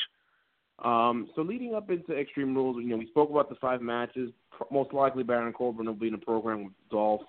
[0.83, 4.31] Um, so leading up into Extreme Rules, you know, we spoke about the five matches.
[4.71, 7.21] Most likely, Baron Corbin will be in the program with Dolph.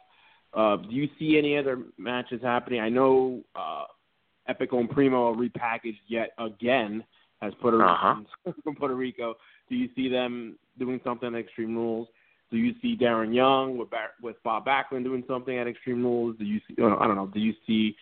[0.52, 2.80] Uh, do you see any other matches happening?
[2.80, 3.84] I know uh,
[4.48, 7.04] Epico and Primo are repackaged yet again
[7.42, 8.22] as Puerto uh-huh.
[8.64, 9.34] from Puerto Rico.
[9.68, 12.08] Do you see them doing something at Extreme Rules?
[12.50, 16.36] Do you see Darren Young with Bar- with Bob Backlund doing something at Extreme Rules?
[16.36, 16.74] Do you see?
[16.82, 17.28] Uh, I don't know.
[17.28, 17.96] Do you see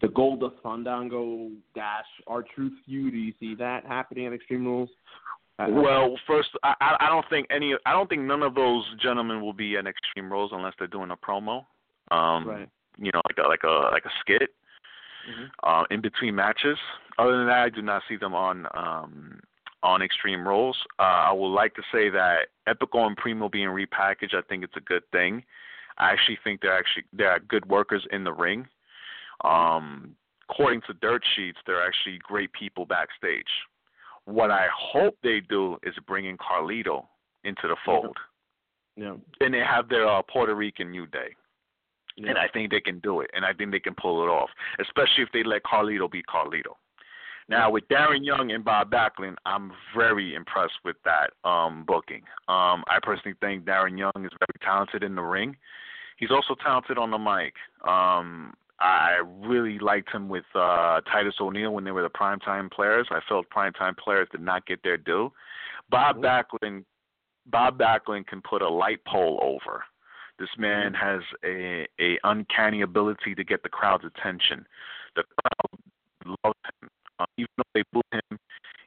[0.00, 3.12] the Goldust Fandango dash R-Truth feud?
[3.12, 4.90] Do you see that happening at Extreme Rules?
[5.58, 7.74] Uh, well, first, I I don't think any.
[7.86, 11.12] I don't think none of those gentlemen will be at Extreme Rules unless they're doing
[11.12, 11.64] a promo.
[12.10, 12.68] Um, right.
[12.98, 14.50] You know, like a like a like a skit.
[15.30, 15.44] Mm-hmm.
[15.62, 16.76] Uh, in between matches.
[17.18, 19.40] Other than that, I do not see them on um,
[19.82, 20.76] on Extreme Rules.
[20.98, 24.76] Uh, I would like to say that Epico and Primo being repackaged, I think it's
[24.76, 25.42] a good thing.
[25.98, 28.66] I actually think they're actually they're good workers in the ring.
[29.42, 30.14] Um,
[30.48, 33.42] according to dirt sheets, they're actually great people backstage.
[34.26, 37.06] What I hope they do is bring in Carlito
[37.44, 38.16] into the fold.
[38.96, 39.14] Yeah.
[39.40, 41.34] And they have their uh, Puerto Rican New Day.
[42.16, 42.30] Yeah.
[42.30, 44.48] And I think they can do it, and I think they can pull it off,
[44.80, 46.76] especially if they let Carlito be Carlito.
[47.48, 52.22] Now with Darren Young and Bob Backlund, I'm very impressed with that um, booking.
[52.48, 55.56] Um, I personally think Darren Young is very talented in the ring.
[56.16, 57.54] He's also talented on the mic.
[57.86, 63.06] Um, I really liked him with uh, Titus O'Neil when they were the primetime players.
[63.10, 65.32] I felt primetime players did not get their due.
[65.90, 66.84] Bob Backlund,
[67.46, 69.84] Bob Backlund can put a light pole over.
[70.38, 74.66] This man has a a uncanny ability to get the crowd's attention.
[75.14, 76.90] The crowd loves him.
[77.20, 78.38] Uh, even though they boo him,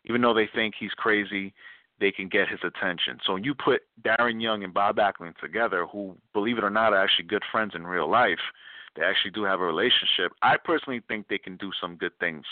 [0.03, 1.53] even though they think he's crazy,
[1.99, 3.19] they can get his attention.
[3.25, 6.91] So when you put Darren Young and Bob Backlund together, who, believe it or not,
[6.91, 8.39] are actually good friends in real life,
[8.97, 10.33] they actually do have a relationship.
[10.41, 12.43] I personally think they can do some good things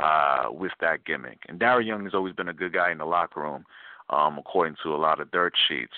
[0.00, 1.38] uh, with that gimmick.
[1.48, 3.64] And Darren Young has always been a good guy in the locker room,
[4.10, 5.92] um, according to a lot of dirt sheets.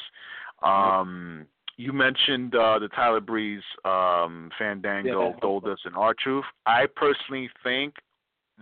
[0.63, 1.47] Um,
[1.77, 5.41] you mentioned uh, the Tyler Breeze, um, Fandango, Yeah.
[5.43, 6.45] Goldust, and R-Truth.
[6.65, 7.95] I personally think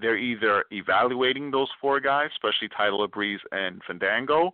[0.00, 4.52] they're either evaluating those four guys, especially Tyler Breeze and Fandango,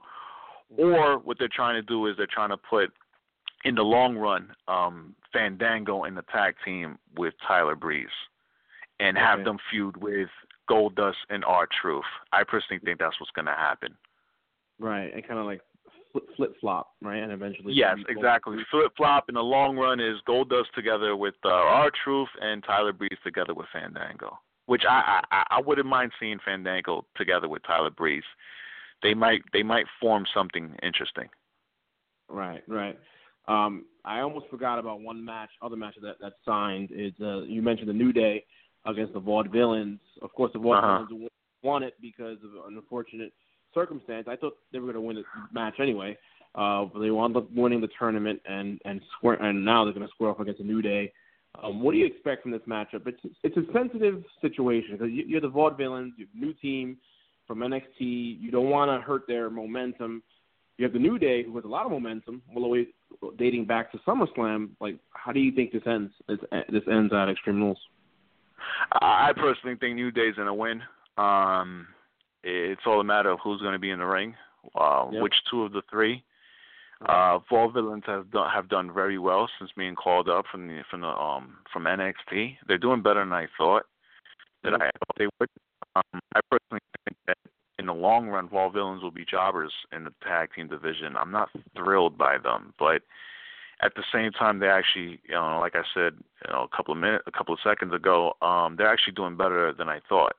[0.77, 2.93] or what they're trying to do is they're trying to put
[3.65, 8.09] in the long run um, Fandango in the tag team with Tyler Breeze
[8.99, 9.45] and have Okay.
[9.45, 10.29] them feud with
[10.69, 12.05] Goldust and R Truth.
[12.33, 13.97] I personally think that's what's going to happen.
[14.79, 15.13] Right.
[15.13, 15.61] And kind of like
[16.37, 17.23] flip flop, right?
[17.23, 17.73] And eventually.
[17.75, 18.59] Yes, exactly.
[18.71, 22.93] Flip flop in the long run is Goldust together with uh, R Truth and Tyler
[22.93, 24.39] Breeze together with Fandango.
[24.67, 28.23] Which I, I I wouldn't mind seeing Fandango together with Tyler Breeze.
[29.03, 31.29] They might they might form something interesting.
[32.29, 32.99] Right, right.
[33.49, 37.63] Um, I almost forgot about one match, other match that that signed is uh, you
[37.63, 38.45] mentioned the New Day
[38.87, 39.99] against the Vaudevillains.
[40.23, 41.05] Of course, the Uh-huh.
[41.05, 41.29] Vaudevillains
[41.63, 43.33] won it because of an unfortunate
[43.75, 44.27] circumstance.
[44.29, 46.17] I thought they were going to win the match anyway,
[46.55, 50.07] uh, but they wound up winning the tournament and and square and now they're going
[50.07, 51.13] to square off against the New Day.
[51.63, 53.07] Um, what do you expect from this matchup?
[53.07, 56.97] It's it's a sensitive situation because you, you're the Vaudevillains, you have a new team
[57.47, 58.41] from NXT.
[58.41, 60.23] You don't want to hurt their momentum.
[60.79, 62.87] You have the New Day, who has a lot of momentum, way
[63.37, 64.71] dating back to SummerSlam.
[64.81, 66.13] Like, how do you think this ends?
[66.29, 66.39] This,
[66.71, 67.79] this ends at Extreme Rules.
[69.01, 70.83] I personally think New Day's gonna win.
[71.17, 71.87] Um,
[72.43, 74.35] it's all a matter of who's gonna be in the ring,
[74.75, 75.23] uh, Yep.
[75.23, 76.23] which two of the three.
[77.07, 81.01] Uh, Vaudevillains have done have done very well since being called up from the from
[81.01, 82.59] the um from NXT.
[82.67, 83.87] They're doing better than I thought
[84.65, 85.49] that I thought they would.
[85.97, 87.39] Um, I personally think that
[87.81, 91.17] in the long run, Vaudevillains will be jobbers in the tag team division.
[91.17, 93.01] I'm not thrilled by them, but
[93.83, 96.13] at the same time, they actually, you know, like I said,
[96.45, 99.37] you know, a couple of minutes, a couple of seconds ago, um, they're actually doing
[99.37, 100.35] better than I thought.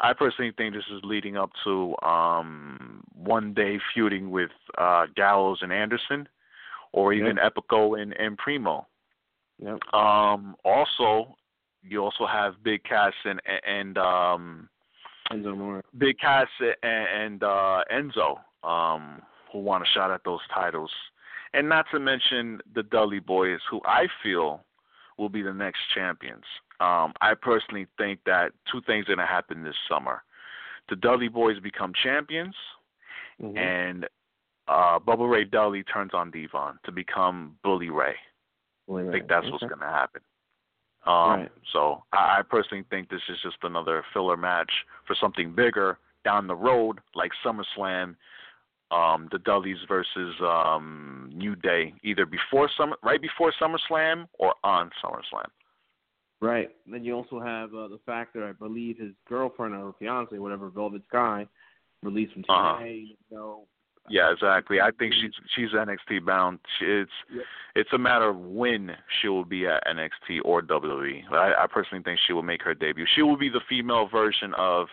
[0.00, 5.58] I personally think this is leading up to um, one day feuding with uh, Gallows
[5.60, 6.26] and Anderson,
[6.92, 7.54] or even Yep.
[7.54, 8.86] Epico and, and Primo.
[9.62, 9.78] Yep.
[9.92, 11.36] Um, also,
[11.82, 14.70] you also have Big Cass and and um,
[15.32, 15.84] Enzo Amore.
[15.98, 18.38] Big Cass and, and uh, Enzo,
[18.68, 20.90] um, who want a shot at those titles,
[21.54, 24.64] and not to mention the Dudley Boys, who I feel
[25.18, 26.44] will be the next champions.
[26.80, 30.22] Um, I personally think that two things are going to happen this summer:
[30.88, 32.54] the Dudley Boys become champions,
[33.40, 33.56] Mhm.
[33.58, 34.08] and
[34.68, 38.14] uh, Bubba Ray Dudley turns on D-Von to become Bully Ray.
[38.86, 39.52] Wait, I think that's okay.
[39.52, 40.20] what's going to happen.
[41.06, 41.52] Um, Right.
[41.72, 44.70] So I, I personally think this is just another filler match
[45.06, 48.16] for something bigger down the road, like SummerSlam,
[48.90, 54.90] um, the Dudleys versus um, New Day, either before summer, right before SummerSlam, or on
[55.02, 55.48] SummerSlam.
[56.42, 56.70] Right.
[56.90, 61.02] Then you also have uh, the factor, I believe his girlfriend or fiance, whatever, Velvet
[61.08, 61.46] Sky,
[62.02, 62.84] released from Uh-huh.
[62.84, 63.66] You know,
[64.10, 64.80] Yeah, exactly.
[64.80, 66.58] I think she's she's NXT bound.
[66.80, 67.44] It's Yep.
[67.76, 71.30] it's a matter of when she will be at NXT or WWE.
[71.32, 73.06] I, I personally think she will make her debut.
[73.14, 74.88] She will be the female version of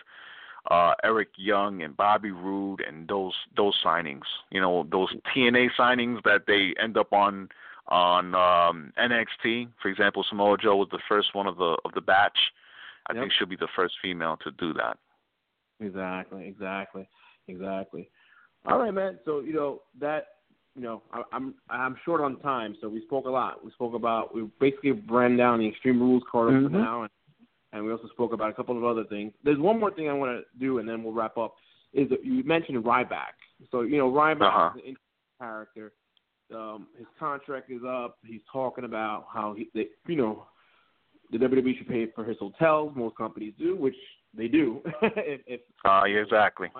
[0.70, 4.22] uh Eric Young and Bobby Roode and those those signings.
[4.50, 7.48] You know, those TNA signings that they end up on
[7.88, 9.68] on um NXT.
[9.82, 12.38] For example, Samoa Joe was the first one of the of the batch.
[13.08, 13.22] I Yep.
[13.22, 14.96] think she'll be the first female to do that.
[15.80, 17.08] Exactly, exactly,
[17.48, 18.10] exactly.
[18.68, 19.18] All right, man.
[19.24, 20.26] So you know that
[20.74, 23.64] you know I, I'm I'm short on time, so we spoke a lot.
[23.64, 26.64] We spoke about we basically ran down the Extreme Rules card up Mhm.
[26.72, 27.10] for now, and,
[27.72, 29.32] and we also spoke about a couple of other things.
[29.42, 31.54] There's one more thing I want to do, and then we'll wrap up.
[31.94, 33.34] Is that you mentioned Ryback?
[33.70, 34.70] So you know Ryback Uh-huh.
[34.76, 35.92] is an interesting character.
[36.54, 38.18] Um, his contract is up.
[38.24, 40.46] He's talking about how he, they, you know,
[41.30, 42.92] the WWE should pay for his hotels.
[42.96, 43.96] Most companies do, which
[44.34, 44.80] they do.
[45.02, 46.70] if, if Uh yeah, exactly.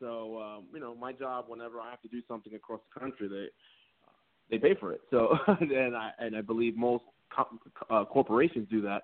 [0.00, 3.28] So um, you know, my job whenever I have to do something across the country,
[3.28, 3.48] they
[4.50, 5.00] they pay for it.
[5.10, 7.04] So and I and I believe most
[7.34, 7.58] co-
[7.90, 9.02] uh, corporations do that.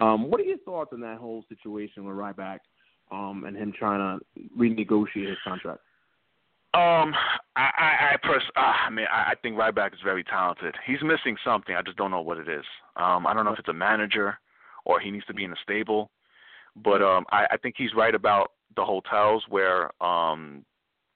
[0.00, 2.58] Um, what are your thoughts on that whole situation with Ryback
[3.10, 5.80] um, and him trying to renegotiate his contract?
[6.72, 7.12] Um,
[7.56, 10.76] I, I, I pers- uh, I mean, I, I think Ryback is very talented.
[10.86, 11.74] He's missing something.
[11.74, 12.64] I just don't know what it is.
[12.94, 14.38] Um, I don't know if it's a manager
[14.84, 16.10] or he needs to be in a stable.
[16.76, 20.64] But um, I, I think he's right about the hotels where um,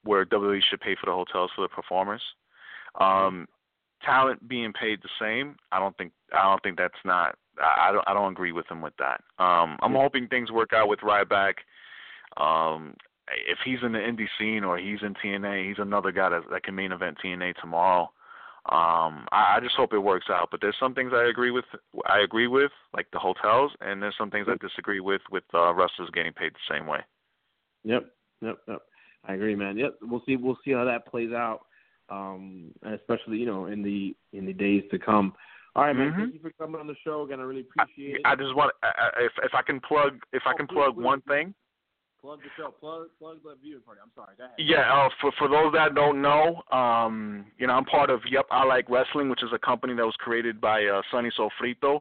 [0.03, 2.21] where WWE should pay for the hotels for the performers.
[2.99, 3.47] Um,
[4.03, 7.37] talent being paid the same, I don't think I don't think that's not.
[7.59, 9.21] I I don't I don't agree with him with that.
[9.43, 11.55] Um, I'm hoping things work out with Ryback.
[12.37, 12.95] Um,
[13.47, 16.63] if he's in the indie scene or he's in TNA, he's another guy that, that
[16.63, 18.11] can main event TNA tomorrow.
[18.67, 20.49] Um, I, I just hope it works out.
[20.51, 21.65] But there's some things I agree with.
[22.07, 25.73] I agree with, like the hotels, and there's some things I disagree with, with uh,
[25.73, 26.99] wrestlers getting paid the same way.
[27.85, 28.05] Yep,
[28.41, 28.81] yep, yep.
[29.27, 29.77] I agree, man.
[29.77, 30.35] Yep, we'll see.
[30.35, 31.61] We'll see how that plays out,
[32.09, 35.33] um, especially you know in the in the days to come.
[35.75, 36.11] All right, man.
[36.13, 36.17] Mhm.
[36.17, 37.39] Thank you for coming on the show again.
[37.39, 38.21] I really appreciate it.
[38.25, 40.75] I just want I, I- if if I can plug if I Oh, can please,
[40.75, 41.03] plug please.
[41.03, 41.53] one thing.
[42.21, 42.71] plug the show.
[42.71, 44.01] Plug plug the viewing party.
[44.03, 44.35] I'm sorry.
[44.37, 44.55] Go ahead.
[44.57, 48.47] Yeah, uh, for for those that don't know, um, you know, I'm part of Yep
[48.51, 51.99] I Like Wrestling, which is a company that was created by uh, Sonny Sofrito.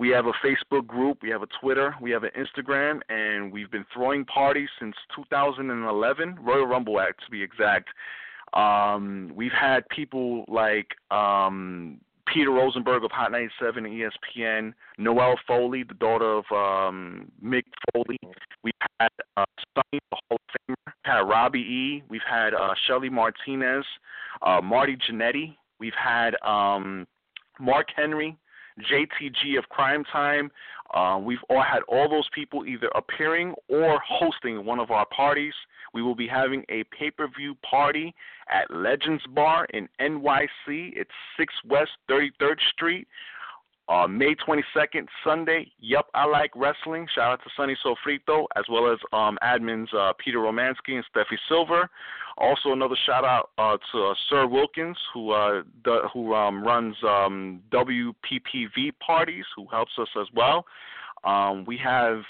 [0.00, 3.70] We have a Facebook group, we have a Twitter, we have an Instagram, and we've
[3.70, 7.90] been throwing parties since 2011, Royal Rumble Act to be exact.
[8.54, 12.00] Um, we've had people like um,
[12.32, 18.18] Peter Rosenberg of Hot 97 and ESPN, Noelle Foley, the daughter of um, Mick Foley.
[18.64, 19.44] We've had uh,
[19.74, 20.38] Sonny, the Hall of
[20.70, 20.76] Famer.
[20.86, 22.02] We've had Robbie E.
[22.08, 23.84] We've had uh, Shelly Martinez,
[24.40, 25.56] uh, Marty Jannetty.
[25.78, 27.06] We've had um,
[27.58, 28.38] Mark Henry,
[28.80, 30.50] JTG of Cryme Tyme.
[30.92, 35.54] Uh, we've all had all those people either appearing or hosting one of our parties.
[35.94, 38.14] We will be having a pay per view party
[38.48, 40.48] at Legends Bar in NYC.
[40.68, 43.06] It's 6 West 33rd Street.
[43.90, 45.70] Uh, May 22nd, Sunday.
[45.80, 47.08] Yup, I like wrestling.
[47.12, 51.36] Shout out to Sonny Sofrito, as well as um, admins uh, Peter Romansky and Steffi
[51.48, 51.90] Silver.
[52.38, 56.94] Also, another shout out uh, to uh, Sir Wilkins, who uh, the, who um, runs
[57.02, 60.64] um, WPPV parties, who helps us as well.
[61.24, 62.22] Um, we have,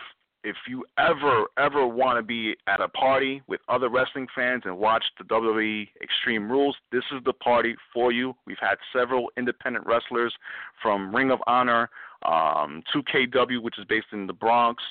[0.44, 4.76] if you ever ever want to be at a party with other wrestling fans and
[4.76, 8.34] watch the WWE Extreme Rules, this is the party for you.
[8.46, 10.34] We've had several independent wrestlers
[10.82, 11.90] from Ring of Honor,
[12.24, 14.82] um, 2KW, which is based in the Bronx,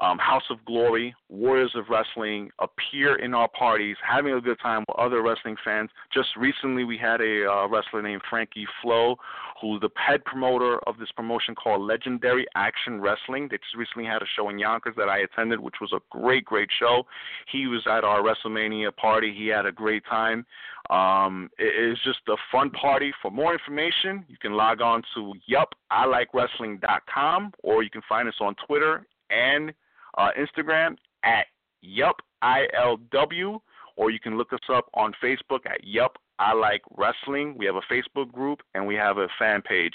[0.00, 4.84] um, House of Glory, Warriors of Wrestling, appear in our parties, having a good time
[4.88, 5.90] with other wrestling fans.
[6.12, 9.16] Just recently, we had a uh, wrestler named Frankie Flo,
[9.60, 13.48] who's the head promoter of this promotion called Legendary Action Wrestling.
[13.50, 16.44] They just recently had a show in Yonkers that I attended, which was a great,
[16.44, 17.04] great show.
[17.50, 19.34] He was at our WrestleMania party.
[19.36, 20.46] He had a great time.
[20.90, 23.12] Um, it is just a fun party.
[23.22, 28.54] For more information, you can log on to yup.ilikewrestling.com or you can find us on
[28.66, 29.72] Twitter and
[30.18, 31.46] uh, Instagram at
[31.80, 33.60] yup ILW,
[33.96, 37.54] or you can look us up on Facebook at yup I like wrestling.
[37.56, 39.94] We have a Facebook group and we have a fan page.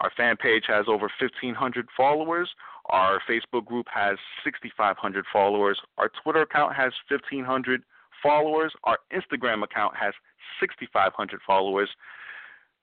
[0.00, 2.48] Our fan page has over 1,500 followers.
[2.90, 5.80] Our Facebook group has 6,500 followers.
[5.98, 7.82] Our Twitter account has 1,500
[8.22, 8.72] followers.
[8.84, 10.14] Our Instagram account has
[10.60, 11.90] 6,500 followers.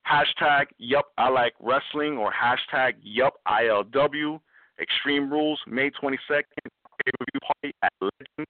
[0.06, 4.40] Hashtag Yup I Like Wrestling or hashtag Yup ILW.
[4.80, 8.48] Extreme Rules, May 22nd, pay per view party at Legend,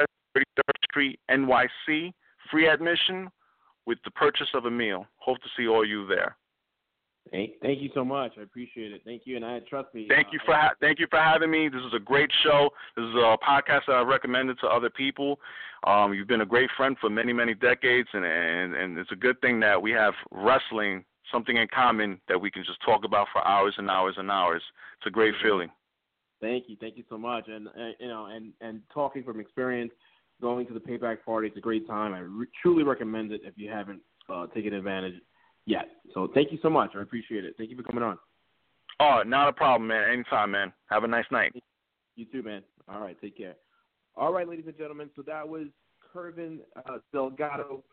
[0.00, 2.12] 33rd Street, NYC.
[2.50, 3.28] Free admission
[3.86, 5.06] with the purchase of a meal.
[5.18, 6.36] Hope to see all you there.
[7.30, 8.32] Thank, thank you so much.
[8.38, 9.02] I appreciate it.
[9.04, 10.06] Thank you, and I trust me.
[10.08, 11.68] Thank uh, you for ha- thank you for having me.
[11.68, 12.70] This is a great show.
[12.96, 15.38] This is a podcast that I recommended to other people.
[15.86, 19.16] Um, you've been a great friend for many many decades, and, and and it's a
[19.16, 23.28] good thing that we have wrestling something in common that we can just talk about
[23.32, 24.62] for hours and hours and hours.
[24.98, 25.70] It's a great feeling.
[26.40, 27.48] Thank you, thank you so much.
[27.48, 29.92] And uh, you know, and and talking from experience,
[30.40, 32.14] going to the payback party, it's a great time.
[32.14, 35.14] I re- truly recommend it if you haven't uh, taken advantage
[35.66, 35.88] yet.
[36.14, 36.92] So thank you so much.
[36.96, 37.54] I appreciate it.
[37.58, 38.18] Thank you for coming on.
[39.00, 40.10] Oh, not a problem, man.
[40.10, 40.72] Anytime, man.
[40.90, 41.54] Have a nice night.
[42.16, 42.62] You too, man.
[42.88, 43.54] All right, take care.
[44.16, 45.10] All right, ladies and gentlemen.
[45.16, 45.66] So that was
[46.14, 47.84] Curvin uh, Delgado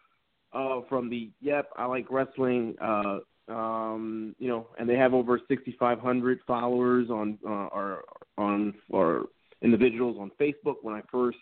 [0.54, 2.76] uh, from the Yep I Like Wrestling.
[2.82, 3.20] Uh,
[3.50, 8.04] um, you know, and they have over 6,500 followers on uh, or
[8.38, 9.28] on or
[9.62, 10.76] individuals on Facebook.
[10.82, 11.38] When I first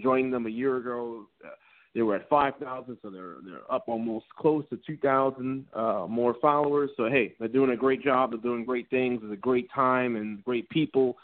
[0.00, 1.50] joined them a year ago, uh,
[1.94, 6.90] they were at 5,000, so they're they're up almost close to 2,000 uh, more followers.
[6.96, 8.30] So hey, they're doing a great job.
[8.30, 9.20] They're doing great things.
[9.22, 11.16] It's a great time and great people.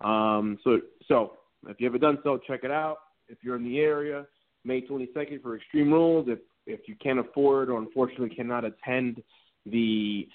[0.00, 1.32] Um, so so
[1.68, 2.98] if you haven't done so, check it out.
[3.28, 4.26] If you're in the area,
[4.64, 6.28] May 22nd for Extreme Rules.
[6.28, 9.22] If if you can't afford or unfortunately cannot attend
[9.64, 10.28] the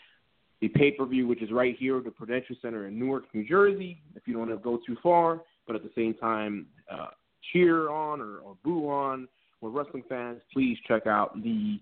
[0.62, 3.48] the pay per view, which is right here at the Prudential Center in Newark, New
[3.48, 4.00] Jersey.
[4.16, 7.08] If you don't want to go too far, but at the same time uh,
[7.52, 9.28] cheer on or, or boo on
[9.62, 11.80] with wrestling fans, please check out the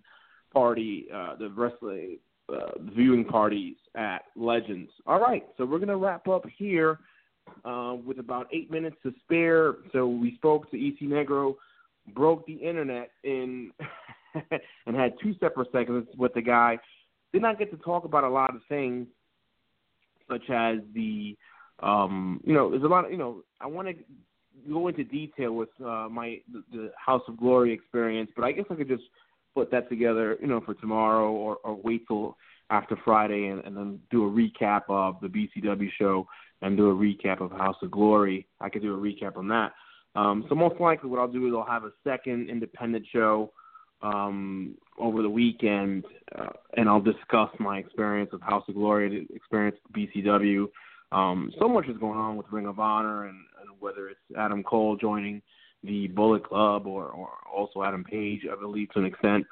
[0.54, 2.20] party, uh, the wrestling
[2.50, 4.90] uh, viewing parties at Legends.
[5.06, 7.00] All right, so we're gonna wrap up here
[7.66, 9.76] uh, with about eight minutes to spare.
[9.92, 11.56] So we spoke to EC Negro,
[12.14, 13.72] broke the internet in,
[14.86, 16.78] and had two separate segments with the guy
[17.34, 19.08] did not get to talk about a lot of things,
[20.30, 21.38] such as the,
[21.82, 23.94] um, you know, there's a lot of, you know, I want to
[24.72, 28.66] go into detail with uh, my the, the House of Glory experience, but I guess
[28.70, 29.04] I could just
[29.56, 32.36] put that together, you know, for tomorrow or, or wait till
[32.70, 36.28] after Friday and, and then do a recap of the BCW show
[36.62, 38.48] and do a recap of House of Glory.
[38.60, 39.74] I could do a recap on that.
[40.16, 43.52] Um, so most likely, what I'll do is I'll have a second independent show
[44.02, 46.06] um, over the weekend,
[46.38, 50.68] uh, and I'll discuss my experience of House of Glory, experience with BCW.
[51.12, 54.64] Um, so much is going on with Ring of Honor, and, and whether it's Adam
[54.64, 55.42] Cole joining
[55.84, 59.46] the Bullet Club or, or also Adam Page, I believe to an extent.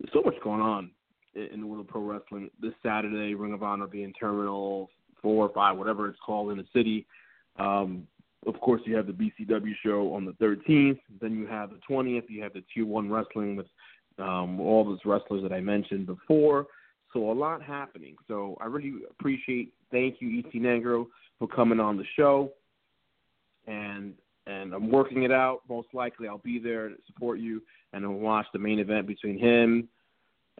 [0.00, 0.90] There's so much going on
[1.34, 2.50] in, the world of pro wrestling.
[2.60, 4.90] This Saturday, Ring of Honor being Terminal
[5.20, 7.06] Four or Five, whatever it's called in the city.
[7.58, 8.06] Um,
[8.46, 11.00] of course, you have the BCW show on the 13th.
[11.20, 12.24] Then you have the 20th.
[12.28, 13.66] You have the Tier One Wrestling with
[14.18, 16.66] um, all those wrestlers that I mentioned before.
[17.12, 18.16] So a lot happening.
[18.26, 19.72] So I really appreciate.
[19.90, 21.06] Thank you, EC Negro,
[21.38, 22.52] for coming on the show.
[23.66, 24.14] And
[24.46, 25.60] and I'm working it out.
[25.68, 27.62] Most likely, I'll be there to support you
[27.92, 29.88] and then watch the main event between him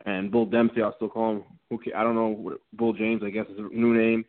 [0.05, 0.83] and Bull Dempsey.
[0.83, 1.45] I'll still call him.
[1.73, 3.23] Okay, I don't know what Bull James.
[3.25, 4.25] I guess is a new name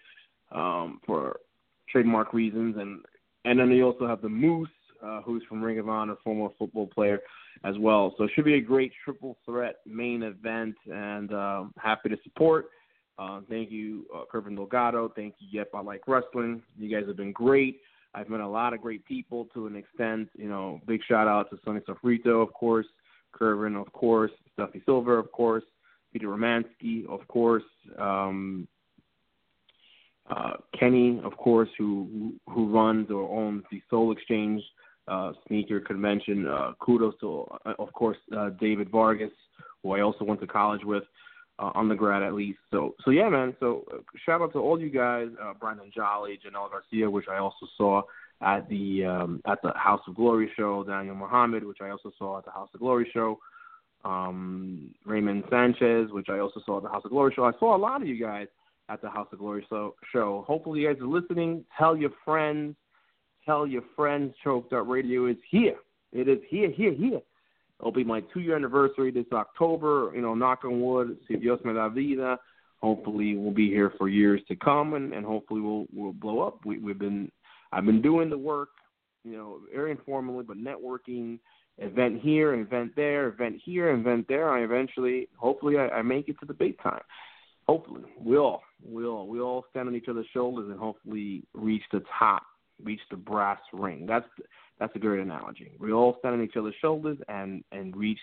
[0.51, 1.37] um, for
[1.89, 2.75] trademark reasons.
[2.77, 3.01] And
[3.45, 4.69] and then you also have the Moose,
[5.03, 7.19] uh, who's from Ring of Honor, former football player
[7.63, 8.13] as well.
[8.17, 12.67] So it should be a great triple threat main event, and um, happy to support.
[13.17, 15.11] Uh, thank you, uh, Delgado.
[15.13, 16.61] Thank you, Yep, I Like Wrestling.
[16.77, 17.81] You guys have been great.
[18.13, 20.29] I've met a lot of great people to an extent.
[20.35, 22.87] You know, big shout out to Sonny Sofrito, of course,
[23.33, 25.63] Kervin, of course, Steffi Silver, of course,
[26.11, 27.63] Peter Romansky, of course,
[27.99, 28.67] um,
[30.29, 34.61] uh, Kenny, of course, who who runs or owns the Soul Exchange
[35.07, 36.47] uh, sneaker convention.
[36.47, 39.31] Uh, kudos to, uh, of course, uh, David Vargas,
[39.81, 41.03] who I also went to college with.
[41.59, 42.59] uh, undergrad at least.
[42.71, 43.55] So so yeah, man.
[43.59, 47.37] So uh, shout out to all you guys, uh, Brandon Jolly, Janelle Garcia, which I
[47.37, 48.01] also saw
[48.41, 52.37] at the um, at the House of Glory show, Daniel Muhammad, which I also saw
[52.37, 53.39] at the House of Glory show,
[54.05, 57.43] um, Raymond Sanchez, which I also saw at the House of Glory show.
[57.43, 58.47] I saw a lot of you guys
[58.89, 59.95] at the House of Glory show.
[60.11, 60.43] show.
[60.47, 61.63] Hopefully, you guys are listening.
[61.77, 62.75] Tell your friends.
[63.45, 64.33] Tell your friends.
[64.43, 65.75] Choked Out Radio is here.
[66.11, 67.21] It is here, here, here.
[67.79, 70.11] It'll be my two year anniversary this October.
[70.13, 72.37] You know, knock on wood, si Dios me da vida.
[72.81, 76.65] Hopefully, we'll be here for years to come, and, and hopefully, we'll we'll blow up.
[76.65, 77.31] We, we've been,
[77.71, 78.69] I've been doing the work,
[79.23, 81.39] you know, very informally, but networking,
[81.77, 84.49] event here, event there, event here, event there.
[84.49, 87.01] I eventually, hopefully, I, I make it to the big time.
[87.69, 91.83] Hopefully, we all, we all, we all stand on each other's shoulders and hopefully reach
[91.91, 92.41] the top,
[92.83, 94.07] reach the brass ring.
[94.07, 94.25] That's
[94.79, 95.73] that's a great analogy.
[95.77, 98.17] We all stand on each other's shoulders and and reach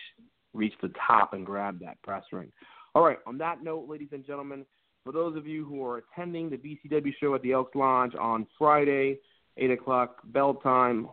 [0.52, 2.50] reach the top and grab that brass ring.
[2.96, 3.18] All right.
[3.24, 4.66] On that note, ladies and gentlemen,
[5.04, 8.48] for those of you who are attending the BCW show at the Elks Lodge on
[8.58, 9.20] Friday,
[9.58, 11.08] eight o'clock bell time,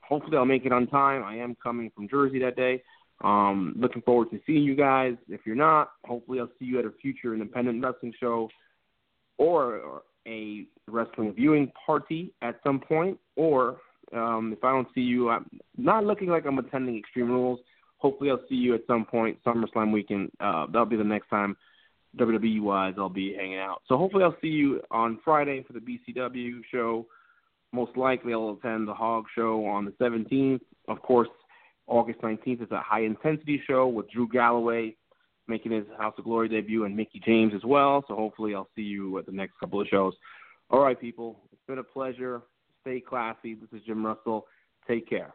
[0.00, 1.22] hopefully I'll make it on time.
[1.22, 2.82] I am coming from Jersey that day.
[3.24, 5.14] Um, looking forward to seeing you guys.
[5.28, 8.48] If you're not, hopefully I'll see you at a future independent wrestling show
[9.38, 13.76] or, or a wrestling viewing party at some point, or
[14.12, 17.60] um, if I don't see you, I'm not looking like I'm attending Extreme Rules.
[17.98, 20.30] Hopefully, I'll see you at some point SummerSlam weekend.
[20.40, 21.56] Uh, that'll be the next time
[22.18, 23.82] WWE wise I'll be hanging out.
[23.88, 27.06] So hopefully, I'll see you on Friday for the BCW show.
[27.72, 30.60] Most likely, I'll attend the Hog show on the 17th.
[30.88, 31.28] Of course,
[31.86, 34.94] August 19th is a high intensity show with Drew Galloway
[35.48, 38.04] making his House of Glory debut and Mickie James as well.
[38.08, 40.14] So hopefully, I'll see you at the next couple of shows.
[40.70, 42.42] All right, people, it's been a pleasure.
[42.82, 43.54] Stay classy.
[43.54, 44.46] This is Jim Wrestle.
[44.88, 45.34] Take care.